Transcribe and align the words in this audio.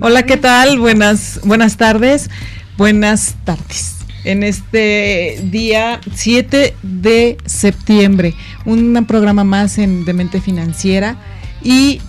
Hola, 0.00 0.22
¿qué 0.22 0.38
tal? 0.38 0.78
Buenas, 0.78 1.38
buenas 1.44 1.76
tardes. 1.76 2.30
Buenas 2.78 3.34
tardes. 3.44 3.96
En 4.24 4.42
este 4.42 5.38
día 5.50 6.00
7 6.14 6.74
de 6.82 7.36
septiembre, 7.44 8.34
un 8.64 9.04
programa 9.06 9.44
más 9.44 9.76
en 9.76 10.06
Demente 10.06 10.40
Financiera. 10.40 11.16
Y 11.62 12.00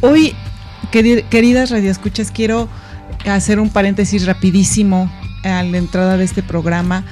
hoy, 0.00 0.34
queridas 0.90 1.70
radioescuchas, 1.70 2.30
quiero 2.30 2.70
hacer 3.26 3.60
un 3.60 3.68
paréntesis 3.68 4.24
rapidísimo 4.24 5.12
a 5.44 5.62
la 5.62 5.76
entrada 5.76 6.16
de 6.16 6.24
este 6.24 6.42
programa. 6.42 7.04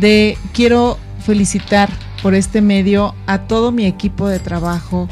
De 0.00 0.36
quiero 0.52 0.98
felicitar 1.24 1.88
por 2.20 2.34
este 2.34 2.62
medio 2.62 3.14
a 3.28 3.42
todo 3.42 3.70
mi 3.70 3.86
equipo 3.86 4.26
de 4.26 4.40
trabajo, 4.40 5.08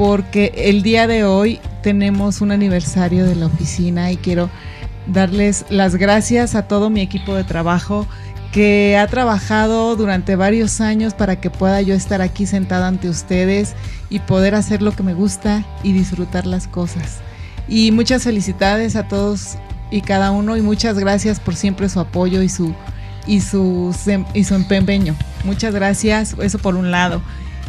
porque 0.00 0.54
el 0.56 0.82
día 0.82 1.06
de 1.06 1.24
hoy 1.24 1.60
tenemos 1.82 2.40
un 2.40 2.52
aniversario 2.52 3.26
de 3.26 3.34
la 3.34 3.44
oficina 3.44 4.10
y 4.10 4.16
quiero 4.16 4.48
darles 5.06 5.66
las 5.68 5.94
gracias 5.96 6.54
a 6.54 6.66
todo 6.66 6.88
mi 6.88 7.02
equipo 7.02 7.34
de 7.34 7.44
trabajo 7.44 8.06
que 8.50 8.96
ha 8.96 9.06
trabajado 9.08 9.96
durante 9.96 10.36
varios 10.36 10.80
años 10.80 11.12
para 11.12 11.38
que 11.38 11.50
pueda 11.50 11.82
yo 11.82 11.92
estar 11.92 12.22
aquí 12.22 12.46
sentada 12.46 12.88
ante 12.88 13.10
ustedes 13.10 13.74
y 14.08 14.20
poder 14.20 14.54
hacer 14.54 14.80
lo 14.80 14.92
que 14.92 15.02
me 15.02 15.12
gusta 15.12 15.66
y 15.82 15.92
disfrutar 15.92 16.46
las 16.46 16.66
cosas. 16.66 17.18
Y 17.68 17.92
muchas 17.92 18.22
felicidades 18.22 18.96
a 18.96 19.06
todos 19.06 19.58
y 19.90 20.00
cada 20.00 20.30
uno 20.30 20.56
y 20.56 20.62
muchas 20.62 20.98
gracias 20.98 21.40
por 21.40 21.54
siempre 21.56 21.90
su 21.90 22.00
apoyo 22.00 22.40
y 22.40 22.48
su 22.48 22.74
y 23.26 23.42
su 23.42 23.94
y 24.32 24.44
su 24.44 24.54
empeño. 24.54 25.14
Muchas 25.44 25.74
gracias, 25.74 26.34
eso 26.40 26.58
por 26.58 26.76
un 26.76 26.90
lado. 26.90 27.20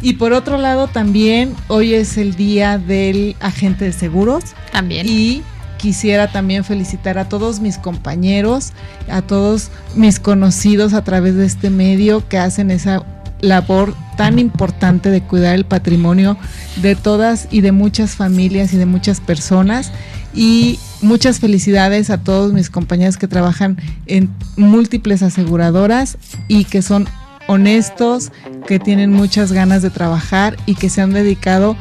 Y 0.02 0.14
por 0.14 0.32
otro 0.32 0.58
lado, 0.58 0.88
también 0.88 1.54
hoy 1.68 1.94
es 1.94 2.18
el 2.18 2.34
día 2.34 2.76
del 2.76 3.36
agente 3.40 3.84
de 3.84 3.92
seguros. 3.92 4.42
También. 4.72 5.06
Y 5.08 5.42
quisiera 5.78 6.30
también 6.30 6.64
felicitar 6.64 7.18
a 7.18 7.28
todos 7.28 7.60
mis 7.60 7.78
compañeros, 7.78 8.72
a 9.08 9.22
todos 9.22 9.70
mis 9.94 10.18
conocidos 10.18 10.92
a 10.92 11.04
través 11.04 11.36
de 11.36 11.46
este 11.46 11.70
medio 11.70 12.28
que 12.28 12.38
hacen 12.38 12.70
esa 12.70 13.04
labor 13.40 13.94
tan 14.16 14.38
importante 14.38 15.10
de 15.10 15.22
cuidar 15.22 15.54
el 15.56 15.64
patrimonio 15.64 16.36
de 16.80 16.94
todas 16.94 17.48
y 17.50 17.60
de 17.60 17.72
muchas 17.72 18.12
familias 18.12 18.72
y 18.72 18.76
de 18.78 18.86
muchas 18.86 19.20
personas. 19.20 19.92
Y 20.34 20.80
muchas 21.00 21.40
felicidades 21.40 22.10
a 22.10 22.18
todos 22.18 22.52
mis 22.52 22.70
compañeros 22.70 23.16
que 23.16 23.28
trabajan 23.28 23.76
en 24.06 24.30
múltiples 24.56 25.22
aseguradoras 25.22 26.16
y 26.48 26.64
que 26.64 26.80
son 26.80 27.06
honestos, 27.46 28.30
que 28.66 28.78
tienen 28.78 29.12
muchas 29.12 29.52
ganas 29.52 29.82
de 29.82 29.90
trabajar 29.90 30.56
y 30.66 30.74
que 30.74 30.90
se 30.90 31.00
han 31.00 31.12
dedicado 31.12 31.76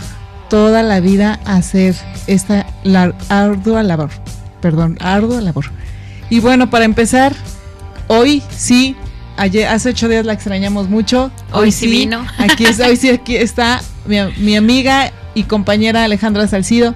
toda 0.50 0.84
la 0.84 1.00
vida 1.00 1.40
a 1.46 1.56
hacer 1.56 1.96
esta 2.28 2.68
ardua 3.30 3.84
labor. 3.84 4.10
Perdón, 4.62 4.98
ardua 5.00 5.42
labor. 5.42 5.66
Y 6.30 6.40
bueno, 6.40 6.70
para 6.70 6.86
empezar, 6.86 7.34
hoy 8.08 8.44
sí, 8.50 8.96
ayer, 9.38 9.68
hace 9.68 9.90
ocho 9.90 10.08
días 10.08 10.26
la 10.26 10.34
extrañamos 10.34 10.90
mucho. 10.90 11.32
Hoy, 11.52 11.72
sí 11.72 11.88
vino. 11.88 12.26
Aquí 12.38 12.66
es, 12.66 12.80
hoy 12.80 12.98
sí 12.98 13.10
aquí 13.12 13.36
está 13.36 13.82
mi, 14.06 14.18
mi 14.38 14.56
amiga 14.56 15.12
y 15.34 15.44
compañera 15.44 16.04
Alejandra 16.04 16.48
Salcido. 16.48 16.96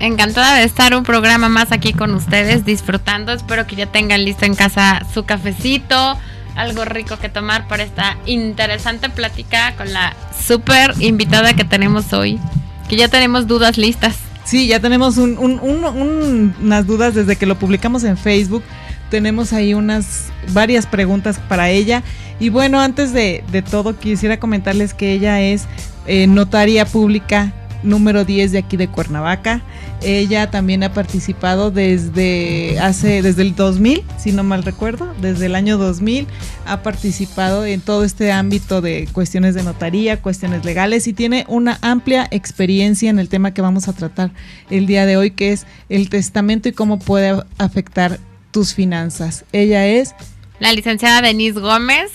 Encantada 0.00 0.56
de 0.56 0.64
estar 0.64 0.94
un 0.94 1.04
programa 1.04 1.48
más 1.48 1.72
aquí 1.72 1.92
con 1.92 2.14
ustedes, 2.14 2.64
disfrutando. 2.64 3.32
Espero 3.32 3.66
que 3.66 3.76
ya 3.76 3.86
tengan 3.86 4.24
listo 4.24 4.44
en 4.44 4.54
casa 4.54 5.02
su 5.14 5.24
cafecito, 5.24 6.18
algo 6.56 6.84
rico 6.84 7.18
que 7.18 7.28
tomar 7.28 7.68
para 7.68 7.82
esta 7.82 8.16
interesante 8.26 9.10
plática 9.10 9.74
con 9.76 9.92
la 9.92 10.14
súper 10.46 10.94
invitada 11.00 11.54
que 11.54 11.64
tenemos 11.64 12.12
hoy, 12.12 12.38
que 12.88 12.96
ya 12.96 13.08
tenemos 13.08 13.46
dudas 13.46 13.78
listas. 13.78 14.16
Sí, 14.44 14.66
ya 14.66 14.78
tenemos 14.78 15.16
unas 15.16 16.86
dudas 16.86 17.14
desde 17.14 17.36
que 17.36 17.46
lo 17.46 17.58
publicamos 17.58 18.04
en 18.04 18.18
Facebook. 18.18 18.62
Tenemos 19.10 19.52
ahí 19.52 19.72
unas 19.72 20.26
varias 20.52 20.86
preguntas 20.86 21.40
para 21.48 21.70
ella. 21.70 22.02
Y 22.38 22.50
bueno, 22.50 22.80
antes 22.80 23.12
de, 23.12 23.42
todo, 23.70 23.98
quisiera 23.98 24.38
comentarles 24.38 24.92
que 24.92 25.12
ella 25.12 25.40
es 25.40 25.64
eh, 26.06 26.26
notaria 26.26 26.84
pública 26.84 27.52
número 27.84 28.24
10 28.24 28.52
de 28.52 28.58
aquí 28.58 28.76
de 28.76 28.88
Cuernavaca. 28.88 29.62
Ella 30.02 30.50
también 30.50 30.82
ha 30.82 30.92
participado 30.92 31.70
desde 31.70 32.78
hace 32.80 33.22
desde 33.22 33.42
el 33.42 33.54
2000, 33.54 34.02
si 34.18 34.32
no 34.32 34.42
mal 34.42 34.64
recuerdo, 34.64 35.14
desde 35.20 35.46
el 35.46 35.54
año 35.54 35.78
2000 35.78 36.26
ha 36.66 36.82
participado 36.82 37.64
en 37.64 37.80
todo 37.80 38.04
este 38.04 38.32
ámbito 38.32 38.80
de 38.80 39.08
cuestiones 39.12 39.54
de 39.54 39.62
notaría, 39.62 40.20
cuestiones 40.20 40.64
legales 40.64 41.06
y 41.06 41.12
tiene 41.12 41.44
una 41.48 41.78
amplia 41.82 42.26
experiencia 42.30 43.10
en 43.10 43.18
el 43.18 43.28
tema 43.28 43.54
que 43.54 43.62
vamos 43.62 43.88
a 43.88 43.92
tratar 43.92 44.32
el 44.70 44.86
día 44.86 45.06
de 45.06 45.16
hoy, 45.16 45.30
que 45.30 45.52
es 45.52 45.66
el 45.88 46.08
testamento 46.08 46.68
y 46.68 46.72
cómo 46.72 46.98
puede 46.98 47.42
afectar 47.58 48.18
tus 48.50 48.74
finanzas. 48.74 49.44
Ella 49.52 49.86
es 49.86 50.14
la 50.60 50.72
licenciada 50.72 51.20
Denise 51.20 51.58
Gómez, 51.58 52.10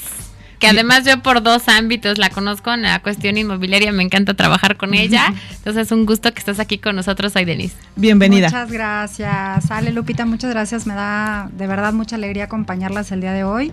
que 0.60 0.68
además 0.68 1.06
yo 1.06 1.22
por 1.24 1.42
dos 1.42 1.68
ámbitos 1.70 2.18
la 2.18 2.30
conozco 2.30 2.74
en 2.74 2.82
la 2.84 3.00
cuestión 3.00 3.38
inmobiliaria, 3.38 3.92
me 3.94 4.04
encanta 4.04 4.34
trabajar 4.34 4.76
con 4.76 4.94
ella. 4.94 5.34
Entonces 5.52 5.88
es 5.88 5.92
un 5.92 6.06
gusto 6.06 6.34
que 6.34 6.40
estés 6.40 6.60
aquí 6.60 6.78
con 6.78 6.98
nosotros 6.98 7.34
Denise. 7.34 7.76
Bienvenida. 7.96 8.48
Muchas 8.48 8.72
gracias. 8.72 9.72
Ale, 9.72 9.94
Lupita, 9.94 10.26
muchas 10.26 10.52
gracias. 10.52 10.86
Me 10.86 10.94
da 10.94 11.50
de 11.54 11.66
verdad 11.66 11.94
mucha 11.94 12.18
alegría 12.18 12.44
acompañarlas 12.44 13.12
el 13.14 13.22
día 13.22 13.32
de 13.32 13.46
hoy. 13.46 13.72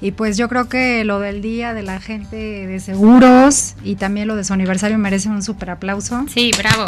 Y 0.00 0.10
pues 0.10 0.36
yo 0.36 0.48
creo 0.48 0.68
que 0.68 1.04
lo 1.04 1.20
del 1.20 1.40
día 1.40 1.72
de 1.72 1.84
la 1.84 2.00
gente 2.00 2.36
de 2.36 2.80
seguros 2.80 3.76
y 3.84 3.94
también 3.94 4.26
lo 4.26 4.34
de 4.34 4.44
su 4.44 4.52
aniversario 4.52 4.98
merece 4.98 5.28
un 5.28 5.42
súper 5.42 5.70
aplauso. 5.70 6.26
Sí, 6.28 6.50
bravo. 6.58 6.84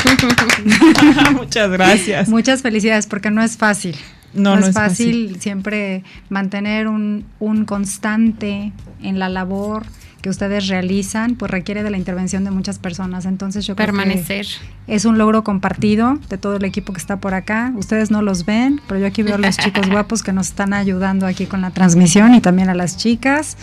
muchas 1.32 1.70
gracias. 1.70 2.28
Muchas 2.28 2.62
felicidades 2.62 3.06
porque 3.06 3.30
no 3.30 3.42
es 3.42 3.56
fácil. 3.56 3.96
No, 4.32 4.56
es, 4.56 4.72
fácil, 4.72 5.40
siempre 5.40 6.04
mantener 6.28 6.86
un, 6.86 7.24
un, 7.40 7.64
constante 7.64 8.72
en 9.02 9.18
la 9.18 9.28
labor 9.28 9.84
que 10.20 10.28
ustedes 10.28 10.68
realizan, 10.68 11.34
pues 11.34 11.50
requiere 11.50 11.82
de 11.82 11.90
la 11.90 11.96
intervención 11.96 12.44
de 12.44 12.50
muchas 12.50 12.78
personas. 12.78 13.24
Entonces 13.24 13.66
yo 13.66 13.74
Permanecer. 13.74 14.46
creo 14.46 14.60
que 14.86 14.94
es 14.94 15.04
un 15.04 15.18
logro 15.18 15.44
compartido 15.44 16.18
de 16.28 16.38
todo 16.38 16.56
el 16.56 16.64
equipo 16.64 16.92
que 16.92 16.98
está 16.98 17.18
por 17.18 17.34
acá. 17.34 17.72
Ustedes 17.76 18.10
no 18.10 18.22
los 18.22 18.44
ven, 18.44 18.80
pero 18.86 19.00
yo 19.00 19.06
aquí 19.06 19.22
veo 19.22 19.36
a 19.36 19.38
los 19.38 19.56
chicos 19.58 19.88
guapos 19.88 20.22
que 20.22 20.32
nos 20.32 20.48
están 20.48 20.74
ayudando 20.74 21.26
aquí 21.26 21.46
con 21.46 21.62
la 21.62 21.70
transmisión 21.70 22.34
y 22.34 22.40
también 22.40 22.68
a 22.68 22.74
las 22.74 22.96
chicas. 22.96 23.56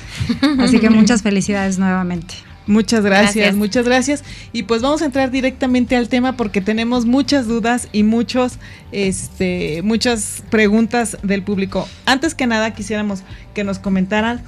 Así 0.60 0.80
que 0.80 0.90
muchas 0.90 1.22
felicidades 1.22 1.78
nuevamente. 1.80 2.47
Muchas 2.68 3.04
gracias, 3.04 3.56
muchas 3.56 3.86
gracias. 3.86 4.24
Y 4.52 4.64
pues 4.64 4.82
vamos 4.82 5.02
a 5.02 5.06
entrar 5.06 5.32
directamente 5.32 5.96
al 5.96 6.10
tema 6.10 6.36
porque 6.36 6.62
tenemos 6.62 7.06
muchas 7.06 7.48
dudas 7.48 7.88
y 7.94 8.04
muchos, 8.04 8.60
este, 8.92 9.82
muchas 9.84 10.44
preguntas 10.50 11.18
del 11.24 11.44
público. 11.44 11.88
Antes 12.06 12.36
que 12.36 12.46
nada, 12.46 12.74
quisiéramos 12.74 13.24
que 13.54 13.64
nos 13.64 13.80
comentaran 13.80 14.42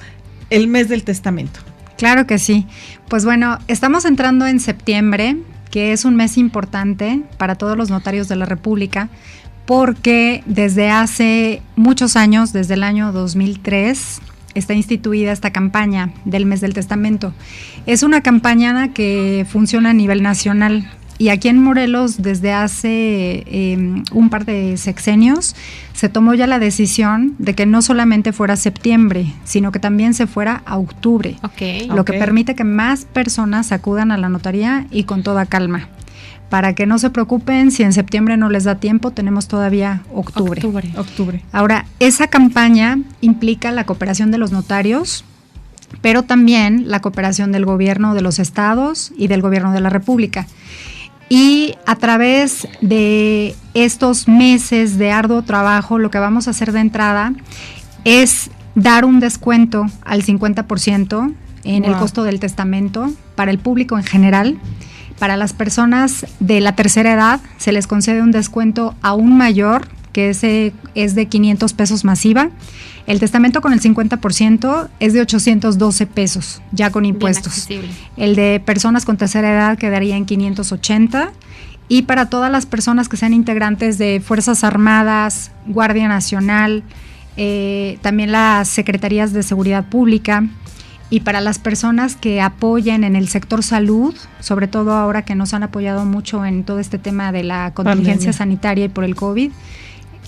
el 0.50 0.68
mes 0.68 0.90
del 0.90 1.04
testamento. 1.04 1.62
Claro 1.98 2.28
que 2.28 2.40
sí. 2.40 2.66
Pues 3.08 3.26
bueno, 3.26 3.60
estamos 3.68 4.06
entrando 4.06 4.48
en 4.48 4.60
septiembre, 4.60 5.38
que 5.72 5.94
es 5.94 6.06
un 6.06 6.16
mes 6.16 6.38
importante 6.38 7.22
para 7.38 7.56
todos 7.56 7.78
los 7.78 7.90
notarios 7.90 8.28
de 8.28 8.36
la 8.36 8.46
República, 8.46 9.10
porque 9.66 10.44
desde 10.46 10.90
hace 10.90 11.62
muchos 11.76 12.16
años, 12.16 12.54
desde 12.54 12.74
el 12.74 12.84
año 12.84 13.12
2003, 13.12 14.22
está 14.56 14.74
instituida 14.74 15.32
esta 15.32 15.52
campaña 15.52 16.12
del 16.26 16.46
mes 16.46 16.62
del 16.62 16.74
testamento. 16.74 17.34
Es 17.86 18.04
una 18.04 18.22
campaña 18.22 18.94
que 18.94 19.46
funciona 19.50 19.92
a 19.92 19.94
nivel 19.94 20.22
nacional 20.22 20.88
y 21.20 21.30
aquí 21.30 21.50
en 21.50 21.62
Morelos 21.62 22.22
desde 22.22 22.54
hace 22.54 23.44
em, 23.46 24.06
un 24.14 24.30
par 24.30 24.46
de 24.46 24.78
sexenios 24.78 25.54
se 25.92 26.08
tomó 26.08 26.34
ya 26.34 26.48
la 26.48 26.60
decisión 26.60 27.36
de 27.40 27.54
que 27.56 27.66
no 27.66 27.82
solamente 27.82 28.32
fuera 28.32 28.56
septiembre, 28.56 29.26
sino 29.44 29.74
que 29.74 29.80
también 29.80 30.14
se 30.14 30.28
fuera 30.28 30.64
a 30.66 30.78
octubre, 30.78 31.36
lo 31.94 32.06
que 32.06 32.14
permite 32.14 32.56
que 32.56 32.64
más 32.64 33.04
personas 33.04 33.74
acudan 33.74 34.14
a 34.14 34.18
la 34.18 34.30
notaría 34.30 34.88
y 34.92 35.04
con 35.04 35.22
toda 35.22 35.46
calma 35.46 35.90
para 36.50 36.74
que 36.74 36.86
no 36.86 36.98
se 36.98 37.10
preocupen 37.10 37.72
si 37.72 37.84
en 37.84 37.94
septiembre 37.94 38.38
no 38.38 38.50
les 38.50 38.64
da 38.64 38.76
tiempo, 38.76 39.12
tenemos 39.12 39.48
todavía 39.48 40.02
octubre. 40.14 40.62
Octubre. 40.98 41.44
Ahora, 41.52 41.86
esa 42.00 42.28
campaña 42.28 43.00
implica 43.22 43.72
la 43.72 43.86
cooperación 43.86 44.32
de 44.32 44.40
los 44.40 44.52
notarios, 44.52 45.24
pero 46.02 46.24
también 46.24 46.90
la 46.90 47.02
cooperación 47.02 47.52
del 47.52 47.66
gobierno 47.66 48.14
de 48.16 48.22
los 48.22 48.40
estados 48.40 49.12
y 49.16 49.28
del 49.28 49.42
gobierno 49.42 49.72
de 49.72 49.82
la 49.82 49.90
República. 49.90 50.48
Y 51.30 51.76
a 51.86 51.96
través 51.96 52.68
de 52.82 53.56
estos 53.76 54.28
meses 54.28 54.98
de 54.98 55.12
arduo 55.12 55.44
trabajo, 55.44 56.00
lo 56.00 56.10
que 56.10 56.18
vamos 56.18 56.48
a 56.48 56.52
hacer 56.52 56.72
de 56.72 56.80
entrada 56.80 57.34
es 58.04 58.50
dar 58.74 59.06
un 59.06 59.20
descuento 59.20 59.86
al 60.04 60.24
50% 60.24 61.34
en 61.64 61.86
el 61.86 61.96
costo 61.98 62.24
del 62.24 62.40
testamento 62.40 63.12
para 63.36 63.52
el 63.52 63.60
público 63.60 63.98
en 63.98 64.04
general. 64.04 64.58
Para 65.20 65.36
las 65.36 65.52
personas 65.54 66.26
de 66.40 66.62
la 66.62 66.76
tercera 66.76 67.14
edad 67.14 67.42
se 67.58 67.74
les 67.74 67.88
concede 67.88 68.22
un 68.22 68.32
descuento 68.32 68.96
aún 69.02 69.38
mayor, 69.38 69.88
que 70.14 70.30
ese 70.30 70.74
es 70.96 71.14
de 71.14 71.28
500 71.28 71.74
pesos 71.74 72.06
masiva. 72.06 72.50
El 73.06 73.20
testamento 73.20 73.62
con 73.62 73.74
el 73.74 73.82
50% 73.82 74.90
es 75.00 75.14
de 75.14 75.22
812 75.22 76.08
pesos, 76.08 76.62
ya 76.72 76.90
con 76.92 77.06
impuestos. 77.06 77.68
El 78.16 78.36
de 78.36 78.62
personas 78.66 79.04
con 79.04 79.18
tercera 79.18 79.52
edad 79.52 79.78
quedaría 79.78 80.16
en 80.16 80.26
580. 80.26 81.32
Y 81.90 82.04
para 82.04 82.30
todas 82.30 82.52
las 82.52 82.66
personas 82.66 83.10
que 83.10 83.18
sean 83.18 83.34
integrantes 83.34 83.98
de 83.98 84.22
Fuerzas 84.24 84.64
Armadas, 84.64 85.52
Guardia 85.66 86.08
Nacional, 86.08 86.84
eh, 87.36 87.98
también 88.02 88.32
las 88.32 88.70
Secretarías 88.70 89.34
de 89.34 89.44
Seguridad 89.44 89.86
Pública, 89.86 90.44
y 91.10 91.22
para 91.22 91.42
las 91.42 91.60
personas 91.60 92.16
que 92.16 92.42
apoyen 92.42 93.04
en 93.04 93.16
el 93.16 93.28
sector 93.28 93.64
salud, 93.64 94.16
sobre 94.40 94.68
todo 94.68 94.94
ahora 94.94 95.24
que 95.24 95.36
nos 95.36 95.54
han 95.54 95.64
apoyado 95.64 96.06
mucho 96.06 96.46
en 96.46 96.64
todo 96.64 96.80
este 96.80 96.98
tema 96.98 97.32
de 97.32 97.44
la 97.44 97.74
contingencia 97.74 98.32
sanitaria 98.32 98.86
y 98.86 98.90
por 98.90 99.04
el 99.04 99.16
COVID, 99.16 99.52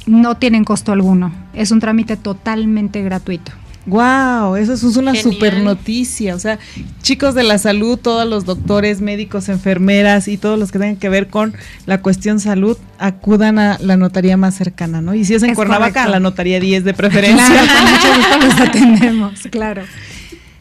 no 0.08 0.38
tienen 0.38 0.64
costo 0.64 0.92
alguno. 0.92 1.32
Es 1.54 1.72
un 1.72 1.80
trámite 1.80 2.18
totalmente 2.18 3.04
gratuito. 3.04 3.52
Wow, 3.88 4.58
eso 4.58 4.74
es 4.74 4.84
una 4.96 5.16
super 5.16 5.58
noticia. 5.58 6.36
O 6.36 6.40
sea, 6.40 6.60
chicos 7.02 7.34
de 7.34 7.44
la 7.44 7.58
salud, 7.58 7.98
todos 7.98 8.28
los 8.28 8.46
doctores, 8.46 9.02
médicos, 9.02 9.50
enfermeras 9.50 10.28
y 10.28 10.38
todos 10.38 10.60
los 10.60 10.72
que 10.72 10.78
tengan 10.78 10.98
que 10.98 11.10
ver 11.10 11.28
con 11.28 11.54
la 11.88 12.00
cuestión 12.02 12.40
salud, 12.40 12.78
acudan 13.00 13.58
a 13.58 13.80
la 13.80 13.98
notaría 13.98 14.38
más 14.38 14.54
cercana, 14.56 15.02
¿no? 15.02 15.16
Y 15.16 15.26
si 15.26 15.34
es 15.34 15.42
en 15.42 15.56
Cuernavaca, 15.56 16.04
a 16.04 16.10
la 16.10 16.20
notaría 16.20 16.60
10 16.60 16.84
de 16.84 16.94
preferencia. 16.94 17.46
Claro, 17.48 18.46
los 18.46 18.60
atendemos, 18.68 19.40
claro. 19.50 19.82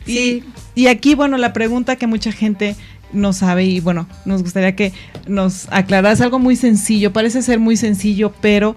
Y, 0.07 0.45
y 0.75 0.87
aquí, 0.87 1.15
bueno, 1.15 1.37
la 1.37 1.53
pregunta 1.53 1.97
que 1.97 2.07
mucha 2.07 2.33
gente 2.33 2.77
no 3.13 3.33
sabe 3.33 3.65
y 3.65 3.81
bueno, 3.81 4.07
nos 4.25 4.43
gustaría 4.43 4.77
que 4.77 4.93
nos 5.27 5.67
aclaras 5.71 6.21
algo 6.21 6.39
muy 6.39 6.57
sencillo, 6.57 7.13
parece 7.13 7.43
ser 7.43 7.59
muy 7.59 7.77
sencillo, 7.77 8.33
pero 8.41 8.77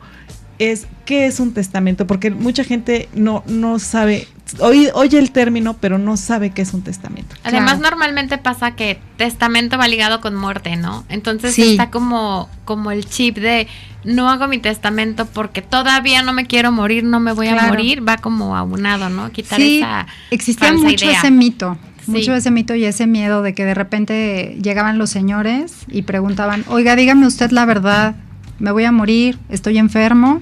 es 0.72 0.88
qué 1.06 1.26
es 1.26 1.40
un 1.40 1.54
testamento, 1.54 2.08
porque 2.08 2.32
mucha 2.32 2.64
gente 2.64 3.10
no, 3.14 3.44
no 3.48 3.80
sabe, 3.80 4.28
oye, 4.60 4.92
oye 4.94 5.20
el 5.20 5.32
término, 5.32 5.76
pero 5.76 5.98
no 5.98 6.18
sabe 6.18 6.52
qué 6.52 6.62
es 6.62 6.74
un 6.74 6.82
testamento. 6.82 7.36
Además, 7.44 7.80
normalmente 7.80 8.38
pasa 8.38 8.76
que 8.76 9.00
testamento 9.18 9.78
va 9.78 9.88
ligado 9.88 10.22
con 10.22 10.36
muerte, 10.36 10.76
¿no? 10.76 11.06
Entonces 11.10 11.58
está 11.58 11.90
como, 11.90 12.50
como 12.66 12.92
el 12.92 13.06
chip 13.06 13.38
de 13.38 13.68
no 14.04 14.30
hago 14.30 14.48
mi 14.48 14.58
testamento 14.58 15.26
porque 15.26 15.62
todavía 15.62 16.24
no 16.24 16.34
me 16.34 16.46
quiero 16.46 16.72
morir, 16.72 17.04
no 17.04 17.20
me 17.20 17.32
voy 17.32 17.48
a 17.48 17.68
morir, 17.68 18.08
va 18.08 18.18
como 18.18 18.56
aunado, 18.56 19.10
¿no? 19.10 19.32
Quitar 19.32 19.60
sí, 19.60 19.78
esa 19.78 20.08
existía 20.32 20.74
mucho 20.74 21.10
ese 21.10 21.32
mito. 21.32 21.78
Mucho 22.06 22.36
ese 22.36 22.52
mito 22.52 22.76
y 22.76 22.84
ese 22.84 23.08
miedo 23.08 23.42
de 23.42 23.54
que 23.54 23.64
de 23.64 23.74
repente 23.74 24.58
llegaban 24.62 24.98
los 24.98 25.10
señores 25.10 25.86
y 25.88 26.02
preguntaban, 26.02 26.66
oiga, 26.68 26.98
dígame 26.98 27.26
usted 27.26 27.52
la 27.52 27.66
verdad, 27.66 28.16
me 28.64 28.72
voy 28.72 28.86
a 28.86 28.94
morir, 28.94 29.38
estoy 29.50 29.78
enfermo, 29.78 30.42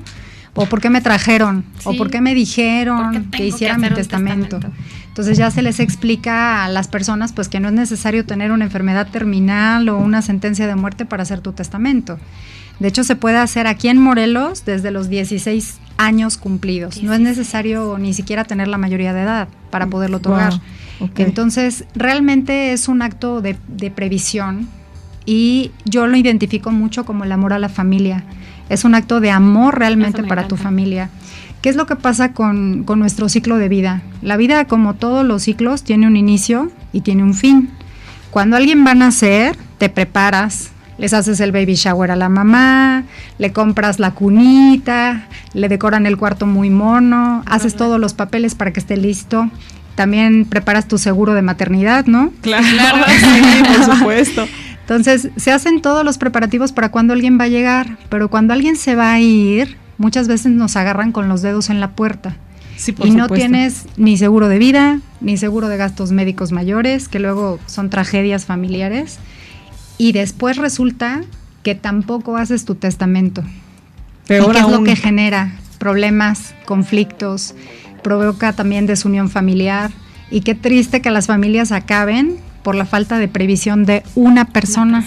o 0.54 0.68
por 0.68 0.80
qué 0.80 0.92
me 0.92 1.02
trajeron, 1.02 1.66
o 1.86 1.98
por 1.98 2.12
qué 2.12 2.22
me 2.22 2.36
dijeron 2.36 3.32
que 3.32 3.48
hiciera 3.48 3.80
mi 3.80 3.90
testamento. 3.90 4.60
Entonces 5.08 5.40
ya 5.40 5.50
se 5.50 5.64
les 5.64 5.80
explica 5.80 6.64
a 6.64 6.70
las 6.70 6.88
personas 6.88 7.34
pues 7.34 7.50
que 7.50 7.60
no 7.60 7.70
es 7.70 7.74
necesario 7.74 8.24
tener 8.24 8.52
una 8.52 8.64
enfermedad 8.64 9.08
terminal 9.08 9.90
o 9.90 9.98
una 9.98 10.22
sentencia 10.22 10.68
de 10.68 10.76
muerte 10.76 11.06
para 11.06 11.24
hacer 11.24 11.42
tu 11.42 11.52
testamento. 11.54 12.20
De 12.80 12.90
hecho, 12.90 13.04
se 13.04 13.16
puede 13.16 13.38
hacer 13.38 13.66
aquí 13.66 13.88
en 13.88 13.98
Morelos 13.98 14.66
desde 14.66 14.92
los 14.92 15.10
16 15.10 15.80
años 15.98 16.38
cumplidos. 16.38 17.02
No 17.02 17.14
es 17.14 17.20
necesario 17.20 17.98
ni 17.98 18.14
siquiera 18.14 18.44
tener 18.44 18.68
la 18.68 18.78
mayoría 18.78 19.14
de 19.14 19.24
edad 19.24 19.48
para 19.72 19.88
poderlo 19.88 20.18
otorgar. 20.18 20.54
Entonces, 21.16 21.86
realmente 21.96 22.72
es 22.72 22.88
un 22.88 23.02
acto 23.02 23.42
de, 23.42 23.56
previsión 23.96 24.70
y 25.26 25.72
yo 25.86 26.08
lo 26.08 26.18
identifico 26.18 26.72
mucho 26.72 27.06
como 27.06 27.24
el 27.24 27.32
amor 27.32 27.54
a 27.54 27.60
la 27.60 27.70
familia. 27.70 28.24
Es 28.70 28.86
un 28.86 28.96
acto 28.96 29.20
de 29.20 29.32
amor 29.32 29.78
realmente 29.78 30.24
para 30.24 30.48
tu 30.48 30.58
familia. 30.58 31.10
¿Qué 31.62 31.70
es 31.70 31.76
lo 31.76 31.86
que 31.86 31.96
pasa 31.96 32.34
con, 32.34 32.84
con, 32.84 33.00
nuestro 33.00 33.30
ciclo 33.30 33.58
de 33.58 33.70
vida? 33.70 34.02
La 34.22 34.38
vida, 34.38 34.66
como 34.66 34.96
todos 34.96 35.26
los 35.26 35.44
ciclos, 35.44 35.84
tiene 35.84 36.08
un 36.08 36.16
inicio 36.16 36.72
y 36.92 37.02
tiene 37.02 37.24
un 37.24 37.34
fin. 37.34 37.70
Cuando 38.32 38.56
alguien 38.56 38.86
va 38.86 38.92
a 38.92 38.96
nacer, 38.96 39.56
te 39.78 39.90
preparas, 39.90 40.72
les 40.98 41.14
haces 41.14 41.40
el 41.40 41.52
baby 41.52 41.76
shower 41.76 42.12
a 42.12 42.16
la 42.16 42.30
mamá, 42.30 43.04
le 43.38 43.52
compras 43.52 44.00
la 44.00 44.12
cunita, 44.12 45.28
le 45.54 45.68
decoran 45.68 46.06
el 46.06 46.16
cuarto 46.16 46.46
muy 46.46 46.70
mono, 46.70 47.44
haces 47.46 47.76
todos 47.76 48.00
los 48.00 48.14
papeles 48.14 48.56
para 48.56 48.72
que 48.72 48.80
esté 48.80 48.98
listo. 48.98 49.50
También 49.96 50.46
preparas 50.46 50.88
tu 50.88 50.98
seguro 50.98 51.34
de 51.34 51.42
maternidad, 51.42 52.06
¿no? 52.06 52.32
Claro, 52.42 52.66
sí, 53.20 53.64
por 53.66 53.98
supuesto. 53.98 54.48
Entonces, 54.92 55.30
se 55.38 55.54
hacen 55.54 55.82
todos 55.82 56.04
los 56.04 56.18
preparativos 56.18 56.74
para 56.74 56.92
cuando 56.92 57.14
alguien 57.14 57.40
va 57.40 57.46
a 57.46 57.48
llegar, 57.48 57.98
pero 58.10 58.30
cuando 58.30 58.52
alguien 58.52 58.76
se 58.76 58.94
va 58.94 59.14
a 59.14 59.22
ir, 59.22 59.78
muchas 59.98 60.28
veces 60.28 60.52
nos 60.52 60.76
agarran 60.76 61.14
con 61.14 61.30
los 61.30 61.42
dedos 61.42 61.70
en 61.70 61.80
la 61.80 61.92
puerta. 61.92 62.36
Sí, 62.76 62.92
por 62.92 63.08
y 63.08 63.12
no 63.12 63.30
tienes 63.30 63.86
ni 63.96 64.18
seguro 64.18 64.50
de 64.50 64.58
vida, 64.58 65.00
ni 65.22 65.38
seguro 65.38 65.70
de 65.70 65.78
gastos 65.78 66.12
médicos 66.12 66.52
mayores, 66.52 67.08
que 67.08 67.20
luego 67.20 67.58
son 67.68 67.90
tragedias 67.90 68.46
familiares 68.46 69.20
y 69.98 70.12
después 70.12 70.58
resulta 70.58 71.22
que 71.64 71.74
tampoco 71.74 72.36
haces 72.36 72.66
tu 72.66 72.76
testamento. 72.76 73.44
Peor 74.28 74.50
¿Y 74.50 74.52
qué 74.52 74.60
es 74.60 74.68
lo 74.68 74.84
que 74.84 74.98
genera? 74.98 75.54
Problemas, 75.80 76.54
conflictos, 76.66 77.56
provoca 78.04 78.52
también 78.52 78.88
desunión 78.88 79.30
familiar. 79.30 79.90
Y 80.32 80.42
qué 80.42 80.54
triste 80.54 81.02
que 81.02 81.12
las 81.12 81.28
familias 81.28 81.72
acaben 81.72 82.40
por 82.64 82.76
la 82.76 82.86
falta 82.86 83.18
de 83.18 83.28
previsión 83.28 83.86
de 83.86 84.04
una 84.16 84.46
persona, 84.46 85.04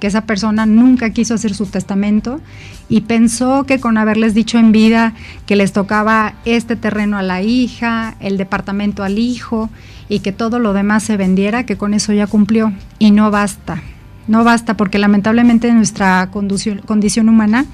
que 0.00 0.06
esa 0.08 0.22
persona 0.22 0.66
nunca 0.66 1.10
quiso 1.10 1.34
hacer 1.34 1.54
su 1.54 1.66
testamento 1.66 2.40
y 2.88 3.02
pensó 3.02 3.64
que 3.64 3.78
con 3.78 3.98
haberles 3.98 4.34
dicho 4.34 4.58
en 4.58 4.72
vida 4.72 5.14
que 5.46 5.54
les 5.54 5.72
tocaba 5.72 6.34
este 6.44 6.74
terreno 6.74 7.18
a 7.18 7.22
la 7.22 7.40
hija, 7.40 8.16
el 8.20 8.36
departamento 8.36 9.04
al 9.04 9.18
hijo 9.18 9.70
y 10.08 10.18
que 10.18 10.32
todo 10.32 10.58
lo 10.58 10.72
demás 10.72 11.04
se 11.04 11.16
vendiera, 11.16 11.64
que 11.64 11.76
con 11.76 11.94
eso 11.94 12.12
ya 12.12 12.26
cumplió. 12.26 12.72
Y 12.98 13.12
no 13.12 13.30
basta. 13.30 13.80
No 14.28 14.44
basta 14.44 14.76
porque 14.76 14.98
lamentablemente 14.98 15.72
nuestra 15.72 16.30
condición, 16.30 17.28
humana 17.28 17.66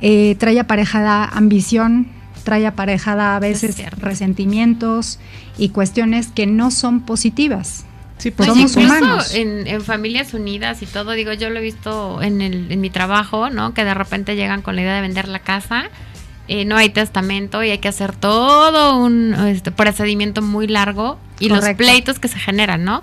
eh, 0.00 0.36
trae 0.38 0.58
aparejada 0.60 1.24
ambición, 1.24 2.08
trae 2.44 2.66
aparejada 2.66 3.36
a 3.36 3.40
veces 3.40 3.82
resentimientos 3.98 5.18
y 5.58 5.70
cuestiones 5.70 6.28
que 6.28 6.46
no 6.46 6.70
son 6.70 7.00
positivas. 7.00 7.84
Sí, 8.22 8.30
pues 8.30 8.48
somos 8.48 8.76
humanos. 8.76 9.34
En, 9.34 9.66
en, 9.66 9.82
familias 9.82 10.32
unidas 10.32 10.80
y 10.80 10.86
todo, 10.86 11.10
digo, 11.10 11.32
yo 11.32 11.50
lo 11.50 11.58
he 11.58 11.62
visto 11.62 12.22
en, 12.22 12.40
el, 12.40 12.70
en 12.70 12.80
mi 12.80 12.88
trabajo, 12.88 13.50
¿no? 13.50 13.74
Que 13.74 13.84
de 13.84 13.94
repente 13.94 14.36
llegan 14.36 14.62
con 14.62 14.76
la 14.76 14.82
idea 14.82 14.94
de 14.94 15.00
vender 15.00 15.26
la 15.26 15.40
casa, 15.40 15.86
eh, 16.46 16.64
no 16.64 16.76
hay 16.76 16.90
testamento 16.90 17.64
y 17.64 17.70
hay 17.70 17.78
que 17.78 17.88
hacer 17.88 18.14
todo 18.14 18.96
un 18.96 19.34
este, 19.48 19.72
procedimiento 19.72 20.40
muy 20.40 20.68
largo 20.68 21.18
y 21.40 21.48
los 21.48 21.64
pleitos 21.70 22.20
que 22.20 22.28
se 22.28 22.38
generan, 22.38 22.84
¿no? 22.84 23.02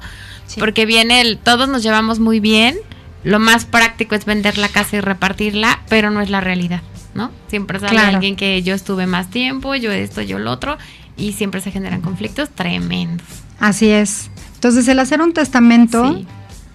Porque 0.58 0.86
viene 0.86 1.20
el, 1.20 1.38
todos 1.38 1.68
nos 1.68 1.84
llevamos 1.84 2.20
muy 2.22 2.40
bien, 2.40 2.78
lo 3.26 3.40
más 3.40 3.66
práctico 3.66 4.16
es 4.16 4.24
vender 4.24 4.58
la 4.58 4.70
casa 4.70 4.96
y 4.96 5.02
repartirla, 5.02 5.82
pero 5.90 6.12
no 6.12 6.22
es 6.22 6.30
la 6.30 6.40
realidad, 6.40 6.82
¿no? 7.14 7.30
Siempre 7.50 7.78
sale 7.82 8.00
alguien 8.00 8.38
que 8.38 8.64
yo 8.64 8.74
estuve 8.74 9.06
más 9.06 9.30
tiempo, 9.30 9.76
yo 9.76 9.92
esto, 9.92 10.22
yo 10.22 10.40
lo 10.40 10.50
otro, 10.50 10.78
y 11.18 11.34
siempre 11.34 11.60
se 11.60 11.72
generan 11.72 12.00
conflictos 12.00 12.50
tremendos. 12.52 13.28
Así 13.60 13.90
es. 13.90 14.32
Entonces 14.60 14.90
el 14.90 15.00
hacer 15.00 15.22
un 15.22 15.32
testamento 15.32 16.20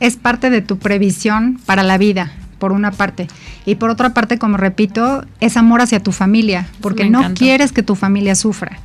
es 0.01 0.17
parte 0.17 0.49
de 0.49 0.63
tu 0.63 0.79
previsión 0.79 1.61
para 1.67 1.83
la 1.83 1.99
vida, 1.99 2.33
por 2.59 2.73
una 2.73 2.93
parte. 2.93 3.29
Y 3.67 3.75
por 3.75 3.91
otra 3.91 4.15
parte, 4.15 4.39
como 4.39 4.57
repito, 4.57 5.27
es 5.41 5.59
amor 5.59 5.83
hacia 5.83 6.01
tu 6.01 6.11
familia, 6.11 6.67
porque 6.81 7.11
no 7.11 7.35
quieres 7.35 7.73
que 7.73 7.83
tu 7.83 7.95
familia 7.95 8.37
sufra. 8.37 8.79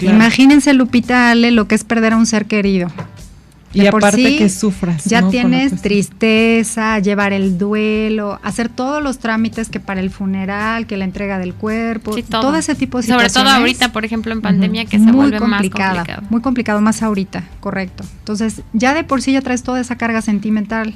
Imagínense, 0.00 0.74
Lupita 0.74 1.30
Ale, 1.30 1.50
lo 1.50 1.66
que 1.66 1.74
es 1.74 1.82
perder 1.82 2.12
a 2.12 2.18
un 2.18 2.26
ser 2.26 2.44
querido 2.44 2.88
y 3.72 3.86
aparte 3.86 4.36
que 4.36 4.48
sufras. 4.48 5.04
Ya 5.04 5.28
tienes 5.28 5.80
tristeza, 5.82 6.98
llevar 6.98 7.32
el 7.32 7.58
duelo, 7.58 8.38
hacer 8.42 8.68
todos 8.68 9.02
los 9.02 9.18
trámites 9.18 9.68
que 9.68 9.80
para 9.80 10.00
el 10.00 10.10
funeral, 10.10 10.86
que 10.86 10.96
la 10.96 11.04
entrega 11.04 11.38
del 11.38 11.54
cuerpo, 11.54 12.14
todo. 12.28 12.54
ese 12.56 12.74
tipo 12.74 12.98
de 12.98 13.04
situaciones. 13.04 13.32
Sobre 13.32 13.44
todo 13.44 13.54
ahorita, 13.58 13.92
por 13.92 14.04
ejemplo, 14.04 14.32
en 14.32 14.40
pandemia, 14.42 14.84
que 14.84 14.98
se 14.98 15.04
muy 15.04 15.12
vuelve 15.12 15.40
más 15.40 15.60
complicado. 15.60 16.04
Muy 16.30 16.40
complicado, 16.40 16.80
más 16.80 17.02
ahorita, 17.02 17.44
correcto. 17.60 18.04
Entonces, 18.18 18.62
ya 18.72 18.94
de 18.94 19.04
por 19.04 19.22
sí 19.22 19.32
ya 19.32 19.40
traes 19.40 19.62
toda 19.62 19.80
esa 19.80 19.96
carga 19.96 20.22
sentimental. 20.22 20.94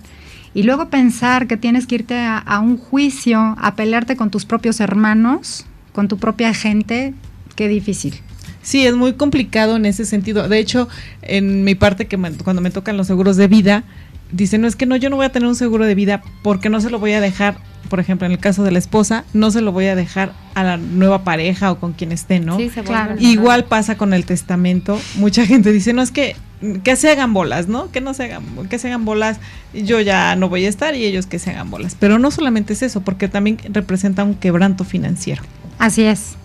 Y 0.55 0.63
luego 0.63 0.89
pensar 0.89 1.47
que 1.47 1.57
tienes 1.57 1.87
que 1.87 1.97
irte 1.97 2.19
a 2.19 2.61
un 2.61 2.79
juicio, 2.79 3.57
a 3.61 3.75
pelearte 3.75 4.17
con 4.17 4.31
tus 4.31 4.47
propios 4.47 4.81
hermanos, 4.81 5.67
con 5.93 6.09
tu 6.09 6.19
propia 6.19 6.55
gente, 6.55 7.15
qué 7.57 7.69
difícil. 7.69 8.23
Sí, 8.67 8.85
es 8.85 8.97
muy 8.97 9.13
complicado 9.13 9.77
en 9.77 9.87
ese 9.87 10.05
sentido. 10.05 10.49
De 10.49 10.59
hecho, 10.59 10.89
en 11.23 11.63
mi 11.63 11.77
parte, 11.77 12.09
que 12.09 12.19
cuando 12.43 12.61
me 12.61 12.73
tocan 12.73 12.97
los 12.97 13.07
seguros 13.07 13.37
de 13.37 13.47
vida, 13.47 13.85
dice, 14.33 14.59
no 14.59 14.67
es 14.67 14.75
que 14.75 14.87
no, 14.87 14.97
yo 14.97 15.09
no 15.09 15.15
voy 15.15 15.25
a 15.25 15.29
tener 15.31 15.49
un 15.49 15.55
seguro 15.55 15.87
de 15.87 15.95
vida 15.95 16.21
porque 16.43 16.69
no 16.69 16.81
se 16.81 16.91
lo 16.91 16.99
voy 16.99 17.13
a 17.13 17.21
dejar, 17.21 17.59
por 17.89 18.01
ejemplo, 18.01 18.27
en 18.27 18.33
el 18.33 18.41
caso 18.41 18.65
de 18.65 18.73
la 18.73 18.81
esposa, 18.81 19.25
no 19.33 19.53
se 19.53 19.61
lo 19.61 19.71
voy 19.71 19.87
a 19.87 19.95
dejar 19.95 20.33
a 20.57 20.65
la 20.65 20.79
nueva 20.79 21.23
pareja 21.23 21.71
o 21.71 21.79
con 21.79 21.93
quien 21.93 22.11
esté, 22.11 22.41
¿no? 22.41 22.57
Sí, 22.57 22.69
se 22.69 22.83
Claro. 22.83 23.15
Igual 23.21 23.67
pasa 23.67 23.97
con 23.97 24.13
el 24.13 24.25
testamento. 24.25 25.01
Mucha 25.15 25.47
gente 25.47 25.71
dice, 25.71 25.93
no 25.93 26.03
es 26.03 26.11
que 26.11 26.35
que 26.83 26.97
se 26.97 27.09
hagan 27.09 27.35
bolas, 27.35 27.69
¿no? 27.69 27.93
Que 27.93 28.01
no 28.01 28.15
se 28.15 28.25
hagan, 28.25 28.43
que 28.69 28.81
se 28.81 28.89
hagan 28.89 29.05
bolas. 29.05 29.39
Yo 29.75 30.01
ya 30.01 30.35
no 30.35 30.49
voy 30.49 30.65
a 30.65 30.69
estar 30.69 30.97
y 30.97 31.05
ellos 31.05 31.27
que 31.27 31.39
se 31.39 31.51
hagan 31.51 31.71
bolas. 31.71 31.97
Pero 32.01 32.19
no 32.19 32.33
solamente 32.33 32.73
es 32.73 32.83
eso, 32.83 33.03
porque 33.03 33.29
también 33.29 33.59
representa 33.69 34.25
un 34.25 34.35
quebranto 34.35 34.83
financiero. 34.83 35.45
Así 35.79 36.03
es. 36.03 36.37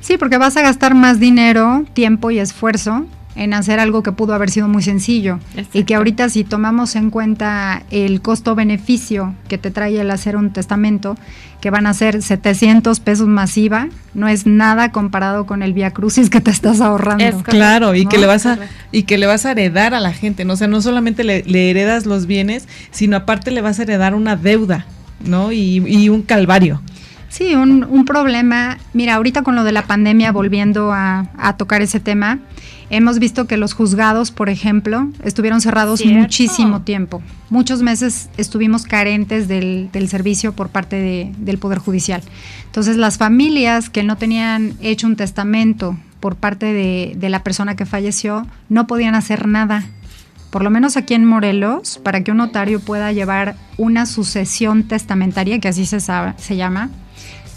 Sí, 0.00 0.16
porque 0.16 0.38
vas 0.38 0.56
a 0.56 0.62
gastar 0.62 0.94
más 0.94 1.20
dinero, 1.20 1.84
tiempo 1.92 2.30
y 2.30 2.38
esfuerzo 2.38 3.06
en 3.36 3.54
hacer 3.54 3.78
algo 3.78 4.02
que 4.02 4.12
pudo 4.12 4.34
haber 4.34 4.50
sido 4.50 4.68
muy 4.68 4.82
sencillo. 4.82 5.38
Exacto. 5.54 5.78
Y 5.78 5.84
que 5.84 5.94
ahorita 5.94 6.28
si 6.28 6.44
tomamos 6.44 6.96
en 6.96 7.10
cuenta 7.10 7.84
el 7.90 8.20
costo-beneficio 8.22 9.34
que 9.48 9.56
te 9.56 9.70
trae 9.70 10.00
el 10.00 10.10
hacer 10.10 10.36
un 10.36 10.52
testamento, 10.52 11.16
que 11.60 11.70
van 11.70 11.86
a 11.86 11.94
ser 11.94 12.22
700 12.22 13.00
pesos 13.00 13.28
masiva, 13.28 13.88
no 14.14 14.28
es 14.28 14.46
nada 14.46 14.92
comparado 14.92 15.46
con 15.46 15.62
el 15.62 15.72
vía 15.72 15.92
crucis 15.92 16.28
que 16.28 16.40
te 16.40 16.50
estás 16.50 16.80
ahorrando. 16.80 17.24
Es 17.24 17.30
Correcto. 17.32 17.52
Claro, 17.52 17.94
y 17.94 18.04
¿no? 18.04 18.10
que 18.10 18.18
le 18.18 18.26
vas 18.26 18.46
a 18.46 18.58
y 18.92 19.04
que 19.04 19.18
le 19.18 19.26
vas 19.26 19.46
a 19.46 19.52
heredar 19.52 19.94
a 19.94 20.00
la 20.00 20.12
gente, 20.12 20.44
¿no? 20.44 20.54
O 20.54 20.56
sea, 20.56 20.66
no 20.66 20.82
solamente 20.82 21.22
le, 21.22 21.42
le 21.44 21.70
heredas 21.70 22.06
los 22.06 22.26
bienes, 22.26 22.66
sino 22.90 23.16
aparte 23.16 23.50
le 23.50 23.60
vas 23.60 23.78
a 23.78 23.82
heredar 23.82 24.14
una 24.14 24.36
deuda, 24.36 24.86
¿no? 25.24 25.52
Y, 25.52 25.82
y 25.86 26.08
un 26.08 26.22
calvario. 26.22 26.82
Sí, 27.30 27.54
un, 27.54 27.84
un 27.84 28.04
problema. 28.04 28.76
Mira, 28.92 29.14
ahorita 29.14 29.42
con 29.42 29.54
lo 29.56 29.64
de 29.64 29.72
la 29.72 29.82
pandemia, 29.86 30.32
volviendo 30.32 30.92
a, 30.92 31.28
a 31.38 31.56
tocar 31.56 31.80
ese 31.80 32.00
tema, 32.00 32.40
hemos 32.90 33.20
visto 33.20 33.46
que 33.46 33.56
los 33.56 33.72
juzgados, 33.72 34.32
por 34.32 34.48
ejemplo, 34.48 35.08
estuvieron 35.24 35.60
cerrados 35.60 36.00
Cierto. 36.00 36.18
muchísimo 36.18 36.82
tiempo. 36.82 37.22
Muchos 37.48 37.82
meses 37.82 38.28
estuvimos 38.36 38.82
carentes 38.84 39.46
del, 39.46 39.90
del 39.92 40.08
servicio 40.08 40.52
por 40.54 40.70
parte 40.70 40.96
de- 40.96 41.32
del 41.38 41.58
Poder 41.58 41.78
Judicial. 41.78 42.20
Entonces, 42.66 42.96
las 42.96 43.16
familias 43.16 43.90
que 43.90 44.02
no 44.02 44.16
tenían 44.16 44.74
hecho 44.80 45.06
un 45.06 45.14
testamento 45.14 45.96
por 46.18 46.34
parte 46.34 46.66
de, 46.72 47.14
de 47.16 47.28
la 47.30 47.44
persona 47.44 47.76
que 47.76 47.86
falleció, 47.86 48.44
no 48.68 48.86
podían 48.88 49.14
hacer 49.14 49.46
nada. 49.46 49.84
Por 50.50 50.64
lo 50.64 50.70
menos 50.70 50.96
aquí 50.96 51.14
en 51.14 51.24
Morelos, 51.24 52.00
para 52.02 52.24
que 52.24 52.32
un 52.32 52.38
notario 52.38 52.80
pueda 52.80 53.12
llevar 53.12 53.54
una 53.78 54.04
sucesión 54.04 54.82
testamentaria, 54.82 55.60
que 55.60 55.68
así 55.68 55.86
se, 55.86 56.00
sabe- 56.00 56.34
se 56.38 56.56
llama, 56.56 56.90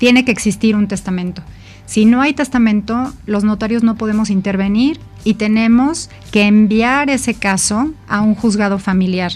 tiene 0.04 0.26
que 0.26 0.34
existir 0.34 0.76
un 0.76 0.90
testamento. 0.90 1.44
Si 1.86 2.04
no 2.04 2.20
hay 2.20 2.34
testamento, 2.34 3.14
los 3.26 3.46
notarios 3.46 3.84
no 3.84 3.96
podemos 3.96 4.30
intervenir 4.30 5.00
y 5.24 5.36
tenemos 5.36 6.10
que 6.30 6.42
enviar 6.44 7.10
ese 7.10 7.36
caso 7.36 7.94
a 8.10 8.20
un 8.20 8.36
juzgado 8.36 8.80
familiar. 8.80 9.32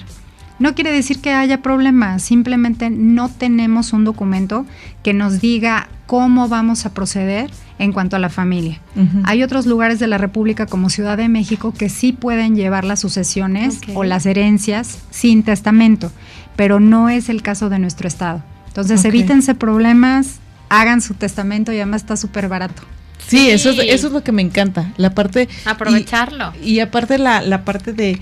No 0.60 0.76
quiere 0.76 0.92
decir 0.92 1.22
que 1.22 1.32
haya 1.32 1.62
problemas, 1.62 2.22
simplemente 2.22 2.90
no 2.90 3.30
tenemos 3.30 3.94
un 3.94 4.04
documento 4.04 4.66
que 5.04 5.14
nos 5.14 5.40
diga 5.40 5.88
cómo 6.06 6.50
vamos 6.50 6.86
a 6.86 6.94
proceder 6.94 7.50
en 7.80 7.94
cuanto 7.94 8.18
a 8.18 8.20
la 8.20 8.28
familia. 8.28 8.82
Hay 9.24 9.44
otros 9.44 9.68
lugares 9.68 10.00
de 10.00 10.08
la 10.08 10.18
República 10.18 10.66
como 10.66 10.90
Ciudad 10.90 11.16
de 11.16 11.30
México 11.30 11.74
que 11.74 11.88
sí 11.88 12.12
pueden 12.12 12.58
llevar 12.58 12.84
las 12.84 13.00
sucesiones 13.00 13.80
o 13.94 14.04
las 14.04 14.26
herencias 14.26 15.00
sin 15.12 15.44
testamento, 15.44 16.12
pero 16.58 16.82
no 16.82 17.08
es 17.08 17.30
el 17.30 17.42
caso 17.42 17.70
de 17.70 17.80
nuestro 17.80 18.10
estado. 18.10 18.44
Entonces 18.68 19.00
Ok. 19.00 19.06
evítense 19.06 19.56
problemas, 19.56 20.42
hagan 20.70 21.02
su 21.02 21.14
testamento 21.14 21.72
y 21.72 21.78
además 21.78 22.02
está 22.02 22.18
súper 22.18 22.48
barato. 22.48 22.84
Sí, 23.28 23.50
Eso, 23.50 23.72
es, 23.72 23.80
eso 23.80 24.08
es 24.08 24.14
lo 24.14 24.24
que 24.24 24.32
me 24.32 24.42
encanta. 24.42 24.94
La 24.98 25.14
parte. 25.14 25.50
Aprovecharlo. 25.66 26.54
Y, 26.64 26.76
y 26.76 26.80
aparte, 26.80 27.18
la, 27.18 27.42
la 27.42 27.66
parte 27.66 27.92
de 27.92 28.20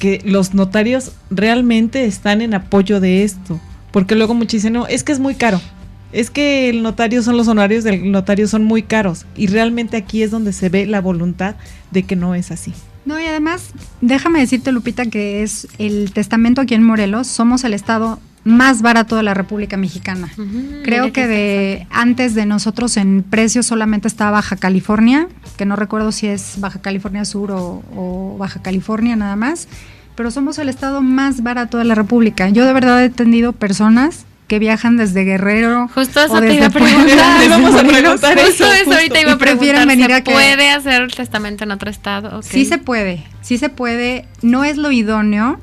que 0.00 0.20
los 0.24 0.54
notarios 0.54 1.12
realmente 1.30 2.04
están 2.06 2.40
en 2.40 2.54
apoyo 2.54 3.00
de 3.00 3.22
esto. 3.22 3.60
Porque 3.92 4.14
luego 4.16 4.34
muchos 4.34 4.52
dicen, 4.52 4.72
no, 4.72 4.86
es 4.86 5.04
que 5.04 5.12
es 5.12 5.20
muy 5.20 5.34
caro. 5.34 5.60
Es 6.12 6.30
que 6.30 6.68
el 6.68 6.82
notario 6.82 7.22
son 7.22 7.36
los 7.36 7.46
honorarios 7.46 7.84
del 7.84 8.10
notario 8.10 8.48
son 8.48 8.64
muy 8.64 8.82
caros. 8.82 9.26
Y 9.36 9.46
realmente 9.46 9.96
aquí 9.96 10.22
es 10.22 10.30
donde 10.32 10.52
se 10.52 10.68
ve 10.68 10.86
la 10.86 11.00
voluntad 11.00 11.54
de 11.92 12.02
que 12.02 12.16
no 12.16 12.34
es 12.34 12.50
así. 12.50 12.72
No, 13.04 13.20
y 13.20 13.24
además, 13.24 13.70
déjame 14.00 14.40
decirte, 14.40 14.72
Lupita, 14.72 15.06
que 15.06 15.42
es 15.42 15.68
el 15.78 16.12
testamento 16.12 16.60
aquí 16.60 16.74
en 16.74 16.82
Morelos, 16.82 17.26
somos 17.26 17.64
el 17.64 17.74
estado 17.74 18.18
más 18.44 18.80
barato 18.82 19.16
de 19.16 19.22
la 19.22 19.34
República 19.34 19.76
Mexicana. 19.76 20.28
Ujú, 20.38 20.82
Creo 20.82 21.04
mira 21.04 21.12
que 21.12 21.26
de 21.26 21.86
antes 21.90 22.34
de 22.34 22.46
nosotros 22.46 22.96
en 22.96 23.22
precio 23.22 23.62
solamente 23.62 24.08
estaba 24.08 24.30
Baja 24.32 24.56
California, 24.56 25.28
que 25.58 25.66
no 25.66 25.76
recuerdo 25.76 26.10
si 26.12 26.26
es 26.26 26.54
Baja 26.58 26.80
California 26.80 27.24
Sur 27.24 27.50
o, 27.52 27.82
o 27.94 28.36
Baja 28.38 28.62
California 28.62 29.14
nada 29.16 29.36
más, 29.36 29.68
pero 30.16 30.30
somos 30.30 30.58
el 30.58 30.68
estado 30.68 31.02
más 31.02 31.42
barato 31.42 31.78
de 31.78 31.84
la 31.84 31.94
República. 31.94 32.48
Yo 32.48 32.64
de 32.66 32.72
verdad 32.72 33.02
he 33.04 33.10
tenido 33.10 33.52
personas 33.52 34.24
que 34.48 34.58
viajan 34.58 34.96
desde 34.96 35.22
Guerrero. 35.24 35.88
Justo 35.94 36.20
eso 36.20 36.32
o 36.34 36.40
te 36.40 36.46
desde 36.46 36.56
iba 36.56 36.66
a 36.66 36.70
Puebla, 36.70 36.88
preguntar. 36.96 37.38
Te 37.38 37.44
íbamos 37.46 37.74
a 37.74 37.84
preguntar 37.84 38.38
Justo 38.38 38.64
eso, 38.64 38.74
justo. 38.78 38.92
ahorita 38.94 39.20
iba 39.20 39.32
a 39.32 39.38
preguntar. 39.38 39.86
venir 39.86 40.06
¿Se 40.06 40.12
a 40.14 40.24
que- 40.24 40.32
puede 40.32 40.70
hacer 40.70 41.02
el 41.02 41.14
testamento 41.14 41.62
en 41.64 41.70
otro 41.70 41.88
estado? 41.88 42.38
Ok. 42.38 42.42
Sí 42.44 42.64
se 42.64 42.78
puede, 42.78 43.22
sí 43.42 43.58
se 43.58 43.68
puede. 43.68 44.24
No 44.42 44.64
es 44.64 44.76
lo 44.76 44.90
idóneo 44.90 45.60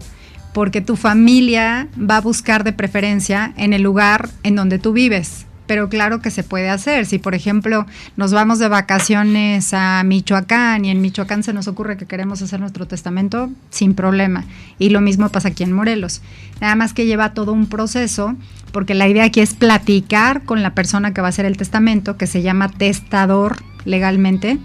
porque 0.57 0.81
tu 0.81 0.95
familia 0.95 1.87
va 1.99 2.17
a 2.17 2.21
buscar 2.21 2.63
de 2.63 2.73
preferencia 2.73 3.53
en 3.57 3.73
el 3.73 3.83
lugar 3.83 4.31
en 4.41 4.55
donde 4.55 4.79
tú 4.79 4.91
vives. 4.91 5.45
Pero 5.67 5.87
claro 5.87 6.19
que 6.19 6.31
se 6.31 6.41
puede 6.41 6.67
hacer. 6.67 7.05
Si, 7.05 7.19
por 7.19 7.35
ejemplo, 7.35 7.85
nos 8.15 8.33
vamos 8.33 8.57
de 8.57 8.67
vacaciones 8.67 9.71
a 9.75 10.01
Michoacán 10.03 10.83
y 10.83 10.89
en 10.89 10.99
Michoacán 10.99 11.43
se 11.43 11.53
nos 11.53 11.67
ocurre 11.67 11.95
que 11.95 12.07
queremos 12.07 12.41
hacer 12.41 12.59
nuestro 12.59 12.87
testamento, 12.87 13.51
sin 13.69 13.93
problema. 13.93 14.45
Y 14.79 14.89
lo 14.89 14.99
mismo 14.99 15.29
pasa 15.29 15.49
aquí 15.49 15.61
en 15.61 15.73
Morelos. 15.73 16.23
Nada 16.59 16.73
más 16.73 16.95
que 16.95 17.05
lleva 17.05 17.35
todo 17.35 17.53
un 17.53 17.67
proceso, 17.67 18.35
porque 18.71 18.95
la 18.95 19.07
idea 19.07 19.25
aquí 19.25 19.41
es 19.41 19.53
platicar 19.53 20.41
con 20.41 20.63
la 20.63 20.73
persona 20.73 21.13
que 21.13 21.21
va 21.21 21.27
a 21.27 21.29
hacer 21.29 21.45
el 21.45 21.57
testamento, 21.57 22.17
que 22.17 22.25
se 22.25 22.41
llama 22.41 22.67
testador 22.67 23.57
legalmente 23.85 24.57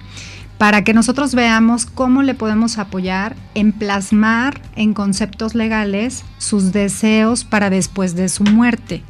para 0.63 0.85
que 0.85 0.95
nosotros 0.95 1.35
veamos 1.35 1.87
cómo 1.87 2.23
le 2.23 2.35
podemos 2.35 2.79
apoyar 2.79 3.35
en 3.57 3.73
plasmar 3.73 4.61
en 4.77 4.95
conceptos 4.95 5.57
legales 5.57 6.23
sus 6.39 6.71
deseos 6.71 7.43
para 7.43 7.69
después 7.69 8.15
de 8.15 8.29
su 8.29 8.45
muerte. 8.45 9.03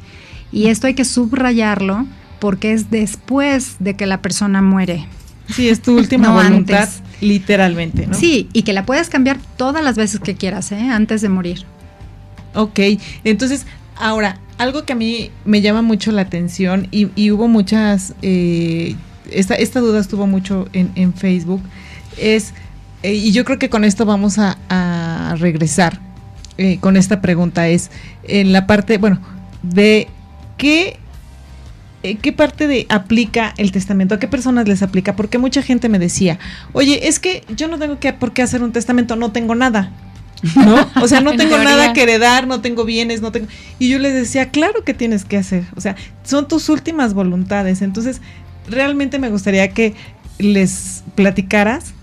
Y 0.51 0.69
esto 0.69 0.87
hay 0.87 0.95
que 0.95 1.05
subrayarlo 1.05 2.07
porque 2.39 2.73
es 2.73 2.89
después 2.89 3.75
de 3.77 3.95
que 3.95 4.07
la 4.07 4.19
persona 4.19 4.63
muere. 4.63 5.05
Sí, 5.47 5.69
es 5.69 5.79
tu 5.79 5.95
última 5.95 6.27
No 6.29 6.33
voluntad, 6.33 6.89
antes. 6.89 7.03
literalmente, 7.21 8.07
¿no? 8.07 8.15
Sí, 8.15 8.49
y 8.51 8.63
que 8.63 8.73
la 8.73 8.87
puedes 8.87 9.09
cambiar 9.09 9.37
todas 9.55 9.83
las 9.83 9.95
veces 9.95 10.21
que 10.21 10.33
quieras, 10.33 10.71
¿eh? 10.71 10.89
antes 10.89 11.21
de 11.21 11.29
morir. 11.29 11.65
Ok, 12.55 12.79
entonces, 13.23 13.67
ahora, 13.95 14.39
algo 14.57 14.85
que 14.85 14.93
a 14.93 14.95
mí 14.95 15.29
me 15.45 15.61
llama 15.61 15.83
mucho 15.83 16.11
la 16.13 16.23
atención 16.23 16.87
y, 16.89 17.09
y 17.15 17.29
hubo 17.29 17.47
muchas, 17.47 18.15
eh, 18.23 18.95
esta, 19.33 19.55
esta 19.55 19.79
duda 19.79 19.99
estuvo 19.99 20.27
mucho 20.27 20.67
en, 20.73 20.91
en 20.95 21.13
Facebook, 21.13 21.61
es, 22.17 22.53
eh, 23.03 23.13
y 23.13 23.31
yo 23.31 23.43
creo 23.45 23.59
que 23.59 23.69
con 23.69 23.83
esto 23.83 24.05
vamos 24.05 24.37
a, 24.39 24.57
a 24.69 25.35
regresar 25.37 25.99
eh, 26.57 26.77
con 26.79 26.97
esta 26.97 27.21
pregunta, 27.21 27.67
es 27.67 27.89
en 28.23 28.51
la 28.53 28.67
parte, 28.67 28.97
bueno, 28.97 29.19
de 29.63 30.07
qué... 30.57 30.97
eh, 32.03 32.15
¿Qué 32.21 32.31
parte 32.33 32.67
de 32.67 32.85
aplica 32.89 33.53
el 33.57 33.71
testamento? 33.71 34.13
¿A 34.15 34.19
qué 34.19 34.27
personas 34.27 34.67
les 34.67 34.81
aplica? 34.83 35.15
Porque 35.15 35.37
mucha 35.37 35.61
gente 35.61 35.89
me 35.89 35.99
decía, 35.99 36.37
oye, 36.73 37.07
es 37.07 37.19
que 37.19 37.43
yo 37.55 37.67
no 37.67 37.79
tengo 37.79 37.99
que, 37.99 38.13
por 38.13 38.33
qué 38.33 38.41
hacer 38.43 38.61
un 38.61 38.71
testamento, 38.71 39.15
no 39.15 39.31
tengo 39.31 39.55
nada. 39.55 39.91
¿no? 40.55 40.75
O 41.01 41.07
sea, 41.07 41.21
no 41.21 41.31
En 41.37 41.37
tengo 41.37 41.55
teoría. 41.55 41.69
nada 41.69 41.93
que 41.93 42.03
heredar, 42.03 42.45
no 42.47 42.59
tengo 42.59 42.83
bienes, 42.83 43.21
no 43.21 43.31
tengo... 43.31 43.47
Y 43.79 43.87
yo 43.89 43.97
les 43.99 44.13
decía, 44.13 44.49
claro 44.49 44.83
que 44.83 44.93
tienes 44.93 45.23
que 45.23 45.37
hacer, 45.37 45.63
o 45.75 45.81
sea, 45.81 45.95
son 46.23 46.47
tus 46.49 46.67
últimas 46.69 47.13
voluntades. 47.13 47.81
Entonces, 47.81 48.19
realmente 48.67 49.19
me 49.19 49.29
gustaría 49.29 49.69
que 49.69 49.93
les 50.39 51.03
platicaras 51.15 51.93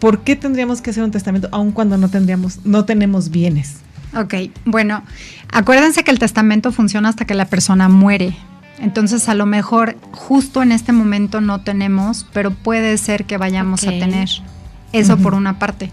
por 0.00 0.20
qué 0.20 0.36
tendríamos 0.36 0.80
que 0.80 0.90
hacer 0.90 1.02
un 1.02 1.10
testamento 1.10 1.48
aun 1.52 1.72
cuando 1.72 1.96
no 1.96 2.08
tendríamos, 2.08 2.60
no 2.64 2.84
tenemos 2.84 3.30
bienes. 3.30 3.76
Ok, 4.16 4.34
bueno, 4.64 5.02
acuérdense 5.52 6.04
que 6.04 6.10
el 6.10 6.18
testamento 6.18 6.72
funciona 6.72 7.08
hasta 7.08 7.24
que 7.24 7.34
la 7.34 7.46
persona 7.46 7.88
muere. 7.88 8.36
Entonces, 8.78 9.28
a 9.28 9.34
lo 9.34 9.46
mejor 9.46 9.96
justo 10.12 10.62
en 10.62 10.72
este 10.72 10.92
momento 10.92 11.40
no 11.40 11.62
tenemos, 11.62 12.26
pero 12.32 12.50
puede 12.50 12.96
ser 12.98 13.24
que 13.24 13.38
vayamos 13.38 13.84
a 13.84 13.90
tener. 13.90 14.28
Eso 14.92 15.16
por 15.18 15.34
una 15.34 15.58
parte. 15.58 15.90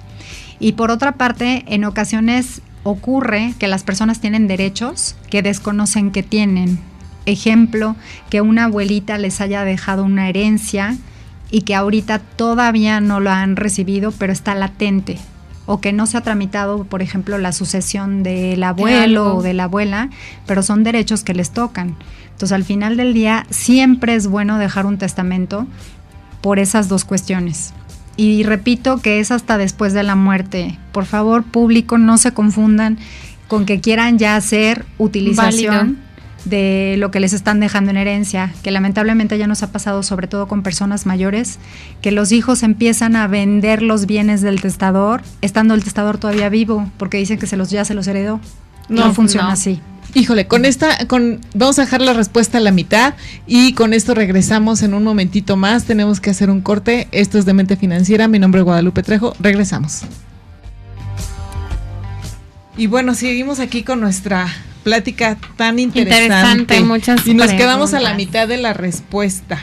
Y 0.60 0.74
por 0.74 0.92
otra 0.92 1.14
parte, 1.14 1.64
en 1.68 1.86
ocasiones 1.86 2.62
ocurre 2.84 3.54
que 3.60 3.68
las 3.68 3.84
personas 3.84 4.20
tienen 4.20 4.48
derechos 4.48 5.16
que 5.30 5.42
desconocen 5.42 6.12
que 6.12 6.22
tienen. 6.22 6.80
Ejemplo, 7.26 7.96
que 8.30 8.42
una 8.42 8.66
abuelita 8.66 9.18
les 9.18 9.42
haya 9.42 9.64
dejado 9.64 10.04
una 10.04 10.28
herencia 10.30 10.98
y 11.52 11.62
que 11.62 11.76
ahorita 11.76 12.20
todavía 12.20 13.00
no 13.02 13.20
lo 13.20 13.30
han 13.30 13.56
recibido, 13.56 14.12
pero 14.12 14.34
está 14.34 14.56
latente. 14.56 15.18
O 15.68 15.80
que 15.80 15.94
no 15.94 16.08
se 16.08 16.18
ha 16.18 16.22
tramitado, 16.22 16.84
por 16.86 17.02
ejemplo, 17.02 17.38
la 17.38 17.52
sucesión 17.52 18.24
del 18.24 18.64
abuelo 18.64 19.24
Claro. 19.24 19.36
o 19.38 19.42
de 19.44 19.54
la 19.54 19.66
abuela, 19.66 20.10
pero 20.48 20.64
son 20.64 20.84
derechos 20.84 21.24
que 21.24 21.34
les 21.36 21.52
tocan. 21.52 21.96
Entonces, 22.32 22.54
al 22.54 22.64
final 22.64 22.98
del 22.98 23.14
día, 23.14 23.46
siempre 23.52 24.16
es 24.16 24.28
bueno 24.28 24.58
dejar 24.58 24.86
un 24.88 24.98
testamento 24.98 25.68
por 26.42 26.58
esas 26.58 26.90
dos 26.90 27.06
cuestiones. 27.06 27.74
Y 28.18 28.44
repito 28.44 28.98
que 28.98 29.20
es 29.20 29.32
hasta 29.32 29.58
después 29.60 29.94
de 29.94 30.04
la 30.04 30.16
muerte. 30.16 30.78
Por 30.92 31.06
favor, 31.06 31.44
público, 31.44 31.98
no 32.00 32.18
se 32.18 32.34
confundan. 32.34 32.98
con 33.48 33.66
que 33.66 33.82
quieran 33.82 34.18
ya 34.18 34.38
hacer 34.38 34.86
utilización 34.98 35.98
de 36.46 36.96
lo 36.98 37.12
que 37.12 37.20
les 37.20 37.34
están 37.34 37.60
dejando 37.60 37.92
en 37.92 37.98
herencia, 37.98 38.54
que 38.64 38.72
lamentablemente 38.72 39.38
ya 39.38 39.48
nos 39.48 39.64
ha 39.64 39.72
pasado 39.72 40.04
sobre 40.04 40.28
todo 40.28 40.48
con 40.48 40.64
personas 40.64 41.06
mayores, 41.06 41.60
que 42.02 42.12
los 42.12 42.32
hijos 42.32 42.64
empiezan 42.64 43.16
a 43.16 43.28
vender 43.28 43.82
los 43.82 44.06
bienes 44.06 44.42
del 44.42 44.62
testador, 44.62 45.22
estando 45.42 45.74
el 45.74 45.84
testador 45.84 46.18
todavía 46.18 46.50
vivo, 46.50 46.90
porque 46.98 47.18
dicen 47.18 47.40
que 47.40 47.48
se 47.48 47.58
los 47.58 47.70
ya 47.70 47.86
se 47.86 47.94
los 47.94 48.08
heredó. 48.08 48.40
No, 48.90 49.14
funciona 49.14 49.52
así. 49.52 49.80
Híjole, 50.14 50.46
con 50.46 50.66
esta, 50.66 51.08
con, 51.08 51.40
vamos 51.54 51.80
a 51.80 51.84
dejar 51.84 52.02
la 52.02 52.14
respuesta 52.14 52.58
a 52.58 52.62
la 52.62 52.72
mitad 52.72 53.14
y 53.48 53.74
con 53.74 53.94
esto 53.94 54.14
regresamos 54.14 54.84
en 54.84 54.94
un 54.94 55.04
momentito 55.04 55.56
más. 55.56 55.86
Tenemos 55.86 56.20
que 56.20 56.30
hacer 56.30 56.50
un 56.50 56.60
corte. 56.60 57.08
Esto 57.12 57.38
es 57.38 57.46
de 57.46 57.54
Mente 57.54 57.78
Financiera. 57.78 58.28
Mi 58.28 58.38
nombre 58.38 58.60
es 58.60 58.66
Guadalupe 58.66 59.04
Trejo. 59.04 59.34
Regresamos. 59.40 60.02
Y 62.82 62.88
bueno, 62.88 63.14
seguimos 63.14 63.60
aquí 63.60 63.84
con 63.84 64.00
nuestra 64.00 64.52
plática 64.84 65.38
tan 65.56 65.78
interesante. 65.78 66.84
y 67.26 67.34
nos 67.36 67.52
quedamos 67.52 67.94
a 67.94 68.00
la 68.00 68.16
mitad 68.16 68.48
de 68.48 68.58
la 68.58 68.74
respuesta 68.74 69.62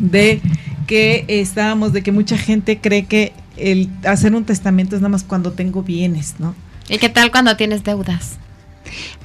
de 0.00 0.40
que 0.88 1.24
estábamos, 1.28 1.92
de 1.92 2.02
que 2.02 2.10
mucha 2.10 2.36
gente 2.36 2.80
cree 2.80 3.04
que 3.04 3.32
el 3.56 3.90
hacer 4.08 4.34
un 4.34 4.44
testamento 4.44 4.96
es 4.96 5.02
nada 5.02 5.10
más 5.10 5.22
cuando 5.22 5.52
tengo 5.52 5.84
bienes, 5.84 6.34
¿no? 6.40 6.56
¿Y 6.88 6.98
qué 6.98 7.10
tal 7.10 7.30
cuando 7.30 7.56
tienes 7.56 7.84
deudas? 7.84 8.38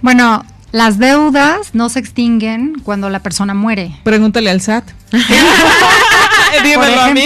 Bueno, 0.04 0.46
las 0.72 1.00
deudas 1.00 1.74
no 1.74 1.90
se 1.90 1.98
extinguen 1.98 2.76
cuando 2.84 3.10
la 3.10 3.24
persona 3.24 3.56
muere. 3.56 3.96
Pregúntale 4.04 4.52
al 4.52 4.62
SAT. 4.62 4.84
Dímelo 6.64 7.02
a 7.02 7.14
mí. 7.14 7.24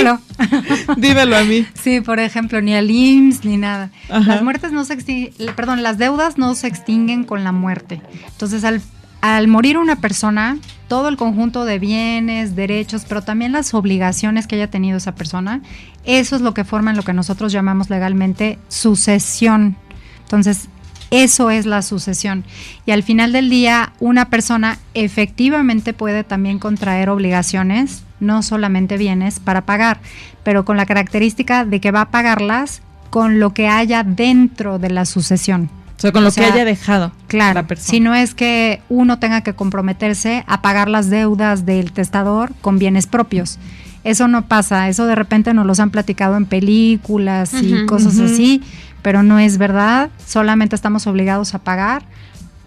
Dímelo 0.98 1.38
a 1.38 1.44
mí. 1.44 1.66
Sí, 1.82 2.02
por 2.02 2.20
ejemplo, 2.20 2.62
ni 2.62 2.76
al 2.76 2.90
IMSS 2.90 3.46
ni 3.46 3.58
nada. 3.58 3.90
Las 4.10 4.42
muertes 4.42 4.72
no 4.72 4.86
se 4.86 4.94
extinguen, 4.94 5.34
perdón, 5.56 5.84
las 5.84 5.98
deudas 5.98 6.38
no 6.38 6.56
se 6.56 6.68
extinguen 6.68 7.24
con 7.24 7.44
la 7.44 7.52
muerte. 7.52 8.02
Entonces, 8.28 8.64
al, 8.64 8.82
al 9.22 9.48
morir 9.48 9.78
una 9.78 9.98
persona, 9.98 10.58
todo 10.88 11.08
el 11.10 11.18
conjunto 11.18 11.66
de 11.66 11.80
bienes, 11.80 12.56
derechos, 12.56 13.06
pero 13.08 13.22
también 13.22 13.52
las 13.52 13.74
obligaciones 13.74 14.48
que 14.48 14.56
haya 14.56 14.70
tenido 14.70 14.98
esa 14.98 15.16
persona, 15.16 15.62
eso 16.04 16.36
es 16.36 16.42
lo 16.42 16.54
que 16.54 16.64
forma 16.64 16.94
lo 16.94 17.04
que 17.04 17.14
nosotros 17.14 17.52
llamamos 17.52 17.90
legalmente 17.90 18.60
sucesión. 18.68 19.78
Entonces, 20.24 20.68
eso 21.14 21.52
es 21.52 21.68
la 21.68 21.84
sucesión. 21.84 22.44
Y 22.88 22.92
al 22.92 23.04
final 23.04 23.34
del 23.34 23.50
día, 23.50 23.94
una 24.00 24.30
persona 24.30 24.80
efectivamente 24.96 25.94
puede 25.94 26.24
también 26.24 26.58
contraer 26.58 27.10
obligaciones, 27.10 28.04
no 28.24 28.42
solamente 28.42 28.98
bienes, 28.98 29.40
para 29.40 29.62
pagar, 29.62 30.00
pero 30.44 30.66
con 30.66 30.78
la 30.78 30.86
característica 30.86 31.66
de 31.66 31.80
que 31.80 31.92
va 31.92 32.02
a 32.02 32.12
pagarlas 32.12 32.82
con 33.10 33.40
lo 33.40 33.54
que 33.54 33.68
haya 33.68 34.04
dentro 34.04 34.80
de 34.80 34.90
la 34.90 35.06
sucesión. 35.06 35.70
O 35.98 36.02
sea, 36.02 36.12
con 36.12 36.24
lo 36.24 36.32
que 36.32 36.44
haya 36.44 36.66
dejado. 36.66 37.12
Claro, 37.28 37.54
la 37.54 37.68
persona. 37.68 37.90
si 37.90 38.00
no 38.00 38.16
es 38.16 38.34
que 38.34 38.82
uno 38.90 39.20
tenga 39.20 39.42
que 39.42 39.54
comprometerse 39.54 40.44
a 40.48 40.62
pagar 40.62 40.90
las 40.90 41.10
deudas 41.10 41.66
del 41.66 41.92
testador 41.92 42.54
con 42.62 42.80
bienes 42.80 43.08
propios. 43.08 43.60
Eso 44.04 44.28
no 44.28 44.48
pasa, 44.48 44.90
eso 44.90 45.06
de 45.06 45.16
repente 45.16 45.54
nos 45.54 45.66
los 45.66 45.80
han 45.80 45.92
platicado 45.92 46.36
en 46.36 46.46
películas 46.46 47.54
y 47.54 47.86
cosas 47.86 48.20
así, 48.20 48.62
pero 49.02 49.24
no 49.24 49.40
es 49.40 49.58
verdad, 49.58 50.10
solamente 50.26 50.76
estamos 50.76 51.08
obligados 51.08 51.54
a 51.54 51.60
pagar 51.60 52.04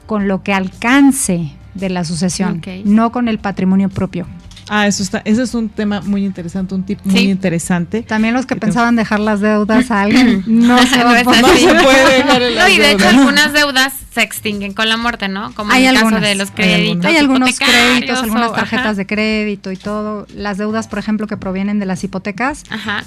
con 0.07 0.29
lo 0.29 0.43
que 0.43 0.55
alcance 0.55 1.51
de 1.75 1.91
la 1.91 2.05
sucesión, 2.05 2.63
no 2.85 3.13
con 3.13 3.29
el 3.29 3.39
patrimonio 3.39 3.91
propio. 3.91 4.27
Ah, 4.69 4.87
eso 4.87 5.03
está, 5.03 5.23
ese 5.25 5.43
es 5.43 5.55
un 5.55 5.69
tema 5.69 6.01
muy 6.01 6.25
interesante, 6.25 6.75
un 6.75 6.85
tip 6.85 6.99
muy 7.05 7.21
interesante. 7.21 8.03
También 8.03 8.35
los 8.35 8.47
que 8.47 8.57
pensaban 8.57 8.97
dejar 8.97 9.21
las 9.21 9.41
deudas 9.41 9.91
a 9.91 10.03
alguien, 10.03 10.43
no, 10.47 10.79
se, 10.79 10.99
no, 10.99 11.05
puede 11.25 12.17
dejar 12.17 12.43
No, 12.57 12.69
y 12.73 12.79
de 12.79 12.93
hecho 12.93 13.09
algunas 13.09 13.53
deudas 13.53 13.93
se 14.17 14.23
extinguen 14.23 14.73
con 14.73 14.89
la 14.89 14.97
muerte, 14.97 15.29
¿no? 15.29 15.53
Como 15.53 15.73
en 15.75 15.85
el 15.85 16.01
caso 16.01 16.21
de 16.21 16.35
los 16.37 16.51
créditos. 16.51 17.05
Hay, 17.05 17.19
algunos 17.19 17.59
créditos, 17.59 18.23
algunas 18.23 18.55
tarjetas 18.55 18.97
de 18.97 19.07
crédito 19.07 19.71
y 19.71 19.77
todo. 19.77 20.27
Las 20.35 20.57
deudas, 20.57 20.89
por 20.89 20.99
ejemplo, 20.99 21.27
que 21.27 21.37
provienen 21.37 21.79
de 21.79 21.85
las 21.85 22.03
hipotecas, 22.03 22.65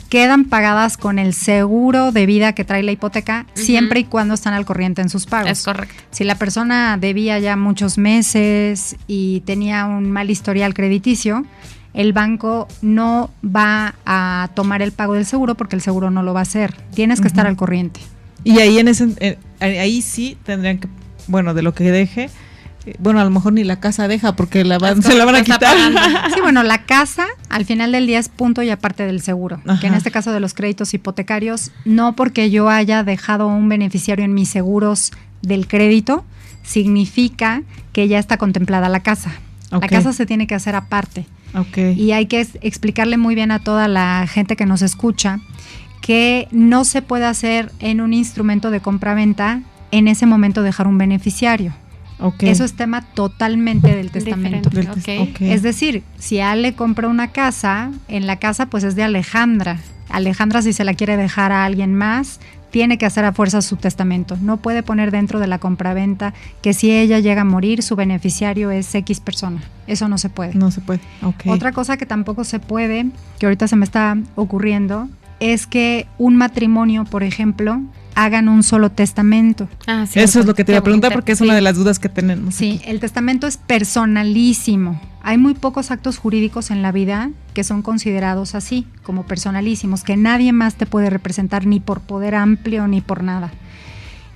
quedan 0.09 0.45
pagadas 0.45 0.97
con 0.97 1.17
el 1.17 1.33
seguro 1.33 2.11
de 2.11 2.27
vida 2.27 2.53
que 2.53 2.63
trae 2.63 2.83
la 2.83 2.91
hipoteca, 2.91 3.47
siempre 3.55 4.01
y 4.01 4.03
cuando 4.03 4.35
están 4.35 4.53
al 4.53 4.65
corriente 4.65 5.01
en 5.01 5.09
sus 5.09 5.25
pagos. 5.25 5.49
Es 5.49 5.63
correcto. 5.63 5.95
Si 6.11 6.23
la 6.23 6.35
persona 6.35 6.97
debía 6.97 7.39
ya 7.39 7.55
muchos 7.55 7.97
meses 7.97 8.95
y 9.07 9.41
tenía 9.41 9.85
un 9.85 10.11
mal 10.11 10.29
historial 10.29 10.75
crediticio, 10.75 11.43
el 11.93 12.13
banco 12.13 12.67
no 12.81 13.29
va 13.43 13.95
a 14.05 14.49
tomar 14.53 14.81
el 14.81 14.91
pago 14.91 15.13
del 15.13 15.25
seguro 15.25 15.55
porque 15.55 15.75
el 15.75 15.81
seguro 15.81 16.11
no 16.11 16.23
lo 16.23 16.33
va 16.33 16.41
a 16.41 16.43
hacer. 16.43 16.75
Tienes 16.93 17.21
que 17.21 17.27
estar 17.27 17.47
al 17.47 17.55
corriente. 17.55 17.99
Y 18.43 18.59
ahí 18.59 18.77
en 18.79 18.87
ese 18.87 19.37
ahí 19.59 20.01
sí 20.01 20.37
tendrían 20.43 20.79
que 20.79 20.87
bueno, 21.27 21.53
de 21.53 21.61
lo 21.61 21.73
que 21.73 21.91
deje 21.91 22.29
eh, 22.85 22.95
bueno, 22.99 23.19
a 23.19 23.23
lo 23.23 23.29
mejor 23.29 23.53
ni 23.53 23.63
la 23.63 23.79
casa 23.79 24.07
deja 24.07 24.35
porque 24.35 24.63
la 24.63 24.79
se 25.01 25.15
la 25.15 25.25
van 25.25 25.35
a 25.35 25.43
quitar. 25.43 25.75
Sí, 26.33 26.41
bueno, 26.41 26.63
la 26.63 26.83
casa 26.83 27.27
al 27.49 27.65
final 27.65 27.91
del 27.91 28.07
día 28.07 28.19
es 28.19 28.29
punto 28.29 28.61
y 28.61 28.69
aparte 28.69 29.05
del 29.05 29.21
seguro, 29.21 29.61
que 29.81 29.87
en 29.87 29.93
este 29.93 30.11
caso 30.11 30.31
de 30.31 30.39
los 30.39 30.53
créditos 30.53 30.93
hipotecarios, 30.93 31.71
no 31.85 32.15
porque 32.15 32.49
yo 32.49 32.69
haya 32.69 33.03
dejado 33.03 33.47
un 33.47 33.67
beneficiario 33.67 34.25
en 34.25 34.33
mis 34.33 34.49
seguros 34.49 35.11
del 35.41 35.67
crédito, 35.67 36.23
significa 36.63 37.63
que 37.91 38.07
ya 38.07 38.19
está 38.19 38.37
contemplada 38.37 38.89
la 38.89 39.01
casa. 39.01 39.31
La 39.71 39.87
casa 39.87 40.13
se 40.13 40.25
tiene 40.25 40.47
que 40.47 40.55
hacer 40.55 40.75
aparte. 40.75 41.25
Y 41.95 42.11
hay 42.11 42.27
que 42.27 42.45
explicarle 42.61 43.17
muy 43.17 43.35
bien 43.35 43.51
a 43.51 43.59
toda 43.59 43.87
la 43.87 44.25
gente 44.27 44.55
que 44.55 44.65
nos 44.65 44.81
escucha 44.81 45.39
que 46.01 46.47
no 46.51 46.85
se 46.85 47.01
puede 47.01 47.25
hacer 47.25 47.71
en 47.79 48.01
un 48.01 48.13
instrumento 48.13 48.71
de 48.71 48.79
compra-venta 48.79 49.61
en 49.91 50.07
ese 50.07 50.25
momento 50.25 50.63
dejar 50.63 50.87
un 50.87 50.97
beneficiario. 50.97 51.73
Eso 52.39 52.65
es 52.65 52.73
tema 52.73 53.01
totalmente 53.01 53.95
del 53.95 54.11
testamento. 54.11 54.69
Es 55.39 55.61
decir, 55.61 56.03
si 56.17 56.39
Ale 56.39 56.73
compra 56.73 57.07
una 57.07 57.31
casa, 57.31 57.91
en 58.07 58.27
la 58.27 58.37
casa 58.37 58.65
pues 58.67 58.83
es 58.83 58.95
de 58.95 59.03
Alejandra. 59.03 59.79
Alejandra 60.09 60.61
si 60.61 60.73
se 60.73 60.83
la 60.83 60.95
quiere 60.95 61.15
dejar 61.15 61.51
a 61.51 61.65
alguien 61.65 61.95
más, 61.95 62.39
tiene 62.71 62.97
que 62.97 63.05
hacer 63.05 63.25
a 63.25 63.33
fuerza 63.33 63.61
su 63.61 63.75
testamento. 63.75 64.37
No 64.41 64.57
puede 64.57 64.83
poner 64.83 65.11
dentro 65.11 65.39
de 65.39 65.47
la 65.47 65.59
compraventa 65.59 66.33
que 66.61 66.73
si 66.73 66.91
ella 66.91 67.19
llega 67.19 67.41
a 67.41 67.45
morir, 67.45 67.83
su 67.83 67.95
beneficiario 67.95 68.71
es 68.71 68.93
X 68.93 69.19
persona. 69.19 69.61
Eso 69.87 70.07
no 70.07 70.17
se 70.17 70.29
puede. 70.29 70.53
No 70.53 70.71
se 70.71 70.81
puede. 70.81 71.01
Otra 71.45 71.71
cosa 71.71 71.97
que 71.97 72.05
tampoco 72.05 72.43
se 72.43 72.59
puede, 72.59 73.07
que 73.39 73.45
ahorita 73.45 73.67
se 73.67 73.75
me 73.75 73.85
está 73.85 74.17
ocurriendo, 74.35 75.09
es 75.39 75.67
que 75.67 76.07
un 76.17 76.35
matrimonio, 76.35 77.05
por 77.05 77.23
ejemplo, 77.23 77.81
hagan 78.23 78.49
un 78.49 78.63
solo 78.63 78.91
testamento. 78.91 79.69
Ah, 79.87 80.05
Eso 80.13 80.39
es 80.39 80.45
lo 80.45 80.53
que 80.53 80.65
te 80.65 80.73
iba 80.73 80.79
a 80.79 80.83
preguntar 80.83 81.13
porque 81.13 81.31
es 81.31 81.41
una 81.41 81.55
de 81.55 81.61
las 81.61 81.75
dudas 81.75 81.99
que 81.99 82.09
tenemos. 82.09 82.55
Sí, 82.55 82.81
el 82.85 82.99
testamento 82.99 83.47
es 83.47 83.57
personalísimo. 83.57 84.99
Hay 85.21 85.37
muy 85.37 85.53
pocos 85.53 85.91
actos 85.91 86.17
jurídicos 86.17 86.71
en 86.71 86.81
la 86.81 86.91
vida 86.91 87.29
que 87.53 87.63
son 87.63 87.81
considerados 87.81 88.55
así, 88.55 88.85
como 89.03 89.23
personalísimos, 89.23 90.03
que 90.03 90.17
nadie 90.17 90.51
más 90.51 90.75
te 90.75 90.85
puede 90.85 91.09
representar 91.09 91.65
ni 91.65 91.79
por 91.79 92.01
poder 92.01 92.35
amplio 92.35 92.87
ni 92.87 93.01
por 93.01 93.23
nada. 93.23 93.51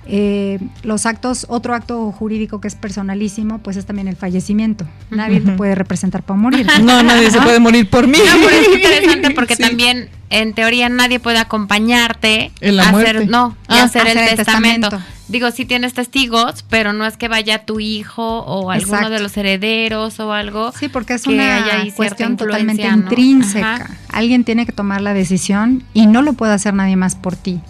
Eh, 0.06 0.58
los 0.82 1.06
actos, 1.06 1.46
otro 1.48 1.74
acto 1.74 2.12
jurídico 2.12 2.60
que 2.60 2.68
es 2.68 2.74
personalísimo, 2.74 3.58
pues 3.60 3.76
es 3.76 3.86
también 3.86 4.08
el 4.08 4.16
fallecimiento. 4.16 4.86
Nadie 5.10 5.40
te 5.40 5.52
puede 5.52 5.74
representar 5.74 6.22
para 6.22 6.38
morir. 6.38 6.66
No, 6.84 7.02
nadie 7.02 7.30
se 7.30 7.40
puede 7.40 7.60
morir 7.60 7.88
por 7.88 8.06
mí. 8.06 8.18
No, 8.18 8.46
pero 8.46 8.56
es 8.56 8.68
interesante 8.74 9.30
porque 9.30 9.56
también, 9.56 10.10
en 10.28 10.52
teoría, 10.52 10.88
nadie 10.88 11.18
puede 11.20 11.38
acompañarte 11.38 12.52
a 12.62 12.88
hacer, 12.88 13.28
no, 13.28 13.56
y 13.68 13.74
ah, 13.74 13.84
hacer, 13.84 14.06
el, 14.06 14.36
testamento. 14.36 15.00
Digo, 15.28 15.50
sí 15.50 15.64
tienes 15.64 15.94
testigos, 15.94 16.64
pero 16.68 16.92
no 16.92 17.06
es 17.06 17.16
que 17.16 17.28
vaya 17.28 17.64
tu 17.64 17.80
hijo 17.80 18.40
o 18.40 18.70
alguno 18.70 19.08
de 19.08 19.20
los 19.20 19.34
herederos 19.38 20.20
o 20.20 20.32
algo. 20.32 20.72
Sí, 20.78 20.88
porque 20.88 21.14
es 21.14 21.26
una 21.26 21.64
cuestión 21.96 22.36
totalmente 22.36 22.86
intrínseca. 22.86 23.90
Alguien 24.10 24.44
tiene 24.44 24.66
que 24.66 24.72
tomar 24.72 25.00
la 25.00 25.14
decisión 25.14 25.82
y 25.94 26.06
no 26.06 26.20
lo 26.20 26.34
puede 26.34 26.52
hacer 26.52 26.74
nadie 26.74 26.96
más 26.96 27.14
por 27.14 27.36
ti. 27.36 27.60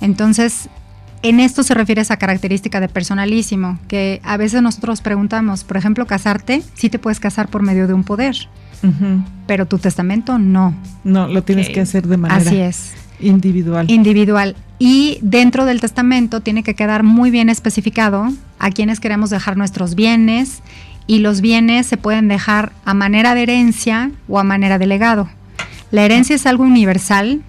Entonces, 0.00 0.68
en 1.22 1.40
esto 1.40 1.62
se 1.62 1.74
refiere 1.74 2.00
a 2.00 2.02
esa 2.02 2.16
característica 2.16 2.80
de 2.80 2.88
personalísimo, 2.88 3.78
que 3.88 4.20
a 4.24 4.36
veces 4.36 4.62
nosotros 4.62 5.00
preguntamos, 5.00 5.64
por 5.64 5.76
ejemplo, 5.76 6.06
casarte, 6.06 6.62
sí 6.74 6.88
te 6.88 6.98
puedes 6.98 7.20
casar 7.20 7.48
por 7.48 7.62
medio 7.62 7.86
de 7.86 7.94
un 7.94 8.04
poder, 8.04 8.36
pero 9.46 9.66
tu 9.66 9.78
testamento 9.78 10.38
no. 10.38 10.74
No, 11.04 11.28
lo 11.28 11.42
tienes 11.42 11.68
que 11.68 11.80
hacer 11.80 12.06
de 12.06 12.16
manera 12.16 12.40
Así 12.40 12.58
es. 12.58 12.94
individual. 13.20 13.90
Individual. 13.90 14.56
Y 14.78 15.18
dentro 15.20 15.66
del 15.66 15.80
testamento 15.80 16.40
tiene 16.40 16.62
que 16.62 16.74
quedar 16.74 17.02
muy 17.02 17.30
bien 17.30 17.50
especificado 17.50 18.32
a 18.58 18.70
quienes 18.70 18.98
queremos 18.98 19.28
dejar 19.28 19.58
nuestros 19.58 19.94
bienes 19.94 20.62
y 21.06 21.18
los 21.18 21.42
bienes 21.42 21.86
se 21.86 21.98
pueden 21.98 22.28
dejar 22.28 22.72
a 22.86 22.94
manera 22.94 23.34
de 23.34 23.42
herencia 23.42 24.10
o 24.26 24.38
a 24.38 24.44
manera 24.44 24.78
de 24.78 24.86
legado. 24.86 25.28
La 25.90 26.04
herencia 26.04 26.36
es 26.36 26.46
algo 26.46 26.64
universal 26.64 27.42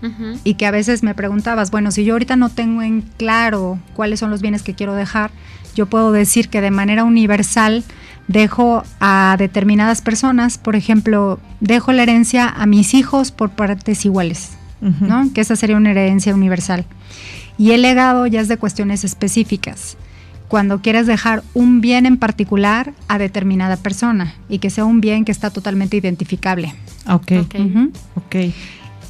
y 0.44 0.56
que 0.56 0.66
a 0.66 0.72
veces 0.72 1.04
me 1.04 1.14
preguntabas, 1.14 1.70
bueno, 1.70 1.92
si 1.92 2.04
yo 2.04 2.14
ahorita 2.14 2.36
no 2.36 2.50
tengo 2.50 2.82
en 2.82 3.02
claro 3.02 3.78
cuáles 3.94 4.20
son 4.20 4.32
los 4.32 4.42
bienes 4.42 4.64
que 4.64 4.74
quiero 4.74 4.96
dejar, 4.96 5.32
yo 5.76 5.86
puedo 5.86 6.12
decir 6.12 6.50
que 6.50 6.60
de 6.60 6.72
manera 6.72 7.04
universal 7.04 7.84
dejo 8.28 8.84
a 9.00 9.36
determinadas 9.38 10.02
personas, 10.02 10.58
por 10.58 10.76
ejemplo, 10.76 11.40
dejo 11.60 11.92
la 11.92 12.04
herencia 12.04 12.48
a 12.48 12.66
mis 12.66 12.94
hijos 12.94 13.32
por 13.32 13.52
partes 13.52 14.06
iguales, 14.06 14.58
¿no? 14.80 15.32
Que 15.34 15.42
esa 15.42 15.56
sería 15.56 15.78
una 15.78 15.92
herencia 15.92 16.34
universal. 16.34 16.86
Y 17.58 17.72
el 17.72 17.84
legado 17.84 18.26
ya 18.26 18.42
es 18.42 18.48
de 18.48 18.58
cuestiones 18.58 19.04
específicas 19.04 19.98
cuando 20.48 20.82
quieres 20.82 21.08
dejar 21.08 21.44
un 21.54 21.80
bien 21.80 22.06
en 22.06 22.18
particular 22.18 22.94
a 23.08 23.18
determinada 23.18 23.78
persona 23.78 24.36
y 24.50 24.60
que 24.60 24.70
sea 24.70 24.84
un 24.84 25.00
bien 25.00 25.24
que 25.24 25.32
está 25.32 25.50
totalmente 25.50 25.96
identificable. 25.96 26.74
Ok. 27.08 27.32
Ok. 27.42 27.56
Ujú. 27.60 27.92
Ok. 28.16 28.36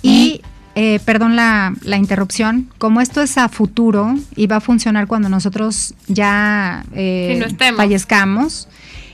Y, 0.02 0.42
eh, 0.76 1.00
perdón 1.06 1.36
la, 1.36 1.74
la 1.84 1.98
interrupción, 1.98 2.70
como 2.78 3.02
esto 3.02 3.22
es 3.22 3.38
a 3.38 3.50
futuro 3.50 4.16
y 4.36 4.48
va 4.48 4.58
a 4.58 4.62
funcionar 4.62 5.08
cuando 5.08 5.28
nosotros 5.30 5.94
ya 6.08 6.86
eh, 6.94 7.44
no 7.70 7.76
fallezcamos, 7.76 8.70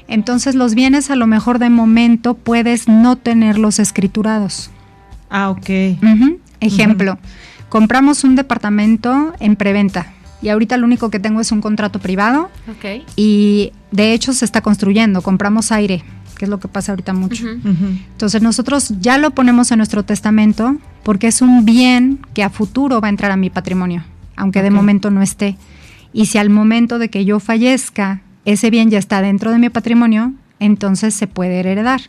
entonces 0.08 0.56
los 0.56 0.76
bienes 0.76 1.10
a 1.10 1.16
lo 1.16 1.26
mejor 1.28 1.58
de 1.60 1.70
momento 1.70 2.36
puedes 2.36 2.88
no 2.88 3.16
tenerlos 3.18 3.80
escriturados. 3.80 4.70
Ah, 5.30 5.50
ok. 5.50 5.70
Ejemplo, 6.60 7.18
compramos 7.70 8.24
un 8.24 8.36
departamento 8.36 9.34
en 9.40 9.56
preventa 9.56 10.14
y 10.42 10.50
ahorita 10.50 10.78
lo 10.78 10.86
único 10.86 11.10
que 11.10 11.20
tengo 11.20 11.42
es 11.42 11.52
un 11.52 11.62
contrato 11.62 12.00
privado 12.00 12.50
Ok. 12.70 13.04
y 13.16 13.72
de 13.92 14.14
hecho 14.14 14.34
se 14.34 14.46
está 14.46 14.62
construyendo, 14.62 15.22
compramos 15.22 15.72
aire, 15.72 16.04
que 16.38 16.46
es 16.46 16.50
lo 16.50 16.60
que 16.60 16.68
pasa 16.68 16.92
ahorita 16.92 17.14
mucho. 17.14 17.46
Entonces 17.48 18.42
nosotros 18.42 18.94
ya 19.00 19.18
lo 19.18 19.32
ponemos 19.32 19.72
en 19.72 19.78
nuestro 19.78 20.04
testamento 20.04 20.78
porque 21.04 21.28
es 21.28 21.42
un 21.42 21.66
bien 21.66 22.20
que 22.34 22.44
a 22.44 22.50
futuro 22.50 23.02
va 23.02 23.08
a 23.08 23.10
entrar 23.10 23.32
a 23.32 23.38
mi 23.38 23.50
patrimonio, 23.50 24.04
aunque 24.36 24.62
de 24.62 24.72
momento 24.72 25.12
no 25.12 25.22
esté. 25.22 25.58
Y 26.14 26.28
si 26.28 26.38
al 26.38 26.50
momento 26.50 27.00
de 27.00 27.10
que 27.10 27.26
yo 27.26 27.40
fallezca, 27.40 28.22
ese 28.46 28.70
bien 28.70 28.90
ya 28.90 29.00
está 29.00 29.22
dentro 29.22 29.52
de 29.52 29.60
mi 29.60 29.70
patrimonio, 29.70 30.34
entonces 30.60 31.14
se 31.14 31.28
puede 31.28 31.60
heredar. 31.60 32.02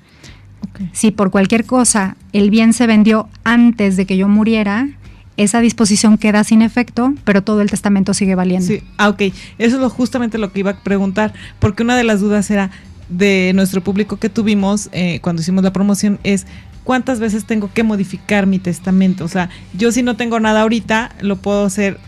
Si 0.92 1.10
por 1.10 1.30
cualquier 1.30 1.64
cosa 1.64 2.16
el 2.32 2.50
bien 2.50 2.72
se 2.72 2.86
vendió 2.86 3.28
antes 3.44 3.96
de 3.96 4.06
que 4.06 4.16
yo 4.16 4.28
muriera, 4.28 4.88
esa 5.36 5.60
disposición 5.60 6.18
queda 6.18 6.42
sin 6.44 6.62
efecto, 6.62 7.14
pero 7.24 7.42
todo 7.42 7.62
el 7.62 7.70
testamento 7.70 8.12
sigue 8.12 8.34
valiendo. 8.34 8.66
Sí, 8.66 8.82
ah, 8.96 9.08
ok. 9.08 9.22
Eso 9.22 9.32
es 9.58 9.72
lo, 9.74 9.88
justamente 9.88 10.36
lo 10.36 10.52
que 10.52 10.60
iba 10.60 10.72
a 10.72 10.82
preguntar, 10.82 11.32
porque 11.60 11.84
una 11.84 11.96
de 11.96 12.04
las 12.04 12.20
dudas 12.20 12.50
era 12.50 12.70
de 13.08 13.52
nuestro 13.54 13.82
público 13.82 14.18
que 14.18 14.28
tuvimos 14.28 14.88
eh, 14.92 15.20
cuando 15.20 15.42
hicimos 15.42 15.64
la 15.64 15.72
promoción 15.72 16.18
es 16.24 16.46
cuántas 16.84 17.20
veces 17.20 17.44
tengo 17.46 17.70
que 17.72 17.82
modificar 17.82 18.46
mi 18.46 18.58
testamento. 18.58 19.24
O 19.24 19.28
sea, 19.28 19.50
yo 19.74 19.92
si 19.92 20.02
no 20.02 20.16
tengo 20.16 20.40
nada 20.40 20.62
ahorita, 20.62 21.12
lo 21.20 21.36
puedo 21.36 21.64
hacer 21.64 21.98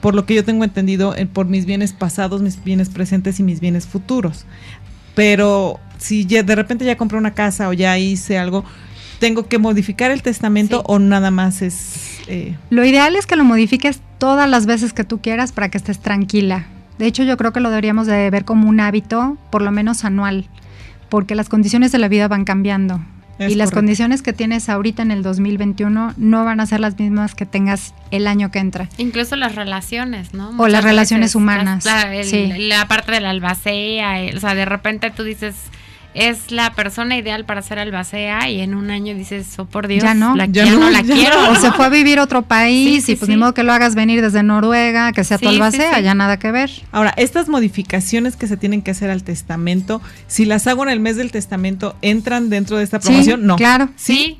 por 0.00 0.14
lo 0.14 0.24
que 0.24 0.34
yo 0.34 0.44
tengo 0.44 0.64
entendido, 0.64 1.14
eh, 1.16 1.26
por 1.26 1.46
mis 1.46 1.66
bienes 1.66 1.92
pasados, 1.92 2.42
mis 2.42 2.62
bienes 2.62 2.88
presentes 2.90 3.40
y 3.40 3.42
mis 3.42 3.60
bienes 3.60 3.86
futuros. 3.86 4.44
Pero 5.14 5.80
si 5.98 6.24
ya 6.26 6.42
de 6.42 6.54
repente 6.54 6.84
ya 6.84 6.96
compré 6.96 7.18
una 7.18 7.34
casa 7.34 7.68
o 7.68 7.72
ya 7.72 7.98
hice 7.98 8.38
algo, 8.38 8.64
¿tengo 9.18 9.46
que 9.48 9.58
modificar 9.58 10.10
el 10.10 10.22
testamento 10.22 10.78
Sí. 10.78 10.84
o 10.86 10.98
nada 10.98 11.30
más 11.30 11.60
es... 11.62 12.20
eh, 12.28 12.56
Lo 12.70 12.84
ideal 12.84 13.16
es 13.16 13.26
que 13.26 13.36
lo 13.36 13.44
modifiques 13.44 14.00
todas 14.18 14.48
las 14.48 14.66
veces 14.66 14.92
que 14.92 15.04
tú 15.04 15.20
quieras 15.20 15.52
para 15.52 15.68
que 15.70 15.78
estés 15.78 15.98
tranquila. 16.00 16.66
De 17.00 17.06
hecho, 17.06 17.22
yo 17.24 17.36
creo 17.38 17.52
que 17.52 17.60
lo 17.60 17.70
deberíamos 17.70 18.06
de 18.06 18.28
ver 18.30 18.44
como 18.44 18.68
un 18.68 18.78
hábito, 18.78 19.38
por 19.50 19.62
lo 19.62 19.72
menos 19.72 20.04
anual, 20.04 20.48
porque 21.08 21.34
las 21.34 21.48
condiciones 21.48 21.90
de 21.92 21.98
la 21.98 22.08
vida 22.08 22.28
van 22.28 22.44
cambiando. 22.44 23.00
Es 23.38 23.52
y 23.52 23.54
las 23.54 23.68
correcto. 23.68 23.74
condiciones 23.76 24.20
que 24.20 24.34
tienes 24.34 24.68
ahorita 24.68 25.00
en 25.00 25.10
el 25.10 25.22
2021 25.22 26.12
no 26.18 26.44
van 26.44 26.60
a 26.60 26.66
ser 26.66 26.80
las 26.80 26.98
mismas 26.98 27.34
que 27.34 27.46
tengas 27.46 27.94
el 28.10 28.26
año 28.26 28.50
que 28.50 28.58
entra. 28.58 28.86
Incluso 28.98 29.34
las 29.36 29.54
relaciones, 29.54 30.34
¿no? 30.34 30.50
O 30.58 30.68
las 30.68 30.84
relaciones 30.84 31.34
humanas, 31.34 31.86
La, 31.86 32.14
el- 32.14 32.26
sí. 32.26 32.52
la 32.68 32.86
parte 32.86 33.12
de 33.12 33.20
la 33.22 33.30
albacea, 33.30 34.20
el- 34.20 34.36
o 34.36 34.40
sea, 34.40 34.54
de 34.54 34.66
repente 34.66 35.10
tú 35.10 35.22
dices, 35.24 35.54
es 36.14 36.50
la 36.50 36.72
persona 36.74 37.16
ideal 37.16 37.44
para 37.44 37.62
ser 37.62 37.78
albacea 37.78 38.48
y 38.50 38.60
en 38.60 38.74
un 38.74 38.90
año 38.90 39.14
dices, 39.14 39.46
oh 39.58 39.64
por 39.64 39.86
Dios, 39.86 40.02
Ya 40.02 40.14
no. 40.14 40.34
la, 40.34 40.46
Ya 40.46 40.64
ya 40.64 40.72
no, 40.72 40.80
no 40.80 40.90
la 40.90 41.02
ya 41.02 41.14
quiero. 41.14 41.40
no. 41.42 41.50
O 41.52 41.54
se 41.56 41.70
fue 41.72 41.86
a 41.86 41.88
vivir 41.88 42.18
a 42.18 42.24
otro 42.24 42.42
país 42.42 42.96
Sí, 42.96 43.00
sí, 43.00 43.12
y 43.12 43.16
pues 43.16 43.26
sí. 43.26 43.32
ni 43.32 43.36
modo 43.38 43.54
que 43.54 43.62
lo 43.62 43.72
hagas 43.72 43.94
venir 43.94 44.20
desde 44.22 44.42
Noruega, 44.42 45.12
que 45.12 45.22
sea 45.24 45.38
Sí, 45.38 45.44
tu 45.44 45.48
albacea, 45.50 45.96
sí. 45.98 46.02
ya 46.02 46.14
nada 46.14 46.38
que 46.38 46.50
ver. 46.50 46.70
Ahora, 46.92 47.14
estas 47.16 47.48
modificaciones 47.48 48.36
que 48.36 48.46
se 48.48 48.56
tienen 48.56 48.82
que 48.82 48.90
hacer 48.90 49.10
al 49.10 49.22
testamento, 49.22 50.00
si 50.26 50.44
las 50.44 50.66
hago 50.66 50.82
en 50.82 50.88
el 50.90 51.00
mes 51.00 51.16
del 51.16 51.30
testamento, 51.30 51.94
¿entran 52.02 52.50
dentro 52.50 52.76
de 52.76 52.84
esta 52.84 52.98
promoción? 52.98 53.40
Sí, 53.40 53.46
no. 53.46 53.56
claro. 53.56 53.88
Sí, 53.96 54.38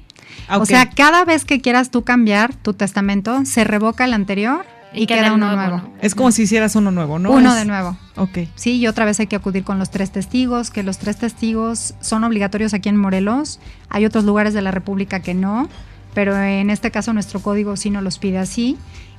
Ah. 0.53 0.59
O 0.59 0.67
sea, 0.67 0.91
cada 0.91 1.25
vez 1.25 1.45
que 1.45 1.61
quieras 1.61 1.93
tú 1.93 2.03
cambiar 2.03 2.53
tu 2.57 2.75
testamento, 2.75 3.45
se 3.45 3.63
revoca 3.63 4.05
el 4.05 4.13
anterior 4.13 4.67
y, 4.93 5.07
queda, 5.07 5.33
uno 5.33 5.55
nuevo. 5.55 5.83
es 6.03 6.15
como 6.15 6.33
si 6.33 6.43
hicieras 6.43 6.75
uno 6.77 6.91
nuevo, 6.91 7.19
¿no? 7.19 7.31
Uno 7.31 7.51
Es- 7.53 7.59
de 7.61 7.65
nuevo. 7.65 7.97
Ok. 8.17 8.39
Sí, 8.55 8.77
y 8.77 8.87
otra 8.87 9.05
vez 9.05 9.21
hay 9.21 9.27
que 9.27 9.37
acudir 9.37 9.65
con 9.65 9.79
los 9.79 9.91
tres 9.91 10.11
testigos, 10.11 10.71
que 10.71 10.83
los 10.83 10.99
tres 10.99 11.17
testigos 11.17 11.95
son 12.01 12.25
obligatorios 12.25 12.75
aquí 12.75 12.89
en 12.89 12.97
Morelos. 12.97 13.61
Hay 13.89 14.05
otros 14.05 14.25
lugares 14.25 14.53
de 14.55 14.63
la 14.63 14.71
República 14.71 15.21
que 15.21 15.35
no, 15.35 15.69
pero 16.15 16.37
en 16.37 16.71
este 16.71 16.91
caso 16.91 17.13
nuestro 17.13 17.41
código 17.41 17.77
sí 17.77 17.91
nos 17.91 18.03
los 18.03 18.19
pide 18.19 18.39
así. 18.39 18.77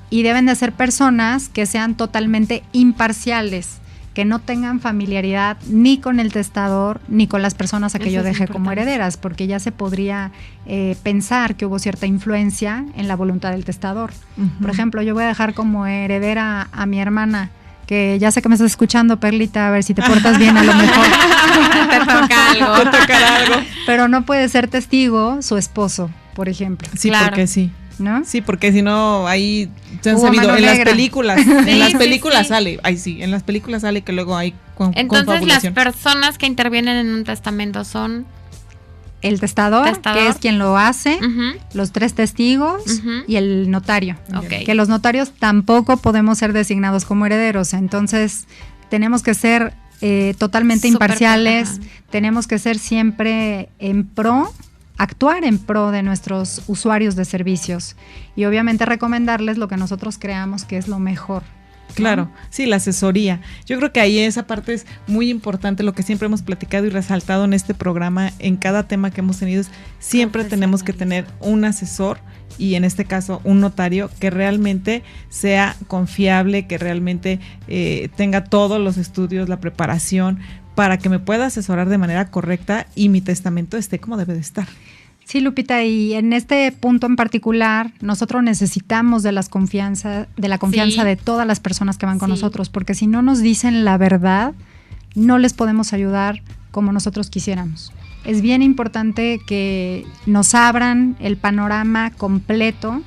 Y 0.09 0.23
deben 0.23 0.45
de 0.45 0.55
ser 0.55 0.73
personas 0.73 1.47
que 1.47 1.65
sean 1.65 1.95
totalmente 1.95 2.63
imparciales, 2.73 3.79
que 4.13 4.25
no 4.25 4.39
tengan 4.39 4.79
familiaridad 4.81 5.57
ni 5.69 5.97
con 5.99 6.19
el 6.19 6.33
testador 6.33 6.99
ni 7.07 7.27
con 7.27 7.41
las 7.41 7.53
personas 7.55 7.95
a 7.95 7.99
que 7.99 8.05
Eso 8.05 8.15
yo 8.15 8.19
es 8.19 8.25
deje 8.25 8.47
como 8.47 8.71
herederas, 8.71 9.15
porque 9.17 9.47
ya 9.47 9.59
se 9.59 9.71
podría 9.71 10.31
eh, 10.65 10.97
pensar 11.01 11.55
que 11.55 11.65
hubo 11.65 11.79
cierta 11.79 12.07
influencia 12.07 12.85
en 12.97 13.07
la 13.07 13.15
voluntad 13.15 13.51
del 13.51 13.63
testador. 13.63 14.11
Por 14.61 14.69
ejemplo, 14.69 15.01
yo 15.01 15.13
voy 15.13 15.23
a 15.23 15.27
dejar 15.27 15.53
como 15.53 15.85
heredera 15.85 16.67
a 16.73 16.85
mi 16.85 16.99
hermana, 16.99 17.51
que 17.87 18.17
ya 18.19 18.31
sé 18.31 18.41
que 18.41 18.49
me 18.49 18.55
estás 18.55 18.71
escuchando, 18.71 19.19
Perlita, 19.19 19.67
a 19.67 19.71
ver 19.71 19.83
si 19.83 19.93
te 19.93 20.01
portas 20.01 20.37
bien 20.37 20.57
a 20.57 20.63
lo 20.63 20.73
mejor. 20.75 21.05
te 21.89 21.99
toca 21.99 22.51
algo. 22.51 22.91
Te 22.91 23.13
algo. 23.13 23.55
Pero 23.85 24.07
no 24.07 24.25
puede 24.25 24.49
ser 24.49 24.67
testigo 24.67 25.41
su 25.41 25.57
esposo, 25.57 26.09
por 26.33 26.49
ejemplo, 26.49 26.87
Sí, 26.97 27.09
Claro. 27.09 27.27
porque 27.27 27.47
sí. 27.47 27.71
¿No? 28.01 28.23
Sí, 28.25 28.41
porque 28.41 28.71
si 28.71 28.81
no, 28.81 29.27
ahí 29.27 29.69
se 30.01 30.11
han 30.11 30.15
Hubo 30.17 30.25
sabido, 30.25 30.55
en 30.55 30.65
las 30.65 30.79
películas, 30.79 31.39
Sí, 31.45 31.51
en 31.67 31.79
las 31.79 31.93
películas 31.93 32.43
sí. 32.43 32.47
sale, 32.49 32.79
ahí 32.83 32.97
sí, 32.97 33.21
en 33.21 33.31
las 33.31 33.43
películas 33.43 33.81
sale 33.83 34.01
que 34.01 34.11
luego 34.11 34.35
hay 34.35 34.53
con, 34.75 34.91
Entonces 34.95 35.45
las 35.45 35.65
personas 35.67 36.37
que 36.37 36.45
intervienen 36.45 36.97
en 36.97 37.13
un 37.13 37.23
testamento 37.23 37.83
son... 37.83 38.25
El 39.21 39.39
testador, 39.39 39.87
Testador. 39.87 40.19
que 40.19 40.29
es 40.29 40.37
quien 40.37 40.57
lo 40.57 40.77
hace, 40.77 41.19
los 41.75 41.91
tres 41.91 42.15
testigos 42.15 42.81
y 43.27 43.35
el 43.35 43.69
notario. 43.69 44.17
Que 44.65 44.73
los 44.73 44.89
notarios 44.89 45.31
tampoco 45.37 45.97
podemos 45.97 46.39
ser 46.39 46.53
designados 46.53 47.05
como 47.05 47.27
herederos, 47.27 47.73
entonces 47.73 48.47
tenemos 48.89 49.21
que 49.21 49.35
ser 49.35 49.75
eh, 50.01 50.33
totalmente 50.39 50.87
imparciales, 50.87 51.79
tenemos 52.09 52.47
que 52.47 52.57
ser 52.57 52.79
siempre 52.79 53.69
en 53.77 54.07
pro, 54.07 54.51
actuar 55.01 55.45
en 55.45 55.57
pro 55.57 55.89
de 55.89 56.03
nuestros 56.03 56.61
usuarios 56.67 57.15
de 57.15 57.25
servicios 57.25 57.95
y 58.35 58.45
obviamente 58.45 58.85
recomendarles 58.85 59.57
lo 59.57 59.67
que 59.67 59.75
nosotros 59.75 60.19
creamos 60.19 60.63
que 60.63 60.77
es 60.77 60.87
lo 60.87 60.99
mejor. 60.99 61.41
Claro, 61.95 62.29
sí, 62.51 62.67
la 62.67 62.75
asesoría. 62.75 63.41
Yo 63.65 63.77
creo 63.77 63.91
que 63.91 63.99
ahí 63.99 64.19
esa 64.19 64.45
parte 64.45 64.73
es 64.73 64.85
muy 65.07 65.31
importante, 65.31 65.81
lo 65.81 65.93
que 65.93 66.03
siempre 66.03 66.27
hemos 66.27 66.43
platicado 66.43 66.85
y 66.85 66.89
resaltado 66.89 67.45
en 67.45 67.53
este 67.53 67.73
programa, 67.73 68.31
en 68.37 68.57
cada 68.57 68.87
tema 68.87 69.09
que 69.09 69.21
hemos 69.21 69.39
tenido, 69.39 69.61
es 69.61 69.71
siempre 69.97 70.45
tenemos 70.45 70.83
que 70.83 70.93
tener 70.93 71.25
un 71.39 71.65
asesor 71.65 72.19
y 72.59 72.75
en 72.75 72.83
este 72.83 73.05
caso 73.05 73.41
un 73.43 73.59
notario 73.59 74.09
que 74.19 74.29
realmente 74.29 75.03
sea 75.29 75.75
confiable, 75.87 76.67
que 76.67 76.77
realmente 76.77 77.39
eh, 77.67 78.09
tenga 78.15 78.43
todos 78.43 78.79
los 78.79 78.97
estudios, 78.97 79.49
la 79.49 79.59
preparación 79.59 80.39
para 80.75 80.97
que 80.97 81.09
me 81.09 81.19
pueda 81.19 81.47
asesorar 81.47 81.89
de 81.89 81.97
manera 81.97 82.29
correcta 82.29 82.87
y 82.95 83.09
mi 83.09 83.21
testamento 83.21 83.77
esté 83.77 83.99
como 83.99 84.15
debe 84.15 84.33
de 84.33 84.39
estar. 84.39 84.67
Sí, 85.25 85.39
Lupita, 85.39 85.83
y 85.83 86.13
en 86.13 86.33
este 86.33 86.71
punto 86.73 87.07
en 87.07 87.15
particular, 87.15 87.91
nosotros 88.01 88.43
necesitamos 88.43 89.23
de 89.23 89.31
las 89.31 89.47
confianza, 89.47 90.27
de 90.35 90.47
la 90.49 90.57
confianza 90.57 91.01
Sí. 91.03 91.07
de 91.07 91.15
todas 91.15 91.47
las 91.47 91.59
personas 91.59 91.97
que 91.97 92.05
van 92.05 92.19
con 92.19 92.27
Sí. 92.27 92.31
nosotros, 92.31 92.69
porque 92.69 92.95
si 92.95 93.07
no 93.07 93.21
nos 93.21 93.39
dicen 93.39 93.85
la 93.85 93.97
verdad, 93.97 94.53
no 95.15 95.37
les 95.37 95.53
podemos 95.53 95.93
ayudar 95.93 96.41
como 96.71 96.91
nosotros 96.91 97.29
quisiéramos. 97.29 97.93
Es 98.25 98.41
bien 98.41 98.61
importante 98.61 99.39
que 99.47 100.05
nos 100.25 100.53
abran 100.53 101.15
el 101.19 101.37
panorama 101.37 102.11
completo 102.11 103.01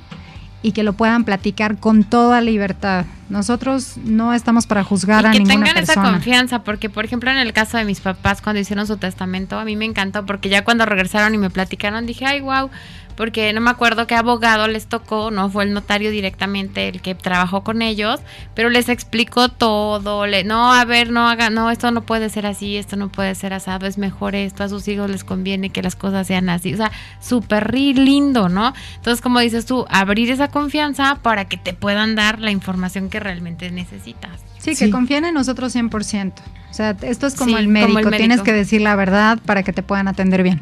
y 0.65 0.71
que 0.71 0.81
lo 0.81 0.93
puedan 0.93 1.25
platicar 1.25 1.77
con 1.77 2.03
toda 2.03 2.41
libertad. 2.41 3.05
Nosotros 3.29 3.97
no 4.03 4.33
estamos 4.33 4.65
para 4.65 4.83
juzgar 4.83 5.23
y 5.23 5.27
a 5.27 5.31
que 5.31 5.37
ninguna 5.37 5.65
tengan 5.65 5.77
esa 5.77 5.93
persona. 5.93 6.11
confianza, 6.13 6.63
porque 6.63 6.89
por 6.89 7.05
ejemplo 7.05 7.29
en 7.29 7.37
el 7.37 7.53
caso 7.53 7.77
de 7.77 7.85
mis 7.85 7.99
papás 7.99 8.41
cuando 8.41 8.59
hicieron 8.59 8.87
su 8.87 8.97
testamento, 8.97 9.59
a 9.59 9.63
mí 9.63 9.75
me 9.75 9.85
encantó 9.85 10.25
porque 10.25 10.49
ya 10.49 10.63
cuando 10.63 10.87
regresaron 10.87 11.35
y 11.35 11.37
me 11.37 11.51
platicaron 11.51 12.07
dije, 12.07 12.25
ay, 12.25 12.41
wow, 12.41 12.71
porque 13.15 13.51
no 13.53 13.61
me 13.61 13.69
acuerdo 13.69 14.07
qué 14.07 14.15
abogado 14.15 14.67
les 14.67 14.87
tocó, 14.87 15.31
no 15.31 15.49
fue 15.49 15.63
el 15.63 15.73
notario 15.73 16.11
directamente 16.11 16.87
el 16.89 17.01
que 17.01 17.15
trabajó 17.15 17.63
con 17.63 17.81
ellos, 17.81 18.19
pero 18.53 18.69
les 18.69 18.89
explicó 18.89 19.49
todo, 19.49 20.27
le, 20.27 20.43
no, 20.43 20.73
a 20.73 20.85
ver, 20.85 21.11
no 21.11 21.27
haga, 21.29 21.49
no, 21.49 21.71
esto 21.71 21.91
no 21.91 22.01
puede 22.01 22.29
ser 22.29 22.45
así, 22.45 22.77
esto 22.77 22.95
no 22.95 23.09
puede 23.09 23.33
ser 23.35 23.53
asado, 23.53 23.87
es 23.87 23.97
mejor 23.97 24.35
esto, 24.35 24.63
a 24.63 24.69
sus 24.69 24.87
hijos 24.87 25.09
les 25.09 25.23
conviene 25.23 25.69
que 25.69 25.81
las 25.81 25.95
cosas 25.95 26.27
sean 26.27 26.49
así, 26.49 26.73
o 26.73 26.77
sea, 26.77 26.91
súper 27.21 27.73
lindo, 27.73 28.49
¿no? 28.49 28.73
Entonces, 28.95 29.21
como 29.21 29.39
dices 29.39 29.65
tú, 29.65 29.85
abrir 29.89 30.29
esa 30.31 30.49
confianza 30.49 31.19
para 31.21 31.45
que 31.45 31.57
te 31.57 31.73
puedan 31.73 32.15
dar 32.15 32.39
la 32.39 32.51
información 32.51 33.09
que 33.09 33.19
realmente 33.19 33.71
necesitas. 33.71 34.41
Sí, 34.59 34.71
que 34.71 34.85
Sí. 34.85 34.89
confíen 34.89 35.25
en 35.25 35.33
nosotros 35.35 35.73
100%. 35.75 36.41
O 36.71 36.73
sea, 36.73 36.97
esto 37.03 37.27
es 37.27 37.35
como, 37.35 37.51
Sí, 37.51 37.55
el, 37.55 37.65
como 37.65 37.73
médico. 37.73 37.99
el 37.99 38.05
médico. 38.05 38.17
tienes 38.17 38.41
que 38.41 38.51
decir 38.51 38.81
la 38.81 38.95
verdad 38.95 39.37
para 39.45 39.63
que 39.63 39.71
te 39.71 39.83
puedan 39.83 40.07
atender 40.07 40.43
bien. 40.43 40.59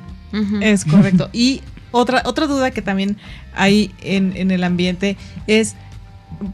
Es 0.61 0.83
correcto. 0.83 1.29
Y 1.31 1.61
otra, 1.93 2.23
otra 2.25 2.47
duda 2.47 2.71
que 2.71 2.81
también 2.81 3.17
hay 3.55 3.91
en, 4.01 4.35
en 4.35 4.51
el 4.51 4.63
ambiente 4.63 5.15
es, 5.47 5.75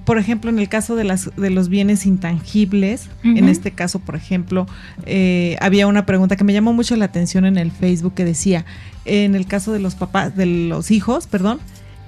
por 0.06 0.19
ejemplo, 0.19 0.49
en 0.49 0.60
el 0.60 0.69
caso 0.69 0.95
de, 0.95 1.06
las, 1.06 1.36
de 1.36 1.49
los 1.49 1.69
bienes 1.69 2.06
intangibles, 2.06 3.10
en 3.23 3.47
este 3.47 3.71
caso, 3.71 3.99
por 3.99 4.15
ejemplo, 4.15 4.67
eh, 5.06 5.58
había 5.62 5.88
una 5.88 6.06
pregunta 6.06 6.36
que 6.36 6.43
me 6.43 6.54
llamó 6.54 6.73
mucho 6.73 6.95
la 6.97 7.06
atención 7.06 7.45
en 7.45 7.58
el 7.58 7.71
Facebook 7.71 8.13
que 8.13 8.25
decía, 8.25 8.65
en 9.06 9.34
el 9.34 9.47
caso 9.47 9.71
de 9.71 9.80
los 9.80 9.95
papás, 9.95 10.36
de 10.36 10.45
los 10.45 10.91
hijos, 10.91 11.25
perdón, 11.25 11.60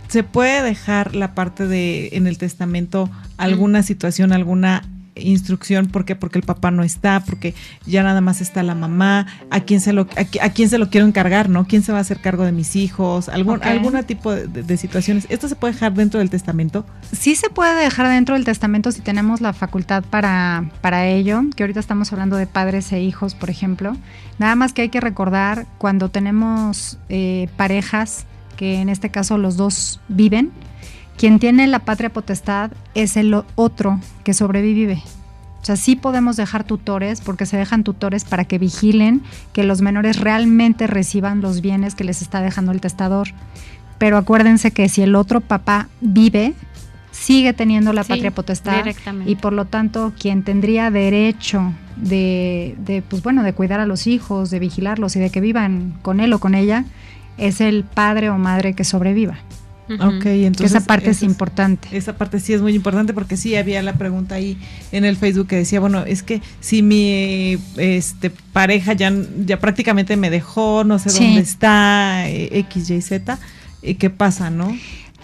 ¿se 0.10 0.24
puede 0.24 0.62
dejar 0.62 1.16
la 1.16 1.34
parte 1.34 1.66
de 1.66 2.10
en 2.12 2.28
el 2.28 2.38
testamento 2.38 3.10
alguna 3.38 3.82
situación, 3.82 4.34
alguna 4.34 4.84
instrucción, 5.16 5.88
¿por 5.88 6.06
qué? 6.06 6.16
Porque 6.16 6.40
el 6.40 6.46
papá 6.46 6.72
no 6.72 6.84
está, 6.84 7.22
porque 7.22 7.54
ya 7.86 8.04
nada 8.04 8.22
más 8.22 8.42
está 8.42 8.64
la 8.64 8.76
mamá, 8.76 9.28
a 9.50 9.62
quién 9.62 9.82
se 9.82 9.94
lo, 9.94 10.08
a, 10.16 10.50
quién 10.50 10.70
se 10.70 10.78
lo 10.78 10.90
quiero 10.90 11.08
encargar, 11.08 11.50
¿no? 11.50 11.66
¿Quién 11.66 11.84
se 11.84 11.92
va 11.92 11.98
a 11.98 12.02
hacer 12.02 12.20
cargo 12.22 12.44
de 12.44 12.52
mis 12.52 12.76
hijos? 12.76 13.30
Algún, 13.30 13.62
alguna 13.64 14.04
tipo 14.04 14.34
de, 14.34 14.78
situaciones. 14.78 15.28
¿Esto 15.30 15.48
se 15.48 15.56
puede 15.56 15.74
dejar 15.74 15.94
dentro 15.94 16.20
del 16.20 16.30
testamento? 16.30 16.86
Sí 17.12 17.36
se 17.36 17.50
puede 17.50 17.84
dejar 17.84 18.08
dentro 18.08 18.36
del 18.36 18.46
testamento 18.46 18.92
si 18.92 19.02
tenemos 19.02 19.42
la 19.42 19.54
facultad 19.54 20.04
para, 20.04 20.70
para 20.82 21.08
ello, 21.08 21.42
que 21.56 21.64
ahorita 21.64 21.80
estamos 21.80 22.12
hablando 22.14 22.38
de 22.38 22.48
padres 22.48 22.92
e 22.92 23.02
hijos, 23.02 23.36
por 23.36 23.50
ejemplo. 23.50 23.96
Nada 24.40 24.56
más 24.56 24.74
que 24.74 24.84
hay 24.84 24.90
que 24.90 25.02
recordar 25.02 25.68
cuando 25.78 26.10
tenemos 26.10 26.98
eh, 27.10 27.50
parejas, 27.58 28.26
que 28.56 28.76
en 28.76 28.90
este 28.90 29.10
caso 29.10 29.38
los 29.38 29.58
dos 29.58 30.00
viven, 30.08 30.52
quien 31.22 31.38
tiene 31.38 31.68
la 31.68 31.78
patria 31.78 32.12
potestad 32.12 32.72
es 32.96 33.16
el 33.16 33.44
otro 33.54 34.00
que 34.24 34.34
sobrevive. 34.34 35.04
O 35.62 35.64
sea, 35.64 35.76
sí 35.76 35.96
podemos 35.96 36.36
dejar 36.36 36.64
tutores 36.64 37.22
porque 37.22 37.46
se 37.46 37.58
dejan 37.58 37.84
tutores 37.84 38.26
para 38.26 38.46
que 38.46 38.58
vigilen 38.58 39.22
que 39.54 39.64
los 39.64 39.84
menores 39.84 40.20
realmente 40.20 40.88
reciban 40.88 41.42
los 41.42 41.62
bienes 41.62 41.94
que 41.94 42.06
les 42.06 42.24
está 42.24 42.42
dejando 42.42 42.72
el 42.72 42.82
testador. 42.82 43.28
Pero 44.00 44.18
acuérdense 44.18 44.72
que 44.72 44.90
si 44.90 45.04
el 45.04 45.14
otro 45.14 45.42
papá 45.42 45.90
vive, 46.02 46.56
sigue 47.12 47.54
teniendo 47.54 47.94
la 47.94 48.04
patria 48.04 48.32
potestad 48.32 48.84
y 49.28 49.36
por 49.36 49.54
lo 49.54 49.66
tanto 49.66 50.14
quien 50.20 50.42
tendría 50.42 50.90
derecho 50.90 51.72
de, 51.98 52.76
de, 52.80 53.04
pues 53.04 53.22
bueno, 53.22 53.44
de 53.44 53.54
cuidar 53.54 53.80
a 53.80 53.86
los 53.86 54.08
hijos, 54.08 54.50
de 54.50 54.58
vigilarlos 54.58 55.16
y 55.16 55.20
de 55.20 55.30
que 55.30 55.40
vivan 55.40 56.00
con 56.02 56.20
él 56.20 56.34
o 56.34 56.40
con 56.40 56.56
ella, 56.56 56.84
es 57.38 57.62
el 57.62 57.84
padre 57.84 58.32
o 58.32 58.40
madre 58.40 58.74
que 58.74 58.84
sobreviva. 58.84 59.38
Ok, 60.00 60.26
entonces. 60.26 60.76
Esa 60.76 60.86
parte 60.86 61.10
es 61.10 61.24
importante. 61.24 61.90
Esa 61.92 62.16
parte 62.18 62.40
sí 62.40 62.54
es 62.54 62.62
muy 62.62 62.74
importante 62.74 63.14
porque 63.14 63.38
sí 63.38 63.56
había 63.56 63.82
la 63.82 63.94
pregunta 63.94 64.36
ahí 64.36 64.58
en 64.92 65.06
el 65.06 65.18
Facebook 65.18 65.48
que 65.48 65.58
decía, 65.58 65.80
bueno, 65.80 66.04
es 66.06 66.24
que 66.24 66.42
si 66.60 66.82
mi 66.82 67.58
este, 67.78 68.30
pareja 68.30 68.94
ya, 68.94 69.12
ya 69.46 69.60
prácticamente 69.60 70.16
me 70.18 70.30
dejó, 70.30 70.84
no 70.84 71.00
sé 71.00 71.12
dónde 71.12 71.42
está, 71.42 72.30
eh, 72.30 72.60
X, 72.60 72.90
Y, 72.90 73.02
Z, 73.02 73.40
eh, 73.82 73.96
¿qué 73.96 74.10
pasa, 74.10 74.50
no? 74.50 74.76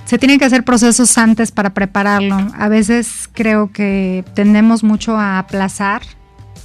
Se 0.06 0.18
tienen 0.18 0.40
que 0.40 0.46
hacer 0.46 0.64
procesos 0.64 1.18
antes 1.18 1.52
para 1.52 1.74
prepararlo. 1.74 2.50
A 2.58 2.70
veces 2.70 3.30
creo 3.34 3.74
que 3.74 4.24
tendemos 4.36 4.84
mucho 4.84 5.18
a 5.18 5.38
aplazar, 5.38 6.02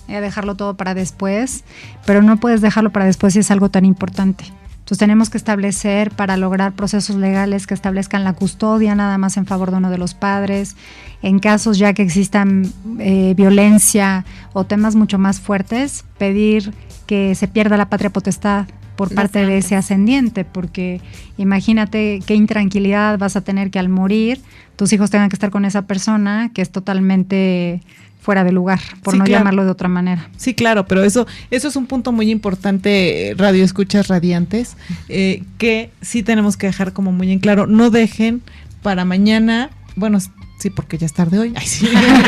a 0.08 0.20
dejarlo 0.20 0.54
todo 0.54 0.76
para 0.76 0.94
después, 0.94 1.64
pero 2.06 2.22
no 2.22 2.36
puedes 2.36 2.60
dejarlo 2.60 2.90
para 2.90 3.04
después 3.04 3.32
si 3.32 3.40
es 3.40 3.50
algo 3.50 3.68
tan 3.68 3.84
importante. 3.84 4.44
Entonces 4.92 5.06
tenemos 5.06 5.30
que 5.30 5.38
establecer 5.38 6.10
para 6.10 6.36
lograr 6.36 6.74
procesos 6.74 7.16
legales 7.16 7.66
que 7.66 7.72
establezcan 7.72 8.24
la 8.24 8.34
custodia 8.34 8.94
nada 8.94 9.16
más 9.16 9.38
en 9.38 9.46
favor 9.46 9.70
de 9.70 9.78
uno 9.78 9.88
de 9.88 9.96
los 9.96 10.12
padres. 10.12 10.76
En 11.22 11.38
casos 11.38 11.78
ya 11.78 11.94
que 11.94 12.02
existan 12.02 12.70
eh, 12.98 13.32
violencia 13.34 14.26
o 14.52 14.64
temas 14.64 14.94
mucho 14.94 15.16
más 15.16 15.40
fuertes, 15.40 16.04
pedir 16.18 16.74
que 17.06 17.34
se 17.34 17.48
pierda 17.48 17.78
la 17.78 17.88
patria 17.88 18.10
potestad 18.10 18.66
por 18.94 19.14
parte 19.14 19.46
de 19.46 19.56
ese 19.56 19.76
ascendiente, 19.76 20.44
porque 20.44 21.00
imagínate 21.38 22.20
qué 22.26 22.34
intranquilidad 22.34 23.16
vas 23.16 23.34
a 23.34 23.40
tener 23.40 23.70
que 23.70 23.78
al 23.78 23.88
morir 23.88 24.42
tus 24.76 24.92
hijos 24.92 25.10
tengan 25.10 25.30
que 25.30 25.36
estar 25.36 25.50
con 25.50 25.64
esa 25.64 25.86
persona 25.86 26.50
que 26.52 26.60
es 26.60 26.70
totalmente 26.70 27.80
fuera 28.22 28.44
de 28.44 28.52
lugar, 28.52 28.80
por 29.02 29.16
no 29.16 29.24
llamarlo 29.24 29.64
de 29.64 29.70
otra 29.72 29.88
manera. 29.88 30.30
Sí, 30.36 30.54
claro, 30.54 30.86
pero 30.86 31.02
eso, 31.02 31.26
eso 31.50 31.66
es 31.68 31.74
un 31.74 31.86
punto 31.86 32.12
muy 32.12 32.30
importante, 32.30 33.34
radio 33.36 33.64
escuchas 33.64 34.06
radiantes, 34.06 34.76
eh, 35.08 35.42
que 35.58 35.90
sí 36.00 36.22
tenemos 36.22 36.56
que 36.56 36.68
dejar 36.68 36.92
como 36.92 37.10
muy 37.10 37.32
en 37.32 37.40
claro, 37.40 37.66
no 37.66 37.90
dejen 37.90 38.40
para 38.80 39.04
mañana, 39.04 39.70
bueno, 39.96 40.20
sí, 40.58 40.70
porque 40.70 40.98
ya 40.98 41.06
es 41.06 41.12
tarde 41.12 41.40
hoy, 41.40 41.52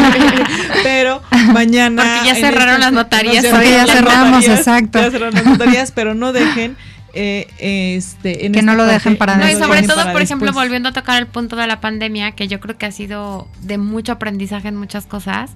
pero 0.82 1.22
mañana... 1.52 2.02
Porque 2.02 2.28
ya 2.28 2.34
cerraron 2.34 2.74
este 2.74 2.80
las 2.80 2.92
notarías. 2.92 3.44
ya, 3.44 3.86
cerramos, 3.86 4.48
exacto. 4.48 4.98
Ya 4.98 5.10
cerraron 5.12 5.34
las 5.34 5.46
notarías, 5.46 5.92
pero 5.92 6.14
no 6.14 6.32
dejen 6.32 6.76
eh, 7.16 7.46
este, 7.94 8.50
que 8.50 8.62
no 8.62 8.74
lo 8.74 8.84
dejen 8.84 9.16
para 9.16 9.36
no, 9.36 9.48
y 9.48 9.54
sobre 9.54 9.82
todo, 9.84 10.10
por 10.12 10.20
ejemplo, 10.20 10.52
volviendo 10.52 10.88
a 10.88 10.92
tocar 10.92 11.22
el 11.22 11.28
punto 11.28 11.54
de 11.54 11.68
la 11.68 11.80
pandemia, 11.80 12.32
que 12.32 12.48
yo 12.48 12.58
creo 12.58 12.76
que 12.76 12.86
ha 12.86 12.92
sido 12.92 13.46
de 13.62 13.78
mucho 13.78 14.10
aprendizaje 14.10 14.66
en 14.68 14.76
muchas 14.76 15.06
cosas, 15.06 15.52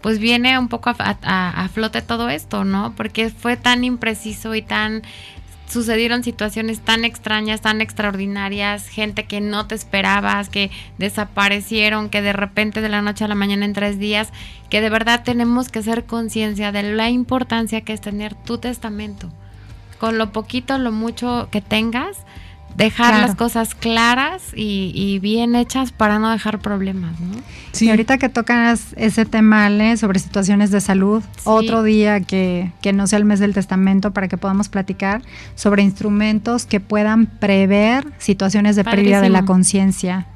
pues 0.00 0.18
viene 0.18 0.58
un 0.58 0.68
poco 0.68 0.92
a, 0.98 1.68
flote 1.72 2.02
todo 2.02 2.28
esto, 2.28 2.64
¿no? 2.64 2.94
Porque 2.96 3.30
fue 3.30 3.56
tan 3.56 3.84
impreciso 3.84 4.54
y 4.54 4.62
tan 4.62 5.02
sucedieron 5.68 6.24
situaciones 6.24 6.80
tan 6.80 7.04
extrañas, 7.04 7.60
tan 7.60 7.80
extraordinarias, 7.80 8.88
gente 8.88 9.24
que 9.24 9.40
no 9.40 9.66
te 9.66 9.76
esperabas, 9.76 10.48
que 10.48 10.70
desaparecieron, 10.98 12.08
que 12.08 12.22
de 12.22 12.32
repente 12.32 12.80
de 12.80 12.88
la 12.88 13.02
noche 13.02 13.24
a 13.24 13.28
la 13.28 13.36
mañana 13.36 13.64
en 13.64 13.72
tres 13.72 13.98
días, 13.98 14.32
que 14.68 14.80
de 14.80 14.90
verdad 14.90 15.22
tenemos 15.22 15.68
que 15.68 15.78
hacer 15.78 16.06
conciencia 16.06 16.72
de 16.72 16.82
la 16.82 17.08
importancia 17.08 17.82
que 17.82 17.92
es 17.92 18.00
tener 18.00 18.34
tu 18.34 18.58
testamento. 18.58 19.30
Con 20.00 20.18
lo 20.18 20.32
poquito, 20.32 20.76
lo 20.78 20.90
mucho 20.90 21.48
que 21.52 21.60
tengas, 21.60 22.16
dejar 22.76 23.20
las 23.20 23.34
cosas 23.34 23.74
claras 23.74 24.42
y, 24.54 25.18
bien 25.20 25.54
hechas 25.54 25.92
para 25.92 26.18
no 26.18 26.30
dejar 26.30 26.60
problemas, 26.60 27.18
¿no? 27.20 27.40
Sí, 27.72 27.90
ahorita 27.90 28.18
que 28.18 28.28
tocas 28.28 28.94
ese 28.96 29.26
tema, 29.26 29.66
Ale, 29.66 29.96
sobre 29.96 30.18
situaciones 30.18 30.70
de 30.70 30.80
salud, 30.80 31.22
otro 31.44 31.82
día 31.82 32.20
que, 32.20 32.72
que, 32.80 32.92
no 32.92 33.06
sea 33.06 33.18
el 33.18 33.24
mes 33.24 33.38
del 33.38 33.54
testamento 33.54 34.12
para 34.12 34.28
que 34.28 34.36
podamos 34.36 34.68
platicar 34.68 35.22
sobre 35.54 35.82
instrumentos 35.82 36.66
que 36.66 36.80
puedan 36.80 37.26
prever 37.26 38.06
situaciones 38.18 38.76
de 38.76 38.84
pérdida 38.84 39.20
de 39.20 39.28
la 39.30 39.44
conciencia. 39.44 40.26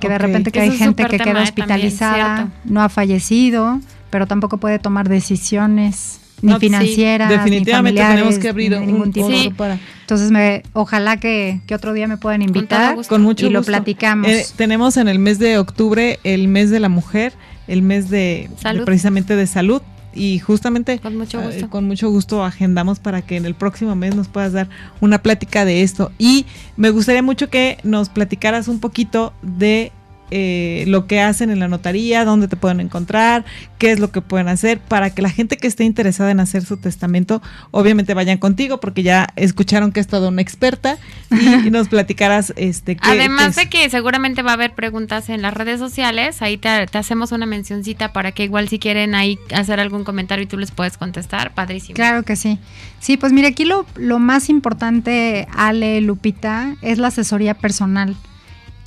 Que 0.00 0.08
de 0.08 0.18
repente 0.18 0.52
que 0.52 0.60
hay 0.60 0.76
gente 0.76 1.04
que 1.06 1.18
queda 1.18 1.42
hospitalizada, 1.42 2.48
no 2.64 2.82
ha 2.82 2.88
fallecido, 2.88 3.80
pero 4.10 4.26
tampoco 4.26 4.58
puede 4.58 4.78
tomar 4.78 5.08
decisiones 5.08 6.17
ni 6.42 6.54
financieras, 6.58 7.30
definitivamente 7.30 8.00
tenemos 8.00 8.38
que 8.38 8.48
abrir 8.48 8.78
ningún 8.80 9.12
tipo. 9.12 9.28
Para. 9.56 9.78
Entonces, 10.00 10.30
me, 10.30 10.62
ojalá 10.72 11.18
que, 11.18 11.60
otro 11.72 11.92
día 11.92 12.06
me 12.06 12.16
puedan 12.16 12.42
invitar 12.42 12.96
con 13.06 13.22
mucho 13.22 13.46
y 13.46 13.50
lo 13.50 13.62
platicamos. 13.62 14.28
Eh, 14.28 14.46
tenemos 14.56 14.96
en 14.96 15.08
el 15.08 15.18
mes 15.18 15.38
de 15.38 15.58
octubre 15.58 16.18
el 16.24 16.48
mes 16.48 16.70
de 16.70 16.80
la 16.80 16.88
mujer, 16.88 17.32
el 17.66 17.82
mes 17.82 18.08
de, 18.08 18.50
precisamente 18.84 19.36
de 19.36 19.46
salud 19.46 19.82
y 20.14 20.38
justamente 20.38 20.98
con 20.98 21.16
mucho, 21.16 21.40
gusto. 21.40 21.66
Eh, 21.66 21.68
con 21.68 21.86
mucho 21.86 22.10
gusto 22.10 22.44
agendamos 22.44 22.98
para 22.98 23.22
que 23.22 23.36
en 23.36 23.44
el 23.44 23.54
próximo 23.54 23.94
mes 23.94 24.14
nos 24.14 24.28
puedas 24.28 24.52
dar 24.52 24.68
una 25.00 25.18
plática 25.18 25.64
de 25.64 25.82
esto 25.82 26.10
y 26.18 26.46
me 26.76 26.90
gustaría 26.90 27.22
mucho 27.22 27.50
que 27.50 27.78
nos 27.82 28.08
platicaras 28.08 28.68
un 28.68 28.80
poquito 28.80 29.32
de 29.42 29.92
eh, 30.30 30.84
lo 30.86 31.06
que 31.06 31.20
hacen 31.20 31.50
en 31.50 31.58
la 31.58 31.68
notaría, 31.68 32.24
dónde 32.24 32.48
te 32.48 32.56
pueden 32.56 32.80
encontrar, 32.80 33.44
qué 33.78 33.90
es 33.92 33.98
lo 33.98 34.10
que 34.10 34.20
pueden 34.20 34.48
hacer, 34.48 34.78
para 34.78 35.10
que 35.10 35.22
la 35.22 35.30
gente 35.30 35.56
que 35.56 35.66
esté 35.66 35.84
interesada 35.84 36.30
en 36.30 36.40
hacer 36.40 36.64
su 36.64 36.76
testamento, 36.76 37.40
obviamente 37.70 38.14
vayan 38.14 38.38
contigo, 38.38 38.78
porque 38.80 39.02
ya 39.02 39.28
escucharon 39.36 39.92
que 39.92 40.00
es 40.00 40.06
toda 40.06 40.28
una 40.28 40.42
experta 40.42 40.98
y, 41.30 41.70
nos 41.70 41.88
platicarás 41.90 42.52
este 42.56 42.96
qué, 42.96 43.08
Además 43.08 43.56
de 43.56 43.68
que 43.68 43.88
seguramente 43.88 44.42
va 44.42 44.50
a 44.50 44.54
haber 44.54 44.74
preguntas 44.74 45.28
en 45.28 45.42
las 45.42 45.54
redes 45.54 45.78
sociales, 45.78 46.42
ahí 46.42 46.58
te, 46.58 46.68
hacemos 46.68 47.32
una 47.32 47.46
mencioncita 47.46 48.12
para 48.12 48.32
que 48.32 48.44
igual 48.44 48.68
si 48.68 48.78
quieren 48.78 49.14
ahí 49.14 49.38
hacer 49.54 49.80
algún 49.80 50.04
comentario 50.04 50.44
y 50.44 50.46
tú 50.46 50.58
les 50.58 50.70
puedes 50.70 50.98
contestar, 50.98 51.54
padrísimo. 51.54 51.94
Claro 51.94 52.22
que 52.22 52.36
sí. 52.36 52.58
Sí, 53.00 53.16
pues 53.16 53.32
mire, 53.32 53.48
aquí 53.48 53.64
lo, 53.64 53.86
lo 53.96 54.18
más 54.18 54.48
importante, 54.48 55.48
Ale, 55.54 56.00
Lupita, 56.00 56.76
es 56.82 56.98
la 56.98 57.08
asesoría 57.08 57.54
personal 57.54 58.16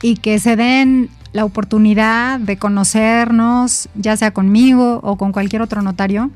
y 0.01 0.15
que 0.17 0.39
se 0.39 0.55
den 0.55 1.09
la 1.33 1.45
oportunidad 1.45 2.39
de 2.39 2.57
conocernos, 2.57 3.89
ya 3.95 4.17
sea 4.17 4.31
conmigo 4.31 4.99
o 5.03 5.17
con 5.17 5.31
cualquier 5.31 5.61
otro 5.61 5.81
notario, 5.81 6.31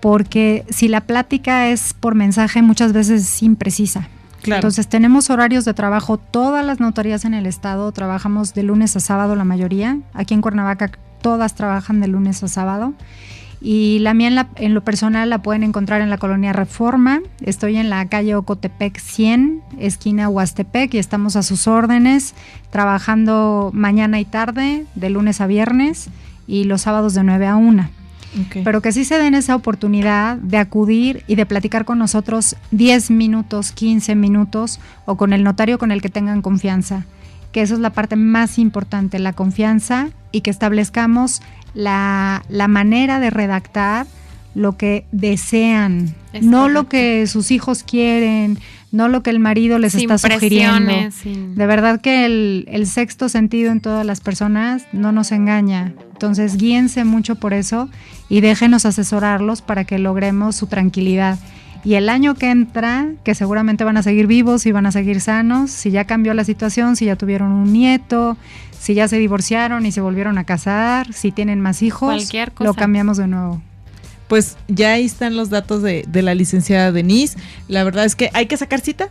porque 0.00 0.64
si 0.70 0.88
la 0.88 1.02
plática 1.02 1.68
es 1.68 1.94
por 1.94 2.14
mensaje 2.14 2.62
muchas 2.62 2.92
veces 2.92 3.22
es 3.22 3.42
imprecisa. 3.42 4.08
Entonces 4.44 4.88
tenemos 4.88 5.30
horarios 5.30 5.64
de 5.64 5.72
trabajo, 5.72 6.16
todas 6.18 6.66
las 6.66 6.80
notarías 6.80 7.24
en 7.24 7.34
el 7.34 7.46
estado 7.46 7.92
trabajamos 7.92 8.54
de 8.54 8.64
lunes 8.64 8.96
a 8.96 9.00
sábado 9.00 9.36
la 9.36 9.44
mayoría, 9.44 9.98
aquí 10.14 10.34
en 10.34 10.40
Cuernavaca 10.40 10.90
todas 11.20 11.54
trabajan 11.54 12.00
de 12.00 12.08
lunes 12.08 12.42
a 12.42 12.48
sábado 12.48 12.94
y 13.64 14.00
la 14.00 14.12
mía 14.12 14.48
en, 14.56 14.74
lo 14.74 14.82
personal 14.82 15.30
la 15.30 15.42
pueden 15.42 15.62
encontrar 15.62 16.00
en 16.00 16.10
la 16.10 16.18
colonia 16.18 16.52
Reforma. 16.52 17.20
Estoy 17.40 17.76
en 17.76 17.90
la 17.90 18.04
calle 18.08 18.34
Ocotepec 18.34 18.98
100, 18.98 19.62
esquina 19.78 20.28
Huastepec, 20.28 20.92
y 20.94 20.98
estamos 20.98 21.36
a 21.36 21.44
sus 21.44 21.68
órdenes, 21.68 22.34
trabajando 22.70 23.70
mañana 23.72 24.18
y 24.18 24.24
tarde, 24.24 24.84
de 24.96 25.10
lunes 25.10 25.40
a 25.40 25.46
viernes, 25.46 26.10
y 26.48 26.64
los 26.64 26.82
sábados 26.82 27.14
de 27.14 27.22
9 27.22 27.46
a 27.46 27.56
1. 27.56 27.88
Pero 28.64 28.80
que 28.80 28.92
sí 28.92 29.04
se 29.04 29.18
den 29.18 29.34
esa 29.34 29.54
oportunidad 29.54 30.38
de 30.38 30.56
acudir 30.56 31.22
y 31.28 31.36
de 31.36 31.46
platicar 31.46 31.84
con 31.84 31.98
nosotros 31.98 32.56
10 32.72 33.12
minutos, 33.12 33.70
15 33.70 34.16
minutos, 34.16 34.80
o 35.04 35.16
con 35.16 35.32
el 35.32 35.44
notario 35.44 35.78
con 35.78 35.92
el 35.92 36.02
que 36.02 36.08
tengan 36.08 36.42
confianza 36.42 37.04
que 37.52 37.60
eso 37.60 37.74
es 37.74 37.80
la 37.80 37.90
parte 37.90 38.16
más 38.16 38.58
importante, 38.58 39.18
la 39.18 39.34
confianza 39.34 40.08
y 40.32 40.40
que 40.40 40.50
establezcamos 40.50 41.42
la, 41.74 42.44
la 42.48 42.68
manera 42.68 43.20
de 43.20 43.30
redactar 43.30 44.06
lo 44.54 44.76
que 44.76 45.06
desean, 45.12 46.14
no 46.42 46.68
lo 46.68 46.88
que 46.88 47.26
sus 47.26 47.50
hijos 47.50 47.82
quieren, 47.82 48.58
no 48.90 49.08
lo 49.08 49.22
que 49.22 49.30
el 49.30 49.38
marido 49.38 49.78
les 49.78 49.94
está 49.94 50.18
sugiriendo. 50.18 50.92
De 51.24 51.66
verdad 51.66 52.00
que 52.00 52.26
el, 52.26 52.66
el, 52.68 52.86
sexto 52.86 53.30
sentido 53.30 53.72
en 53.72 53.80
todas 53.80 54.04
las 54.04 54.20
personas 54.20 54.84
no 54.92 55.10
nos 55.10 55.32
engaña. 55.32 55.94
Entonces 56.12 56.58
guíense 56.58 57.04
mucho 57.04 57.36
por 57.36 57.54
eso 57.54 57.88
y 58.28 58.42
déjenos 58.42 58.84
asesorarlos 58.84 59.62
para 59.62 59.84
que 59.84 59.98
logremos 59.98 60.54
su 60.54 60.66
tranquilidad. 60.66 61.38
Y 61.84 61.94
el 61.94 62.08
año 62.08 62.34
que 62.34 62.50
entra, 62.50 63.08
que 63.24 63.34
seguramente 63.34 63.82
van 63.82 63.96
a 63.96 64.02
seguir 64.02 64.26
vivos 64.26 64.66
y 64.66 64.72
van 64.72 64.86
a 64.86 64.92
seguir 64.92 65.20
sanos, 65.20 65.70
si 65.70 65.90
ya 65.90 66.04
cambió 66.04 66.32
la 66.32 66.44
situación, 66.44 66.94
si 66.94 67.06
ya 67.06 67.16
tuvieron 67.16 67.50
un 67.50 67.72
nieto, 67.72 68.36
si 68.82 68.94
ya 68.94 69.06
se 69.06 69.16
divorciaron 69.16 69.86
y 69.86 69.92
se 69.92 70.00
volvieron 70.00 70.38
a 70.38 70.44
casar, 70.44 71.12
si 71.12 71.30
tienen 71.30 71.60
más 71.60 71.82
hijos, 71.82 72.28
lo 72.58 72.74
cambiamos 72.74 73.16
de 73.16 73.28
nuevo 73.28 73.62
pues 74.32 74.56
ya 74.66 74.92
ahí 74.92 75.04
están 75.04 75.36
los 75.36 75.50
datos 75.50 75.82
de, 75.82 76.06
la 76.10 76.34
licenciada 76.34 76.90
Denise. 76.90 77.36
La 77.68 77.84
verdad 77.84 78.06
es 78.06 78.16
que 78.16 78.30
hay 78.32 78.46
que 78.46 78.56
sacar 78.56 78.80
cita. 78.80 79.10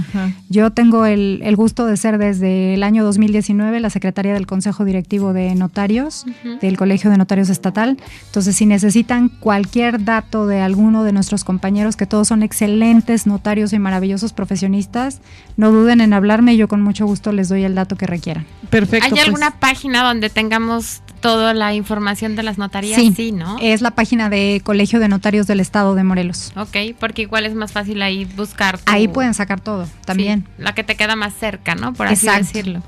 Yo 0.49 0.73
tengo 0.73 1.07
el, 1.07 1.55
gusto 1.55 1.87
de 1.87 1.97
ser 1.97 2.18
desde 2.18 2.75
el 2.75 2.83
año 2.83 3.05
2019 3.05 3.79
la 3.79 3.90
secretaria 3.90 4.35
del 4.35 4.49
Consejo 4.49 4.85
Directivo 4.85 5.33
de 5.33 5.55
Notarios, 5.55 6.27
del 6.61 6.77
Colegio 6.77 7.11
de 7.11 7.16
Notarios 7.16 7.49
Estatal. 7.49 7.97
Entonces, 8.27 8.57
si 8.57 8.66
necesitan 8.66 9.29
cualquier 9.29 10.03
dato 10.03 10.49
de 10.49 10.61
alguno 10.61 11.05
de 11.05 11.12
nuestros 11.12 11.44
compañeros, 11.44 11.94
que 11.94 12.07
todos 12.07 12.27
son 12.27 12.42
excelentes 12.42 13.29
notarios 13.29 13.73
y 13.73 13.79
maravillosos 13.79 14.33
profesionistas, 14.33 15.21
no 15.57 15.71
duden 15.71 16.01
en 16.01 16.12
hablarme 16.12 16.55
y 16.55 16.57
yo 16.57 16.66
con 16.66 16.83
mucho 16.83 17.07
gusto 17.07 17.31
les 17.31 17.49
doy 17.49 17.62
el 17.62 17.77
dato 17.77 17.94
que 17.94 18.09
requieran. 18.09 18.47
Perfecto. 18.68 19.05
¿Hay 19.05 19.12
pues. 19.12 19.27
alguna 19.27 19.53
página 19.61 20.03
donde 20.03 20.29
tengamos 20.29 21.03
toda 21.20 21.54
la 21.54 21.74
información 21.74 22.37
de 22.37 22.42
las 22.42 22.59
notarías, 22.59 23.00
sí, 23.14 23.33
¿no? 23.33 23.57
Es 23.61 23.81
la 23.81 23.92
página 23.92 24.31
de 24.31 24.61
Colegio 24.64 25.00
de 25.00 25.09
Notarios 25.09 25.46
del 25.46 25.61
Estado 25.61 25.94
de 25.94 26.04
Morelos. 26.04 26.52
Ok, 26.57 26.76
porque 26.98 27.22
igual 27.22 27.46
es 27.46 27.54
más 27.54 27.72
fácil 27.72 28.02
ahí 28.02 28.24
buscar. 28.24 28.78
Ahí 28.87 29.09
pueden 29.09 29.35
sacar 29.35 29.61
todo, 29.61 29.87
también. 30.04 30.46
la 30.59 30.74
que 30.74 30.85
te 30.85 30.96
queda 30.96 31.16
más 31.16 31.35
cerca, 31.35 31.74
¿no? 31.74 31.92
Por 31.92 32.07
así 32.07 32.28
decirlo. 32.28 32.83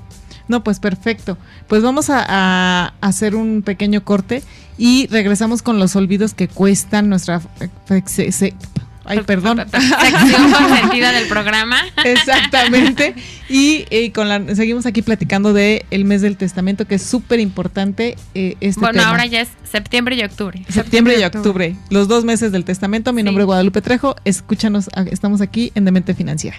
No, 0.51 0.65
pues 0.65 0.81
perfecto. 0.81 1.39
Pues 1.69 1.81
vamos 1.81 2.11
a, 2.11 2.93
hacer 3.01 3.37
un 3.37 3.63
pequeño 3.63 4.03
corte 4.03 4.43
y 4.77 5.07
regresamos 5.07 5.63
con 5.63 5.79
los 5.79 5.95
olvidos 5.95 6.35
que 6.35 6.49
cuestan 6.49 7.09
nuestra 7.09 7.41
Ay, 9.11 9.21
perdón. 9.23 9.59
Sección 9.71 10.53
consentida 10.53 11.13
del 11.13 11.27
programa. 11.27 11.81
Exactamente. 12.05 13.15
Y, 13.49 13.85
eh, 13.91 14.13
con 14.13 14.29
la, 14.29 14.55
seguimos 14.55 14.87
aquí 14.87 15.03
platicando 15.03 15.53
del 15.53 15.85
el 15.91 16.05
mes 16.05 16.23
del 16.23 16.37
testamento, 16.37 16.87
que 16.87 16.95
es 16.95 17.03
súper 17.03 17.41
importante 17.41 18.17
eh, 18.35 18.57
este 18.61 18.81
Bueno, 18.81 19.03
ahora 19.03 19.27
ya 19.27 19.41
es 19.41 19.49
septiembre 19.65 20.15
y 20.15 20.23
octubre. 20.23 20.65
Septiembre 20.69 21.19
y 21.19 21.25
octubre. 21.25 21.75
Los 21.91 22.07
dos 22.07 22.25
meses 22.25 22.53
del 22.53 22.65
testamento. 22.65 23.13
Mi 23.13 23.25
nombre 23.25 23.43
es 23.43 23.47
Guadalupe 23.47 23.81
Trejo. 23.81 24.15
Escúchanos, 24.25 24.89
estamos 25.11 25.41
aquí 25.41 25.73
en 25.75 25.85
Demente 25.85 26.15
Financiera. 26.15 26.57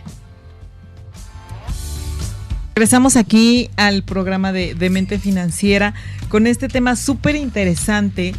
Regresamos 2.76 3.16
aquí 3.16 3.70
al 3.78 4.04
programa 4.04 4.52
de 4.52 4.76
Demente 4.76 5.20
Financiera 5.20 5.94
con 6.30 6.48
este 6.48 6.68
tema 6.68 6.96
súper 6.96 7.36
interesante 7.36 8.34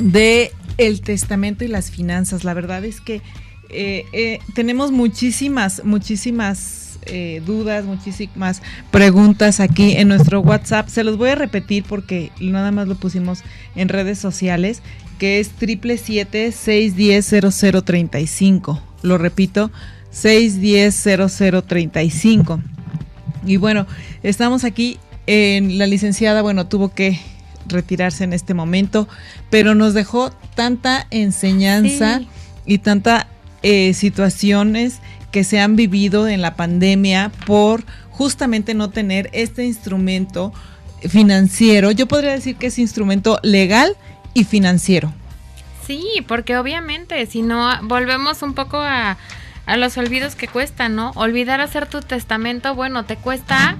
de 0.00 0.52
el 0.78 1.02
testamento 1.02 1.64
y 1.64 1.68
las 1.68 1.90
finanzas. 1.90 2.44
La 2.44 2.54
verdad 2.54 2.84
es 2.84 3.00
que 3.00 3.20
eh, 3.68 4.06
eh, 4.12 4.38
tenemos 4.54 4.90
muchísimas, 4.90 5.84
muchísimas 5.84 6.98
eh, 7.02 7.42
dudas, 7.44 7.84
muchísimas 7.84 8.62
preguntas 8.90 9.60
aquí 9.60 9.92
en 9.96 10.08
nuestro 10.08 10.40
WhatsApp. 10.40 10.88
Se 10.88 11.04
los 11.04 11.18
voy 11.18 11.30
a 11.30 11.34
repetir 11.34 11.84
porque 11.84 12.32
nada 12.40 12.70
más 12.70 12.88
lo 12.88 12.94
pusimos 12.94 13.42
en 13.76 13.88
redes 13.88 14.18
sociales, 14.18 14.82
que 15.18 15.40
es 15.40 15.50
triple 15.50 15.98
siete 15.98 16.52
seis 16.52 16.96
diez 16.96 17.26
cero 17.50 17.82
treinta 17.82 18.20
y 18.20 18.26
cinco. 18.26 18.82
Lo 19.02 19.18
repito, 19.18 19.70
seis 20.10 20.60
diez 20.60 20.94
cero 20.94 21.28
cero 21.28 21.62
treinta 21.62 22.02
y 22.02 22.10
cinco. 22.10 22.60
Y 23.44 23.56
bueno, 23.56 23.86
estamos 24.22 24.64
aquí 24.64 24.98
en 25.26 25.78
la 25.78 25.86
licenciada, 25.86 26.42
bueno, 26.42 26.66
tuvo 26.68 26.94
que 26.94 27.20
retirarse 27.68 28.24
en 28.24 28.32
este 28.32 28.54
momento, 28.54 29.08
pero 29.50 29.74
nos 29.74 29.94
dejó 29.94 30.30
tanta 30.54 31.06
enseñanza 31.10 32.20
y 32.66 32.78
tanta 32.78 33.28
eh, 33.62 33.94
situaciones 33.94 35.00
que 35.30 35.44
se 35.44 35.60
han 35.60 35.76
vivido 35.76 36.28
en 36.28 36.42
la 36.42 36.54
pandemia 36.54 37.30
por 37.46 37.84
justamente 38.10 38.74
no 38.74 38.90
tener 38.90 39.30
este 39.32 39.64
instrumento 39.64 40.52
financiero. 41.08 41.90
Yo 41.90 42.06
podría 42.06 42.32
decir 42.32 42.56
que 42.56 42.68
es 42.68 42.78
instrumento 42.78 43.38
legal 43.42 43.96
y 44.34 44.44
financiero. 44.44 45.12
Sí, 45.86 46.04
porque 46.26 46.56
obviamente 46.56 47.24
si 47.26 47.42
no 47.42 47.70
volvemos 47.82 48.42
un 48.42 48.54
poco 48.54 48.78
a, 48.78 49.16
a 49.66 49.76
los 49.76 49.96
olvidos 49.96 50.34
que 50.34 50.48
cuestan, 50.48 50.96
¿no? 50.96 51.12
Olvidar 51.14 51.60
hacer 51.60 51.86
tu 51.86 52.00
testamento, 52.00 52.74
bueno, 52.74 53.04
te 53.04 53.16
cuesta 53.16 53.76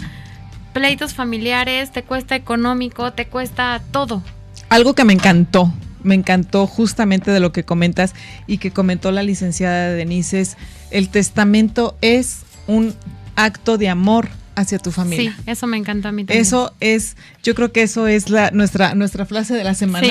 pleitos 0.72 1.14
familiares, 1.14 1.90
te 1.92 2.02
cuesta 2.02 2.37
económico, 2.37 3.12
te 3.12 3.26
cuesta 3.26 3.81
todo. 3.90 4.22
Algo 4.68 4.94
que 4.94 5.04
me 5.04 5.12
encantó, 5.12 5.72
me 6.02 6.14
encantó 6.14 6.66
justamente 6.66 7.31
de 7.31 7.40
lo 7.40 7.52
que 7.52 7.64
comentas 7.64 8.14
y 8.46 8.59
que 8.59 8.70
comentó 8.70 9.11
la 9.12 9.22
licenciada 9.22 9.90
Denise 9.90 10.40
es, 10.40 10.57
el 10.90 11.09
testamento 11.09 11.96
es 12.00 12.40
un 12.66 12.94
acto 13.37 13.78
de 13.78 13.88
amor 13.88 14.28
hacia 14.57 14.78
tu 14.78 14.90
familia. 14.90 15.35
Sí, 15.37 15.42
eso 15.46 15.66
me 15.66 15.76
encanta 15.76 16.09
a 16.09 16.12
mí 16.12 16.24
también. 16.24 16.40
Eso 16.40 16.74
es, 16.81 17.16
yo 17.42 17.54
creo 17.54 17.72
que 17.72 17.83
eso 17.83 18.07
es 18.07 18.28
la, 18.28 18.50
nuestra, 18.50 18.94
nuestra 18.94 19.24
frase 19.24 19.54
de 19.54 19.64
la 19.64 19.74
semana. 19.74 20.09